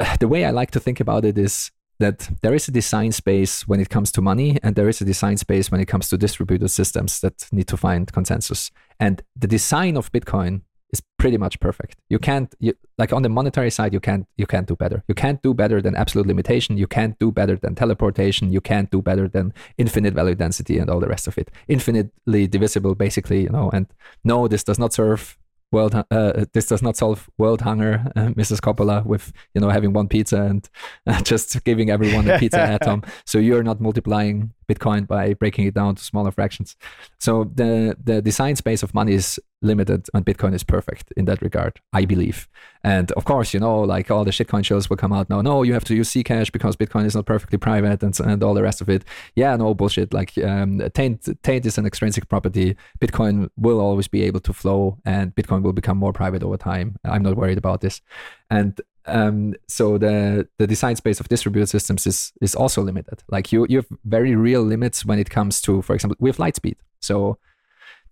[0.20, 3.66] the way i like to think about it is that there is a design space
[3.66, 6.18] when it comes to money and there is a design space when it comes to
[6.18, 8.70] distributed systems that need to find consensus.
[9.00, 11.96] And the design of bitcoin is pretty much perfect.
[12.08, 15.02] You can't you, like on the monetary side you can't you can't do better.
[15.08, 18.90] You can't do better than absolute limitation, you can't do better than teleportation, you can't
[18.90, 21.50] do better than infinite value density and all the rest of it.
[21.68, 23.86] Infinitely divisible basically, you know, and
[24.24, 25.38] no this does not serve
[25.72, 29.92] world uh, this does not solve world hunger uh, mrs coppola with you know having
[29.92, 30.68] one pizza and
[31.06, 35.74] uh, just giving everyone a pizza atom so you're not multiplying bitcoin by breaking it
[35.74, 36.76] down to smaller fractions.
[37.18, 41.40] So the the design space of money is limited and bitcoin is perfect in that
[41.40, 42.46] regard i believe.
[42.84, 45.62] And of course you know like all the shitcoin shows will come out now no
[45.62, 48.62] you have to use zcash because bitcoin is not perfectly private and, and all the
[48.62, 49.04] rest of it.
[49.34, 50.12] Yeah no bullshit.
[50.12, 52.76] Like um, taint taint is an extrinsic property.
[53.00, 56.96] Bitcoin will always be able to flow and bitcoin will become more private over time.
[57.04, 58.02] I'm not worried about this.
[58.50, 63.22] And um, so the the design space of distributed systems is is also limited.
[63.28, 66.38] Like you you have very real limits when it comes to, for example, we have
[66.38, 66.76] light speed.
[67.00, 67.38] So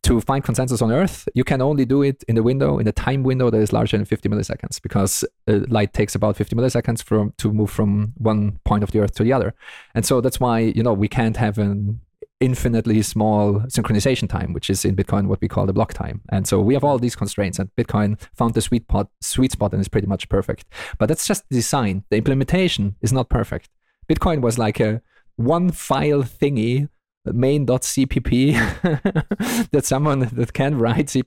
[0.04, 2.92] to find consensus on Earth, you can only do it in the window, in the
[2.92, 7.02] time window that is larger than 50 milliseconds, because uh, light takes about 50 milliseconds
[7.02, 9.54] from to move from one point of the Earth to the other.
[9.94, 12.00] And so that's why you know we can't have an
[12.44, 16.20] infinitely small synchronization time, which is in Bitcoin what we call the block time.
[16.30, 19.72] And so we have all these constraints, and Bitcoin found the sweet spot, sweet spot,
[19.72, 20.66] and is pretty much perfect.
[20.98, 22.04] But that's just the design.
[22.10, 23.70] The implementation is not perfect.
[24.08, 25.00] Bitcoin was like a
[25.36, 26.88] one file thingy,
[27.24, 31.22] main.cpp, that someone that can write C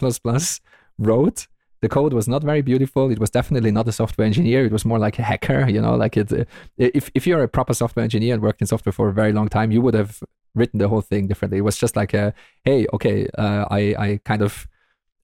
[1.00, 1.48] wrote.
[1.82, 3.12] The code was not very beautiful.
[3.12, 4.66] It was definitely not a software engineer.
[4.66, 6.32] It was more like a hacker, you know, like it.
[6.32, 6.46] Uh,
[6.78, 9.48] if, if you're a proper software engineer and worked in software for a very long
[9.48, 10.24] time, you would have
[10.58, 11.60] written the whole thing differently.
[11.60, 14.68] It was just like a, hey, okay, uh, I I kind of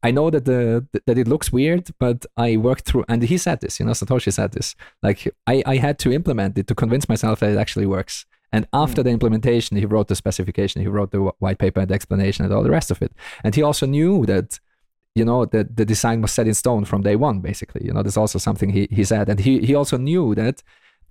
[0.03, 3.61] I know that the that it looks weird, but I worked through, and he said
[3.61, 4.75] this, you know, Satoshi said this.
[5.01, 8.25] Like I I had to implement it to convince myself that it actually works.
[8.51, 9.05] And after mm.
[9.05, 12.53] the implementation, he wrote the specification, he wrote the white paper and the explanation and
[12.53, 13.11] all the rest of it.
[13.43, 14.59] And he also knew that
[15.15, 18.01] you know that the design was set in stone from day one basically you know
[18.01, 20.63] there's also something he, he said and he, he also knew that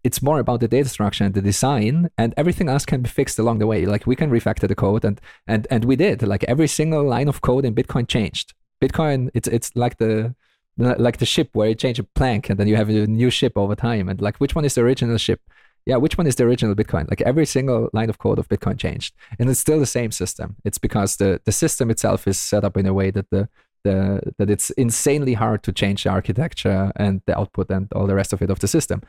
[0.04, 3.38] it's more about the data structure and the design and everything else can be fixed
[3.38, 6.44] along the way like we can refactor the code and and and we did like
[6.44, 10.34] every single line of code in bitcoin changed bitcoin it's it's like the
[10.78, 13.52] Like the ship where you change a plank and then you have a new ship
[13.56, 14.08] over time.
[14.08, 15.40] And like, which one is the original ship?
[15.84, 17.10] Yeah, which one is the original Bitcoin?
[17.10, 20.56] Like every single line of code of Bitcoin changed, and it's still the same system.
[20.64, 23.48] It's because the the system itself is set up in a way that the
[23.84, 28.14] the that it's insanely hard to change the architecture and the output and all the
[28.14, 29.02] rest of it of the system.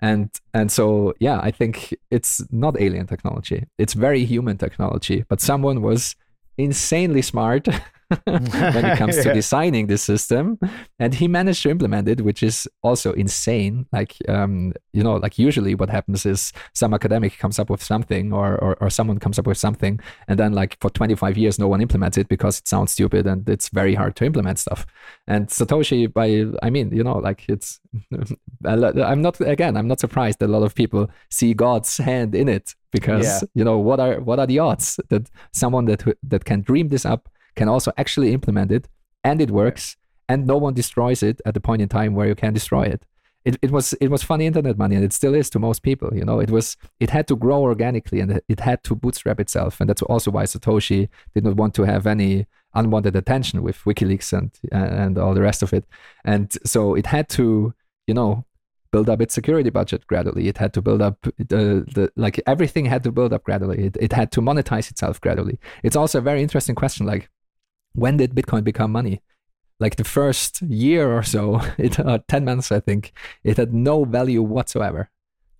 [0.00, 3.66] And and so yeah, I think it's not alien technology.
[3.78, 6.16] It's very human technology, but someone was
[6.58, 7.68] insanely smart
[8.24, 10.58] when it comes to designing this system.
[10.98, 13.86] And he managed to implement it which is also insane.
[13.92, 18.32] Like um, you know like usually what happens is some academic comes up with something
[18.32, 21.68] or, or or someone comes up with something and then like for 25 years no
[21.68, 24.86] one implements it because it sounds stupid and it's very hard to implement stuff.
[25.26, 27.80] And satoshi by i mean you know like it's
[28.64, 32.48] i'm not again i'm not surprised that a lot of people see god's hand in
[32.48, 33.40] it because Yeah.
[33.54, 37.04] you know what are what are the odds that someone that that can dream this
[37.06, 38.88] up can also actually implement it
[39.24, 39.96] and it works
[40.28, 43.04] and no one destroys it at the point in time where you can destroy it.
[43.44, 46.10] It, it was it was funny internet money and it still is to most people
[46.14, 46.40] you know?
[46.40, 50.02] It was it had to grow organically and it had to bootstrap itself and that's
[50.02, 55.18] also why satoshi did not want to have any unwanted attention with wikileaks and and
[55.18, 55.84] all the rest of it.
[56.24, 57.74] And so it had to
[58.06, 58.44] you know
[58.92, 60.48] build up its security budget gradually.
[60.48, 63.86] It had to build up the, the like everything had to build up gradually.
[63.86, 65.58] It, it had to monetize itself gradually.
[65.82, 67.28] It's also a very interesting question like
[67.92, 69.22] when did bitcoin become money?
[69.78, 73.12] Like the first year or so it uh, 10 months i think
[73.44, 75.10] it had no value whatsoever.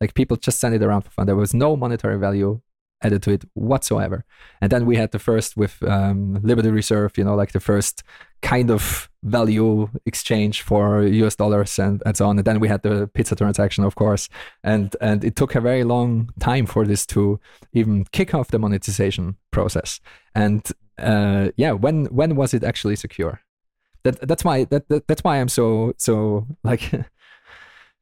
[0.01, 1.27] Like people just sent it around for fun.
[1.27, 2.61] There was no monetary value
[3.03, 4.25] added to it whatsoever.
[4.61, 8.03] And then we had the first with um, liberty reserve you know like the first
[8.43, 12.83] kind of value exchange for us dollars and, and so on and then we had
[12.83, 14.31] the pizza transaction of course
[14.65, 17.39] and and it took a very long time for this to
[17.75, 20.01] even kick off the monetization process
[20.35, 23.41] and uh, yeah when when was it actually secure
[24.05, 26.91] that that's why that, that that's why I'm so so like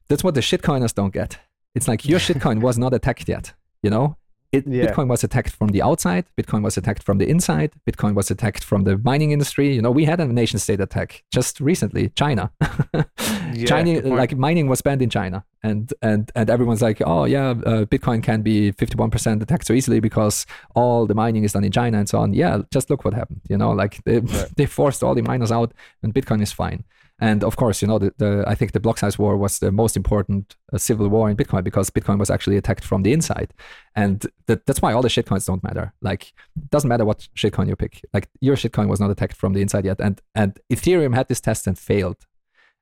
[0.09, 1.37] that's what the shitcoiners don't get.
[1.75, 4.17] It's like your shitcoin was not attacked yet, you know?
[4.51, 4.85] It, Yeah.
[4.87, 6.25] Bitcoin was attacked from the outside.
[6.35, 7.71] Bitcoin was attacked from the inside.
[7.87, 9.75] Bitcoin was attacked from the mining industry.
[9.75, 12.51] You know, we had a nation state attack just recently, China.
[13.65, 17.85] China, like mining was banned in China, and and and everyone's like, oh yeah, uh,
[17.85, 20.45] Bitcoin can be fifty one percent attacked so easily because
[20.75, 22.33] all the mining is done in China and so on.
[22.33, 23.41] Yeah, just look what happened.
[23.49, 24.19] You know, like they
[24.57, 25.73] they forced all the miners out,
[26.03, 26.83] and Bitcoin is fine.
[27.19, 29.71] And of course, you know, the, the I think the block size war was the
[29.71, 33.53] most important uh, civil war in Bitcoin because Bitcoin was actually attacked from the inside,
[33.95, 35.93] and that, that's why all the shitcoins don't matter.
[36.01, 38.01] Like, it doesn't matter what shitcoin you pick.
[38.13, 41.41] Like, your shitcoin was not attacked from the inside yet, and and Ethereum had this
[41.41, 42.25] test and failed.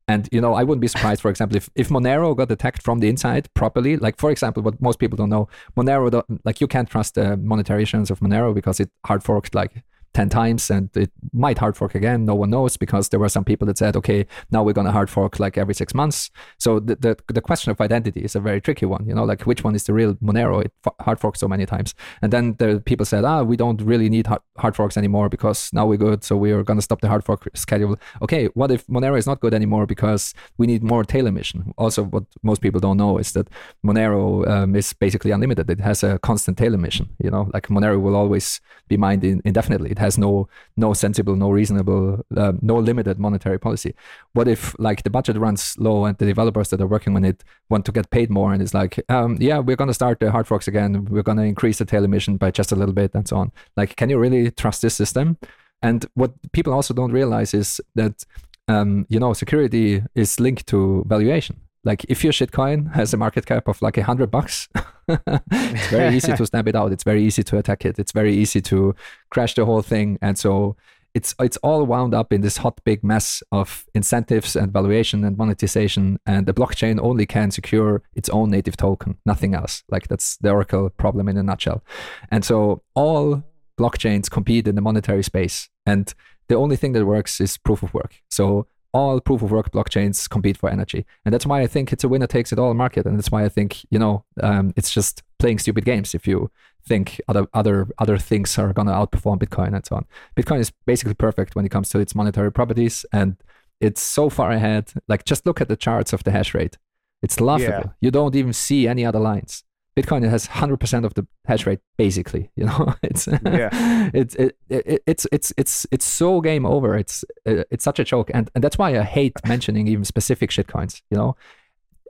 [0.07, 2.99] And you know, I wouldn't be surprised, for example, if, if Monero got attacked from
[2.99, 3.97] the inside properly.
[3.97, 7.35] Like, for example, what most people don't know, Monero, don't, like you can't trust the
[7.35, 11.77] monetary issuance of Monero because it hard forked like 10 times and it might hard
[11.77, 12.25] fork again.
[12.25, 14.91] No one knows because there were some people that said, okay, now we're going to
[14.91, 16.31] hard fork like every six months.
[16.57, 19.43] So the, the, the question of identity is a very tricky one, you know, like
[19.43, 20.63] which one is the real Monero?
[20.63, 20.71] It
[21.01, 21.93] hard forked so many times.
[22.21, 25.69] And then the people said, ah, we don't really need hard, hard forks anymore because
[25.73, 26.23] now we're good.
[26.23, 27.97] So we're going to stop the hard fork schedule.
[28.21, 31.73] Okay, what if Monero is not good anymore because we need more tail emission?
[31.77, 33.49] Also, what most people don't know is that
[33.85, 35.69] Monero um, is basically unlimited.
[35.69, 39.41] It has a constant tail emission, you know, like Monero will always be mined in,
[39.45, 39.93] indefinitely.
[39.97, 43.95] It has no no sensible, no reasonable, uh, no limited monetary policy.
[44.33, 47.43] What if like the budget runs low and the developers that are working on it
[47.69, 50.31] want to get paid more and it's like, um, yeah, we're going to start the
[50.31, 51.05] hard forks again.
[51.05, 53.51] We're going to increase the tail emission by just a little bit and so on.
[53.75, 55.37] Like, can you really trust this system?
[55.81, 58.23] And what people also don't realize is that
[58.67, 61.61] um, you know security is linked to valuation.
[61.87, 64.67] Like if your shitcoin has a market cap of like a hundred bucks,
[65.07, 66.91] it's very easy to stamp it out.
[66.91, 67.97] It's very easy to attack it.
[67.97, 68.93] It's very easy to
[69.29, 70.19] crash the whole thing.
[70.21, 70.75] And so
[71.13, 75.37] it's it's all wound up in this hot big mess of incentives and valuation and
[75.37, 76.19] monetization.
[76.25, 79.83] And the blockchain only can secure its own native token, nothing else.
[79.89, 81.85] Like that's the Oracle problem in a nutshell.
[82.29, 83.43] And so all
[83.79, 85.69] blockchains compete in the monetary space.
[85.85, 86.13] And
[86.49, 88.15] the only thing that works is proof of work.
[88.29, 88.67] So
[88.97, 91.05] all proof of work blockchains compete for energy.
[91.23, 93.05] And that's why I think it's a winner takes it all market.
[93.05, 96.49] And that's why I think, you know, um, it's just playing stupid games if you
[96.85, 100.05] think other other other things are gonna outperform Bitcoin and so on.
[100.35, 103.37] Bitcoin is basically perfect when it comes to its monetary properties and
[103.79, 104.91] it's so far ahead.
[105.07, 106.77] Like just look at the charts of the hash rate.
[107.21, 107.93] It's laughable.
[108.01, 109.63] You don't even see any other lines.
[109.97, 112.93] Bitcoin has 100% of the hash rate basically, you know.
[113.03, 113.69] It's Yeah.
[114.13, 116.95] it's it, it, it's it's it's it's so game over.
[116.95, 120.51] It's uh, it's such a joke and and that's why I hate mentioning even specific
[120.51, 121.35] shitcoins, you know.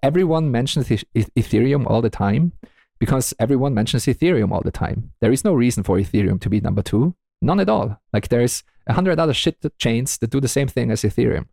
[0.03, 2.51] Everyone mentions Eth- Eth- Ethereum all the time
[2.99, 5.11] because everyone mentions Ethereum all the time.
[5.21, 7.15] There is no reason for Ethereum to be number 2.
[7.41, 7.99] None at all.
[8.13, 11.45] Like there's a hundred other shit chains that do the same thing as Ethereum.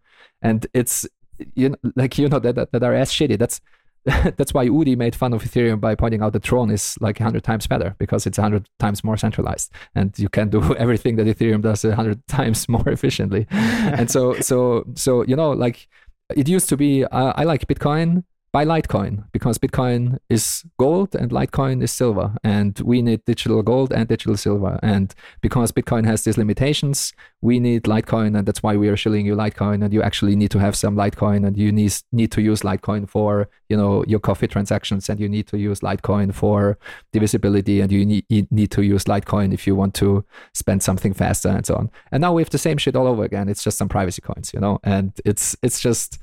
[0.43, 1.07] and it's
[1.55, 3.39] you know, like you know that, that that are as shitty.
[3.39, 3.61] That's
[4.37, 7.43] that's why Udi made fun of Ethereum by pointing out that Tron is like 100
[7.43, 11.63] times better because it's 100 times more centralized and you can do everything that Ethereum
[11.63, 13.47] does 100 times more efficiently.
[13.51, 15.89] and so, so, so, you know, like
[16.37, 18.25] it used to be, uh, I like Bitcoin
[18.55, 22.37] buy Litecoin because Bitcoin is gold and Litecoin is silver.
[22.45, 24.79] And we need digital gold and digital silver.
[24.81, 28.39] And because Bitcoin has these limitations, we need Litecoin.
[28.39, 29.85] And that's why we are shilling you Litecoin.
[29.85, 33.09] And you actually need to have some Litecoin and you need, need to use Litecoin
[33.09, 35.09] for, you know, your coffee transactions.
[35.09, 36.79] And you need to use Litecoin for
[37.13, 37.81] divisibility.
[37.81, 41.67] And you need, need to use Litecoin if you want to spend something faster and
[41.67, 41.91] so on.
[42.13, 43.49] And now we have the same shit all over again.
[43.49, 46.21] It's just some privacy coins, you know, and it's, it's just,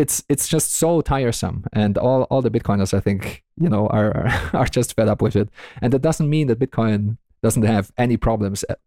[0.00, 4.12] it's it's just so tiresome and all, all the bitcoiners i think you know are,
[4.60, 5.48] are just fed up with it
[5.82, 8.78] and that doesn't mean that bitcoin doesn't have any problems at,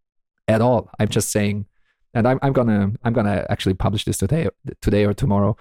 [0.48, 1.66] at all i'm just saying
[2.16, 4.48] and I'm, I'm gonna i'm gonna actually publish this today
[4.82, 5.56] today or tomorrow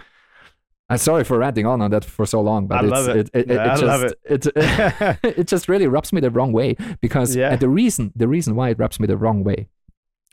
[0.90, 3.30] i'm sorry for ranting on on that for so long but I it's, love it.
[3.34, 4.18] it, it, it, I just love it.
[4.24, 7.50] it it just really rubs me the wrong way because Yeah.
[7.52, 9.68] and the reason the reason why it rubs me the wrong way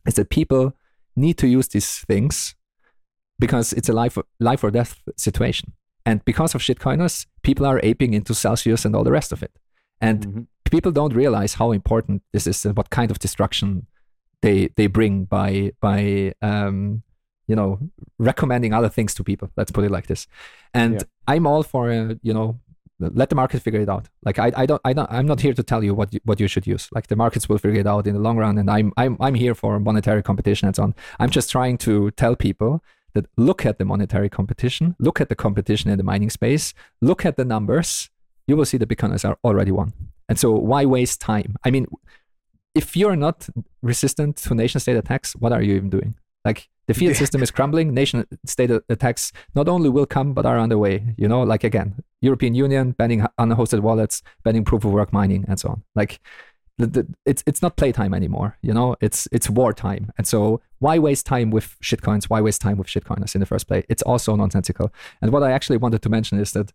[0.08, 0.74] is that people
[1.16, 2.56] need to use these things
[3.40, 5.74] because it's a life or, life or death situation.
[6.06, 9.52] And because of shitcoiners, people are aping into Celsius and all the rest of it.
[10.02, 10.48] And Mhm.
[10.72, 13.88] people don't realize how important this is and what kind of destruction
[14.42, 17.04] they they bring by by um,
[17.48, 17.80] you know
[18.18, 19.50] recommending other things to people.
[19.58, 20.28] Let's put it like this.
[20.74, 21.02] And Yeah.
[21.28, 22.60] I'm all for uh, you know
[23.00, 24.10] let the market figure it out.
[24.26, 26.40] Like I, I don't I don't I'm not here to tell you what you, what
[26.40, 26.88] you should use.
[26.96, 28.58] Like the markets will figure it out in the long run.
[28.58, 30.94] And I'm I'm I'm here for monetary competition and so on.
[31.20, 32.82] I'm just trying to tell people
[33.14, 37.26] that look at the monetary competition, look at the competition in the mining space, look
[37.26, 38.10] at the numbers,
[38.48, 39.94] you will see the Bitcoiners are already won.
[40.28, 41.56] And so why waste time?
[41.64, 41.88] I mean,
[42.76, 43.50] if you're not
[43.82, 46.16] resistant to nation state attacks, what are you even doing?
[46.46, 50.60] Like the fiat system is crumbling, nation state attacks not only will come but are
[50.60, 51.14] underway.
[51.18, 55.60] You know, like again, European Union banning unhosted wallets, banning proof of work mining, and
[55.60, 55.84] so on.
[55.96, 56.20] Like
[57.26, 58.58] it's it's not playtime anymore.
[58.62, 60.12] You know, it's it's wartime.
[60.18, 62.26] And so why waste time with shitcoins?
[62.26, 63.86] Why waste time with shitcoiners in the first place?
[63.90, 64.94] It's also nonsensical.
[65.22, 66.72] And what I actually wanted to mention is that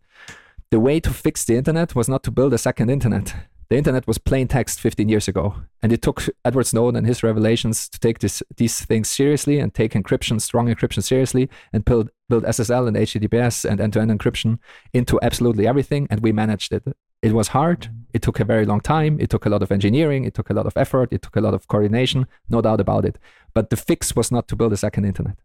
[0.71, 3.33] the way to fix the internet was not to build a second internet.
[3.69, 7.23] The internet was plain text 15 years ago, and it took Edward Snowden and his
[7.23, 12.11] revelations to take this, these things seriously and take encryption, strong encryption seriously, and build,
[12.29, 14.59] build SSL and HTTPS and end-to-end encryption
[14.93, 16.83] into absolutely everything, and we managed it.
[17.21, 17.89] It was hard.
[18.13, 19.17] It took a very long time.
[19.19, 20.23] It took a lot of engineering.
[20.23, 21.09] It took a lot of effort.
[21.11, 23.17] It took a lot of coordination, no doubt about it.
[23.53, 25.37] But the fix was not to build a second internet.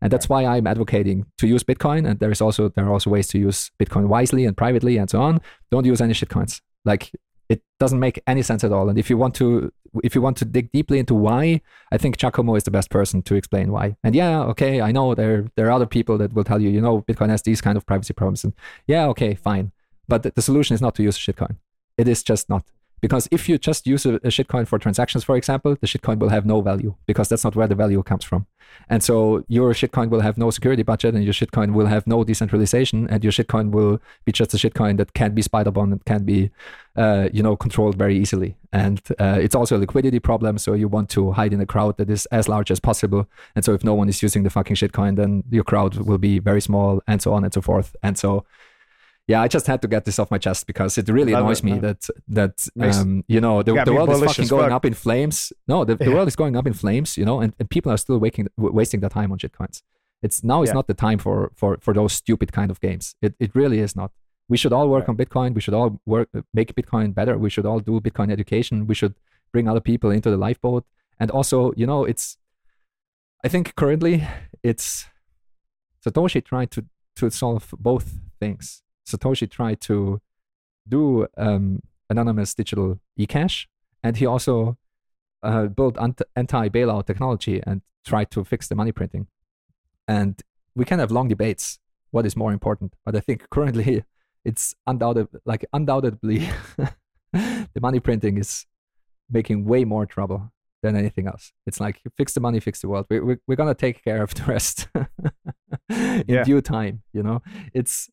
[0.00, 2.08] And that's why I'm advocating to use Bitcoin.
[2.08, 5.10] And there is also there are also ways to use Bitcoin wisely and privately and
[5.10, 5.40] so on.
[5.70, 6.60] Don't use any shitcoins.
[6.84, 7.12] Like
[7.48, 8.88] it doesn't make any sense at all.
[8.88, 9.72] And if you want to
[10.04, 13.22] if you want to dig deeply into why, I think Giacomo is the best person
[13.22, 13.96] to explain why.
[14.04, 16.80] And yeah, okay, I know there there are other people that will tell you, you
[16.80, 18.44] know, Bitcoin has these kind of privacy problems.
[18.44, 18.52] And
[18.86, 19.72] yeah, okay, fine.
[20.08, 21.56] But the, solution is not to use a shitcoin.
[21.96, 22.64] It is just not.
[23.00, 26.30] Because if you just use a, a shitcoin for transactions, for example, the shitcoin will
[26.30, 28.46] have no value because that's not where the value comes from.
[28.88, 32.24] And so your shitcoin will have no security budget and your shitcoin will have no
[32.24, 36.04] decentralization and your shitcoin will be just a shitcoin that can't be spied upon and
[36.04, 36.50] can be,
[36.96, 38.56] uh, you know, controlled very easily.
[38.72, 40.58] And uh, it's also a liquidity problem.
[40.58, 43.28] So you want to hide in a crowd that is as large as possible.
[43.54, 46.40] And so if no one is using the fucking shitcoin, then your crowd will be
[46.40, 47.94] very small and so on and so forth.
[48.02, 48.44] And so
[49.28, 51.64] yeah, I just had to get this off my chest because it really annoys it,
[51.64, 51.80] me man.
[51.82, 54.72] that that um, you know the, the world is fucking going fuck.
[54.72, 55.52] up in flames.
[55.68, 56.14] No, the, the Yeah.
[56.14, 58.74] world is going up in flames, you know, and, and people are still waking, w-
[58.74, 59.82] wasting their time on shitcoins.
[60.22, 60.74] It's now is Yeah.
[60.78, 63.14] not the time for for for those stupid kind of games.
[63.22, 64.10] It it really is not.
[64.48, 65.10] We should all work Right.
[65.10, 65.54] on Bitcoin.
[65.54, 67.36] We should all work make Bitcoin better.
[67.38, 68.86] We should all do Bitcoin education.
[68.86, 69.14] We should
[69.52, 70.84] bring other people into the lifeboat.
[71.20, 72.38] And also, you know, it's
[73.44, 74.26] I think currently
[74.62, 75.06] it's
[76.04, 76.84] Satoshi tried to
[77.16, 78.06] to solve both
[78.40, 78.82] things.
[79.08, 80.20] Satoshi tried to
[80.86, 83.66] do um, anonymous digital eCash,
[84.02, 84.76] and he also
[85.42, 85.96] uh, built
[86.36, 89.26] anti-bailout technology and tried to fix the money printing.
[90.06, 90.40] And
[90.74, 91.78] we can have long debates
[92.10, 94.04] what is more important, but I think currently
[94.44, 96.48] it's undoubted, like undoubtedly,
[97.32, 98.66] the money printing is
[99.30, 100.50] making way more trouble
[100.82, 101.52] than anything else.
[101.66, 103.06] It's like fix the money, fix the world.
[103.10, 104.88] We, we, we're gonna take care of the rest
[105.90, 106.44] in Yeah.
[106.44, 107.02] due time.
[107.12, 107.42] You know,
[107.74, 108.08] it's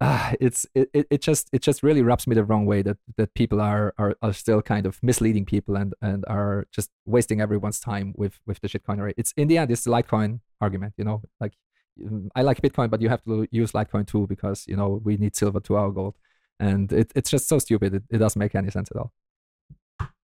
[0.00, 2.98] ah, it's it, it, it just it just really rubs me the wrong way that
[3.16, 7.40] that people are, are are still kind of misleading people and and are just wasting
[7.40, 9.14] everyone's time with with the shitcoinery.
[9.16, 10.94] It's in the end it's the Litecoin argument.
[10.96, 11.54] You know, like
[12.00, 15.16] mm, I like Bitcoin, but you have to use Litecoin too because you know we
[15.16, 16.16] need silver to our gold.
[16.60, 17.94] And it, it's just so stupid.
[17.94, 19.12] It, it doesn't make any sense at all.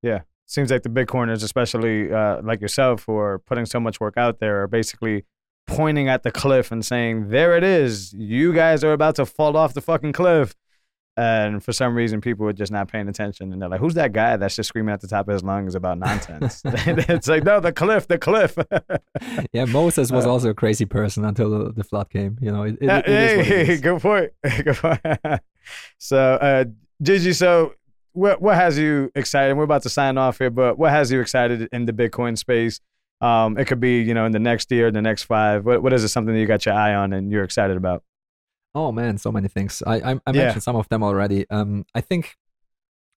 [0.02, 4.16] Yeah, seems like the Bitcoiners, especially uh, like yourself, who are putting so much work
[4.16, 5.24] out there, are basically
[5.66, 8.12] pointing at the cliff and saying, "There it is.
[8.12, 10.54] You guys are about to fall off the fucking cliff."
[11.16, 14.12] And for some reason, people were just not paying attention, and they're like, "Who's that
[14.12, 17.60] guy that's just screaming at the top of his lungs about nonsense?" it's like, "No,
[17.60, 18.56] the cliff, the cliff."
[19.52, 22.36] Yeah, Moses was Uh, also a crazy person until the, the flood came.
[22.40, 24.32] You know, it, it, Uh, it hey, good point.
[24.64, 25.00] good point.
[25.98, 26.64] so, uh,
[27.00, 27.74] Gigi, so
[28.12, 29.56] what what has you excited?
[29.56, 32.80] We're about to sign off here, but what has you excited in the Bitcoin space?
[33.20, 35.64] Um, it could be, you know, in the next year, the next five.
[35.64, 36.08] What what is it?
[36.08, 38.02] Something that you got your eye on and you're excited about?
[38.74, 39.82] Oh man, so many things.
[39.86, 40.44] I I, I Yeah.
[40.44, 41.46] mentioned some of them already.
[41.48, 42.36] Um, I think,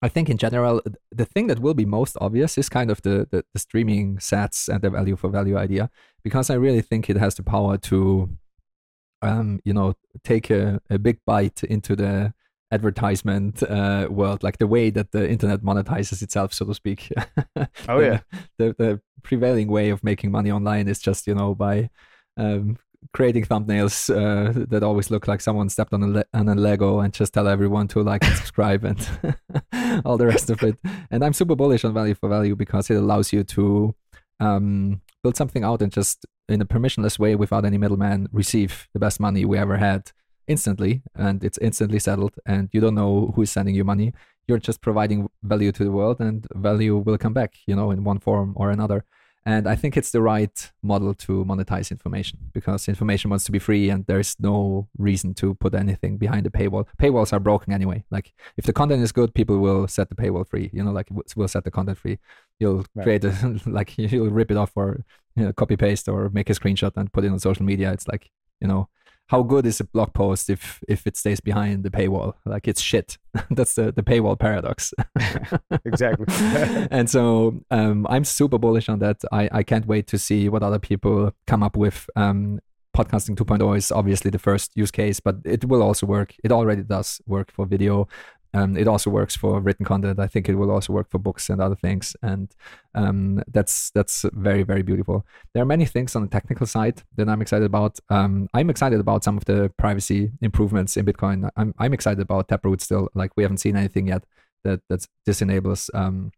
[0.02, 3.28] I think in general, the thing that will be most obvious is kind of the
[3.32, 5.90] the, the streaming sats and the value for value idea,
[6.24, 8.30] because I really think it has the power to,
[9.22, 12.34] um, you know, take a, a big bite into the
[12.72, 17.12] advertisement uh, world, like the way that the internet monetizes itself, so to speak.
[17.90, 18.20] Oh, The- yeah.
[18.58, 21.90] the the prevailing way of making money online is just you know by
[22.38, 22.78] um,
[23.14, 27.00] creating thumbnails uh, that always look like someone stepped on a, le- on a Lego
[27.00, 29.00] and just tell everyone to like and subscribe and
[30.06, 30.78] all the rest of it.
[31.12, 33.96] And I'm super bullish on value for value because it allows you to
[34.40, 39.00] um, build something out and just in a permissionless way without any middleman receive the
[39.00, 40.12] best money we ever had
[40.48, 44.14] instantly and it's instantly settled and you don't know who's sending you money.
[44.48, 48.04] You're just providing value to the world and value will come back you know in
[48.04, 49.04] one form or another.
[49.46, 53.60] And i think it's the right model to monetize information because information wants to be
[53.60, 56.86] free and there's no reason to put anything behind the paywall.
[57.02, 58.04] Paywalls are broken anyway.
[58.12, 61.08] Like if the content is good people will set the paywall free you know like
[61.08, 62.18] w- will set the content free.
[62.60, 63.04] You'll Right.
[63.06, 63.34] create a
[63.78, 65.06] like you'll rip it off or
[65.38, 67.92] you know, copy paste or make a screenshot and put it on social media.
[67.94, 68.30] It's like
[68.62, 68.90] you know
[69.28, 72.34] how good is a blog post if if it stays behind the paywall?
[72.46, 73.18] Like it's shit.
[73.52, 74.94] That's the the paywall paradox.
[75.86, 76.26] Exactly.
[76.92, 79.18] and so um, i'm super bullish on that.
[79.32, 82.10] I, I can't wait to see what other people come up with.
[82.16, 82.60] Um,
[82.96, 86.34] podcasting 2.0 is obviously the first use case but it will also work.
[86.44, 88.08] It already does work for video
[88.58, 90.20] um, it also works for written content.
[90.20, 92.16] I think it will also work for books and other things.
[92.24, 92.50] And
[92.96, 95.26] um, that's that's very very beautiful.
[95.54, 98.00] There are many things on the technical side that i'm excited about.
[98.10, 101.50] Um, i'm excited about some of the privacy improvements in bitcoin.
[101.56, 103.10] I'm, I'm excited about taproot still.
[103.14, 104.24] Like we haven't seen anything yet
[104.64, 106.32] that that disenables um,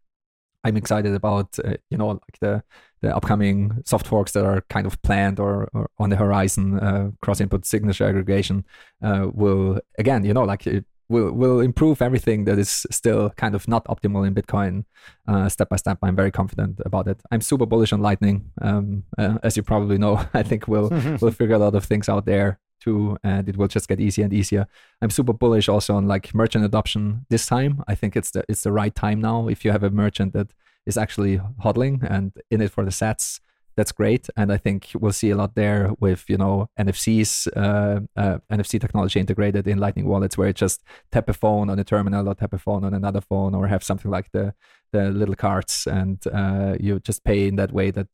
[0.62, 2.62] I'm excited about uh, you know like the
[3.00, 6.78] the upcoming soft forks that are kind of planned or, or on the horizon.
[6.78, 8.66] Uh, cross input signature aggregation
[9.02, 13.54] uh, will again you know like it will will improve everything that is still kind
[13.54, 14.84] of not optimal in Bitcoin
[15.28, 15.98] uh, step by step.
[16.02, 17.20] I'm very confident about it.
[17.30, 18.50] I'm super bullish on Lightning.
[18.62, 20.88] Um, uh, as you probably know, I think we'll
[21.20, 24.24] we'll figure a lot of things out there too, and it will just get easier
[24.24, 24.66] and easier.
[25.02, 27.82] I'm super bullish also on like merchant adoption this time.
[27.88, 29.48] I think it's the it's the right time now.
[29.48, 30.48] If you have a merchant that
[30.86, 33.40] is actually hodling and in it for the sats,
[33.76, 34.28] that's great.
[34.36, 38.80] And I think we'll see a lot there with you know NFCs, uh, uh, NFC
[38.80, 40.82] technology integrated in Lightning wallets, where it just
[41.12, 43.84] tap a phone on a terminal or tap a phone on another phone, or have
[43.84, 44.54] something like the
[44.92, 48.08] the little cards, and uh, you just pay in that way that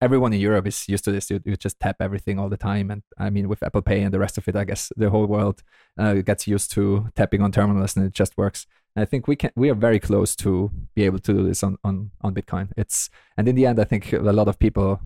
[0.00, 1.30] everyone in Europe is used to this.
[1.30, 2.90] You, you just tap everything all the time.
[2.90, 5.26] And I mean, with Apple Pay and the rest of it, I guess the whole
[5.26, 5.62] world
[5.98, 8.66] uh, gets used to tapping on terminals and it just works.
[9.00, 11.76] I think we can, we are very close to be able to do this on,
[11.84, 12.70] on, on Bitcoin.
[12.76, 15.00] It's, and in the end, I think a lot of people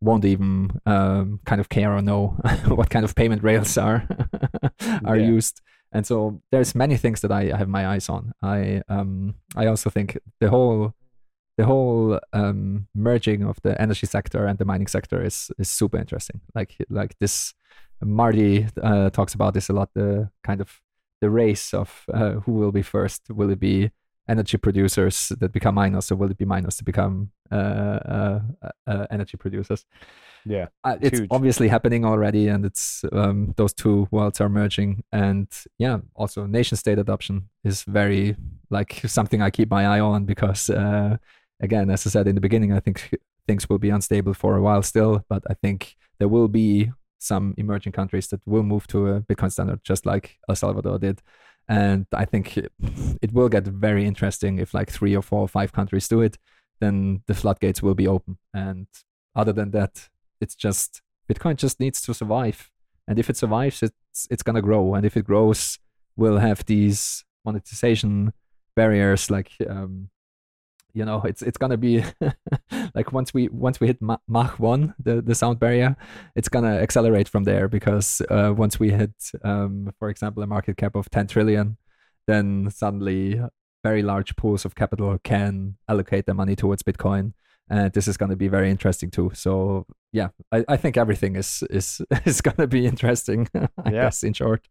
[0.00, 2.28] won't even um, kind of care or know
[2.68, 4.06] what kind of payment rails are,
[5.04, 5.28] are Yeah.
[5.28, 5.60] used.
[5.90, 8.32] And so there's many things that I have my eyes on.
[8.42, 10.92] I, um, I also think the whole,
[11.56, 15.98] the whole um, merging of the energy sector and the mining sector is is super
[15.98, 16.40] interesting.
[16.54, 17.52] Like like this,
[18.00, 19.88] Marty uh, talks about this a lot.
[19.94, 20.80] The kind of
[21.20, 23.30] the race of uh, who will be first.
[23.30, 23.90] Will it be
[24.28, 28.40] energy producers that become miners, or will it be miners to become uh, uh,
[28.86, 29.86] uh, energy producers?
[30.44, 30.66] Yeah.
[30.84, 31.28] uh, it's huge.
[31.30, 35.02] obviously happening already, and it's um, those two worlds are merging.
[35.12, 38.36] And yeah, also nation state adoption is very
[38.70, 41.16] like something I keep my eye on because uh,
[41.60, 44.62] again, as I said in the beginning, I think things will be unstable for a
[44.62, 49.08] while still, but I think there will be some emerging countries that will move to
[49.08, 51.20] a Bitcoin standard, just like El Salvador did.
[51.68, 52.72] And I think it-
[53.32, 56.38] will get very interesting if like three or four or five countries do it,
[56.80, 58.38] then the floodgates will be open.
[58.54, 58.86] And
[59.34, 60.08] other than that,
[60.40, 62.70] it's just Bitcoin just needs to survive.
[63.06, 64.94] And if it survives, it's it's gonna grow.
[64.94, 65.78] And if it grows,
[66.16, 68.32] we'll have these monetization
[68.74, 70.10] barriers like um,
[70.94, 72.02] you know it's it's gonna be
[72.94, 75.96] like once we once we hit Ma- Mach one the the sound barrier
[76.34, 79.12] it's gonna accelerate from there because uh, once we hit
[79.44, 81.76] um, for example a market cap of 10 trillion
[82.26, 83.40] then suddenly
[83.84, 87.32] very large pools of capital can allocate their money towards Bitcoin
[87.70, 89.30] and this is going to be very interesting too.
[89.34, 93.46] So yeah, I, I think everything is is is going to be interesting.
[93.54, 94.02] I Yeah.
[94.04, 94.66] guess in short.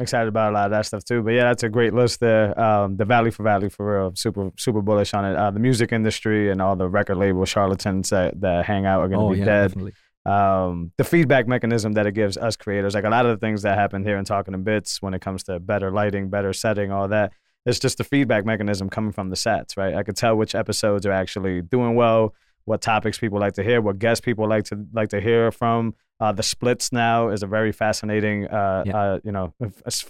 [0.00, 1.22] Excited about a lot of that stuff too.
[1.22, 2.58] But yeah, that's a great list there.
[2.60, 5.36] Um, the Value for Value for real, super super bullish on it.
[5.36, 9.08] Uh, the music industry and all the record label charlatans that, that hang out are
[9.08, 9.68] going to Oh be yeah, dead.
[9.68, 9.92] definitely.
[10.26, 12.94] um, the feedback mechanism that it gives us creators.
[12.94, 15.20] Like a lot of the things that happen here in Talking in Bits when it
[15.20, 17.32] comes to better lighting, better setting, all that.
[17.64, 19.94] It's just the feedback mechanism coming from the sats, right?
[19.94, 22.34] I could tell which episodes are actually doing well,
[22.64, 25.94] what topics people like to hear, what guests people like to like to hear from.
[26.20, 28.96] Uh, the splits now is a very fascinating, uh, Yeah.
[28.96, 29.52] uh, you know,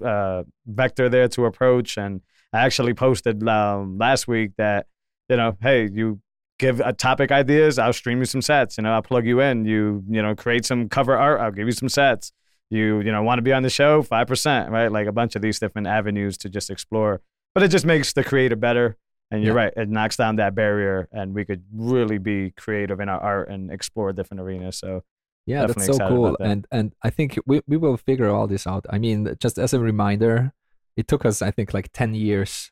[0.02, 1.97] uh, vector there to approach.
[1.97, 2.20] And
[2.52, 4.86] I actually posted um, last week that,
[5.28, 6.20] you know, hey, you
[6.60, 8.76] give a topic ideas i'll stream you some sats.
[8.78, 9.64] You know i'll plug you in.
[9.64, 12.31] You you know create some cover art i'll give you some sats.
[12.70, 14.02] You you know want to be on the show?
[14.02, 14.86] 5% right?
[14.93, 17.22] Like a bunch of these different avenues to just explore.
[17.55, 18.97] But it just makes the creator better.
[19.32, 19.64] And you're Yeah.
[19.64, 23.48] right it knocks down that barrier and we could really be creative in our art
[23.48, 24.76] and explore different arenas.
[24.78, 25.02] So
[25.46, 26.36] Yeah, that's so cool.
[26.38, 26.40] that.
[26.40, 28.86] And and I think we we will figure all this out.
[28.90, 30.52] I mean, just as a reminder,
[30.96, 32.70] it took us I think like 10 years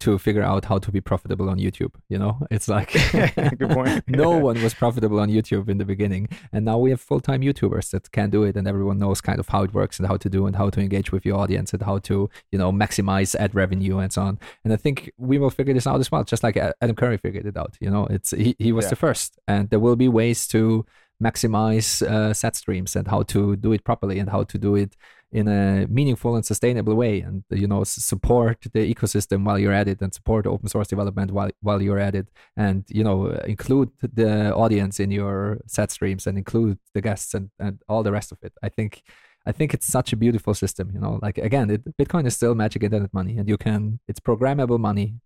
[0.00, 2.38] to figure out how to be profitable on YouTube, you know?
[2.50, 2.92] It's like
[3.58, 4.04] Good point.
[4.08, 7.90] no one was profitable on YouTube in the beginning, and now we have full-time YouTubers
[7.90, 10.28] that can do it and everyone knows kind of how it works and how to
[10.28, 13.54] do and how to engage with your audience and how to, you know, maximize ad
[13.54, 14.38] revenue and so on.
[14.64, 17.46] And I think we will figure this out as well, just like Adam Curry figured
[17.46, 18.06] it out, you know?
[18.06, 18.90] It's he, he was Yeah.
[18.90, 20.84] the first and there will be ways to
[21.22, 24.96] maximize uh, sat streams and how to do it properly and how to do it
[25.34, 29.88] in a meaningful and sustainable way and you know support the ecosystem while you're at
[29.88, 33.90] it and support open source development while while you're at it and you know include
[34.00, 38.30] the audience in your sat streams and include the guests and, and all the rest
[38.30, 38.52] of it.
[38.62, 39.02] I think
[39.46, 42.54] i think it's such a beautiful system you know like again it, bitcoin is still
[42.54, 45.16] magic internet money and you can it's programmable money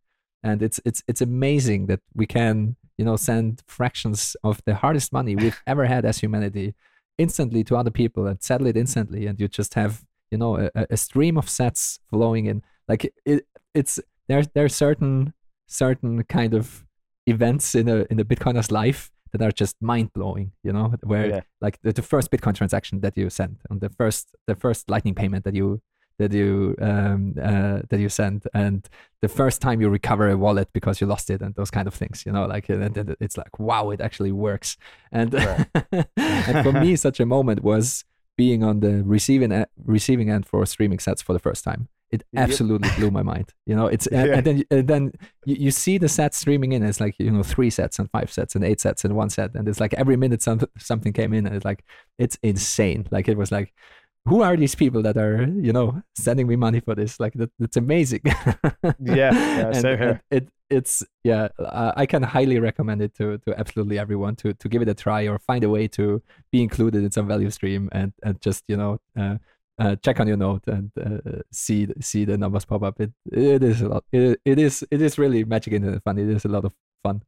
[0.43, 5.13] and it's it's it's amazing that we can you know send fractions of the hardest
[5.13, 6.75] money we've ever had as humanity
[7.17, 10.87] instantly to other people and settle it instantly and you just have you know a,
[10.91, 13.99] a stream of sats flowing in like it it's
[14.29, 15.33] there there are certain
[15.67, 16.85] certain kind of
[17.27, 21.27] events in a in a bitcoiner's life that are just mind blowing you know where
[21.29, 21.41] Yeah.
[21.61, 25.15] like the, the first bitcoin transaction that you sent and the first the first lightning
[25.15, 25.81] payment that you
[26.19, 28.89] that you um uh, that you send and
[29.23, 31.95] the first time you recover a wallet because you lost it and those kind of
[31.95, 34.77] things you know like and, it's like wow it actually works
[35.13, 35.35] and
[36.17, 38.05] and for me such a moment was
[38.37, 42.43] being on the receiving receiving end for streaming sats for the first time it Yep.
[42.49, 44.37] absolutely blew my mind you know it's and, Yeah.
[44.37, 45.13] and then and then
[45.45, 48.31] you, you see the sats streaming in it's like you know three sats and five
[48.31, 51.35] sats and eight sats and one sat and it's like every minute some, something came
[51.35, 51.85] in and it's like
[52.19, 53.75] it's insane like it was like
[54.27, 57.51] who are these people that are you know sending me money for this like that,
[57.59, 60.21] that's amazing Yeah, yeah, And- same here.
[60.31, 61.49] and it it's yeah
[61.97, 65.27] i can highly recommend it to to absolutely everyone to to give it a try
[65.27, 66.23] or find a way to
[66.53, 69.37] be included in some value stream and and just you know uh,
[69.79, 73.01] uh, check on your note and uh, see see the numbers pop up.
[73.01, 74.05] It it is a lot.
[74.13, 76.19] It, it is it is really magic and fun.
[76.19, 77.23] It is a lot of fun.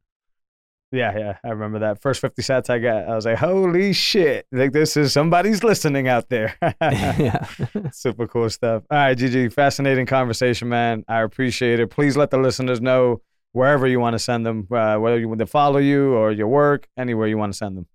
[0.91, 3.07] Yeah, yeah, I remember that first fifty sats I got.
[3.07, 4.45] I was like, "Holy shit!
[4.51, 7.45] Like this is somebody's listening out there." yeah.
[7.93, 8.83] Super cool stuff.
[8.91, 11.05] All right, Gigi, fascinating conversation, man.
[11.07, 11.91] I appreciate it.
[11.91, 13.21] Please let the listeners know
[13.53, 16.47] wherever you want to send them, uh, whether you want to follow you or your
[16.47, 17.87] work, anywhere you want to send them.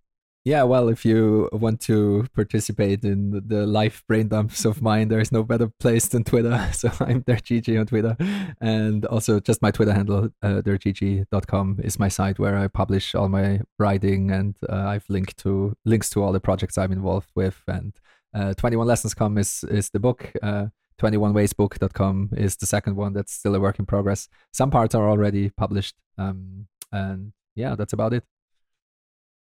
[0.47, 5.33] Yeah, well, if you want to participate in the- live brain dumps of mine, there's
[5.33, 6.57] no better place than Twitter.
[6.73, 8.17] So I'm dergigi on Twitter.
[8.61, 13.29] And also just my Twitter handle, uh, dergigi.com is my site where I publish all
[13.29, 17.61] my writing and uh, I've linked to links to all the projects I'm involved with.
[17.67, 17.93] And
[18.33, 20.33] uh, 21lessons.com is, is the book.
[20.41, 20.67] Uh,
[21.03, 24.29] 21waysbook.com is the second one that's still a work in progress.
[24.53, 25.97] Some parts are already published.
[26.19, 28.23] Um, and yeah, that's about it.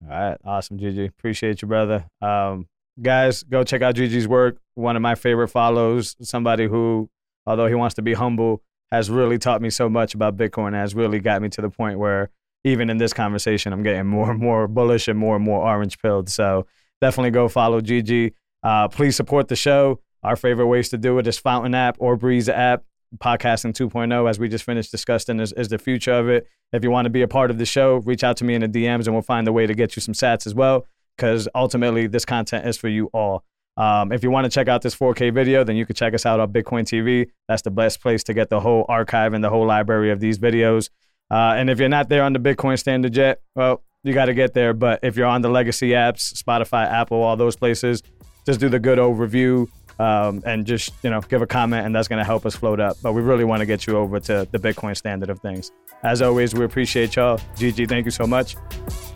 [0.02, 1.06] All right, awesome, Gigi.
[1.06, 2.06] Appreciate you, brother.
[2.20, 2.68] Um,
[3.01, 4.59] guys, go check out Gigi's work.
[4.74, 6.16] One of my favorite follows.
[6.20, 7.09] Somebody who,
[7.47, 10.74] although he wants to be humble, has really taught me so much about Bitcoin.
[10.74, 12.31] Has really got me to the point where
[12.64, 15.98] even in this conversation, I'm getting more and more bullish and more and more orange
[15.98, 16.28] pilled.
[16.28, 16.66] So
[17.01, 18.35] definitely go follow Gigi.
[18.62, 20.01] Uh, please support the show.
[20.23, 22.85] Our favorite ways to do it is Fountain app or Breeze app.
[23.19, 26.47] Podcasting 2.0, as we just finished discussing, is, is the future of it.
[26.73, 28.61] If you want to be a part of the show, reach out to me in
[28.61, 30.87] the DMs and we'll find a way to get you some sats as well.
[31.16, 33.45] Because ultimately, this content is for you all.
[33.77, 36.27] Um, if you want to check out this 4K video, then you can check us
[36.27, 37.28] out on Bitcoin TV.
[37.49, 40.39] That's the best place to get the whole archive and the whole library of these
[40.39, 40.91] videos.
[41.31, 44.35] Uh, and if you're not there on the Bitcoin standard yet, well, you got to
[44.35, 44.73] get there.
[44.73, 48.03] But if you're on the legacy apps, Spotify, Apple, all those places,
[48.47, 51.94] just do the good old review, um, and just you know give a comment, and
[51.94, 52.97] that's going to help us float up.
[53.02, 55.73] But we really want to get you over to the Bitcoin standard of things.
[56.02, 57.39] As always, we appreciate y'all.
[57.56, 58.56] GG, thank you so much.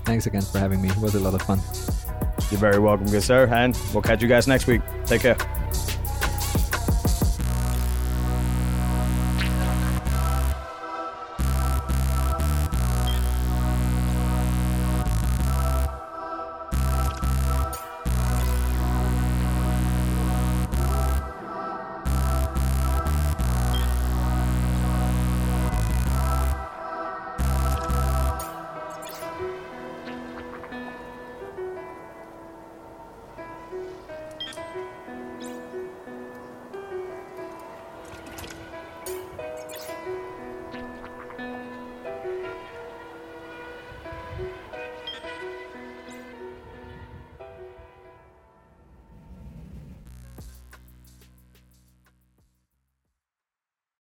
[0.05, 0.89] Thanks again for having me.
[0.89, 1.61] It was a lot of fun.
[2.51, 3.47] You're very welcome, good sir.
[3.53, 4.81] And we'll catch you guys next week.
[5.07, 5.90] Take care.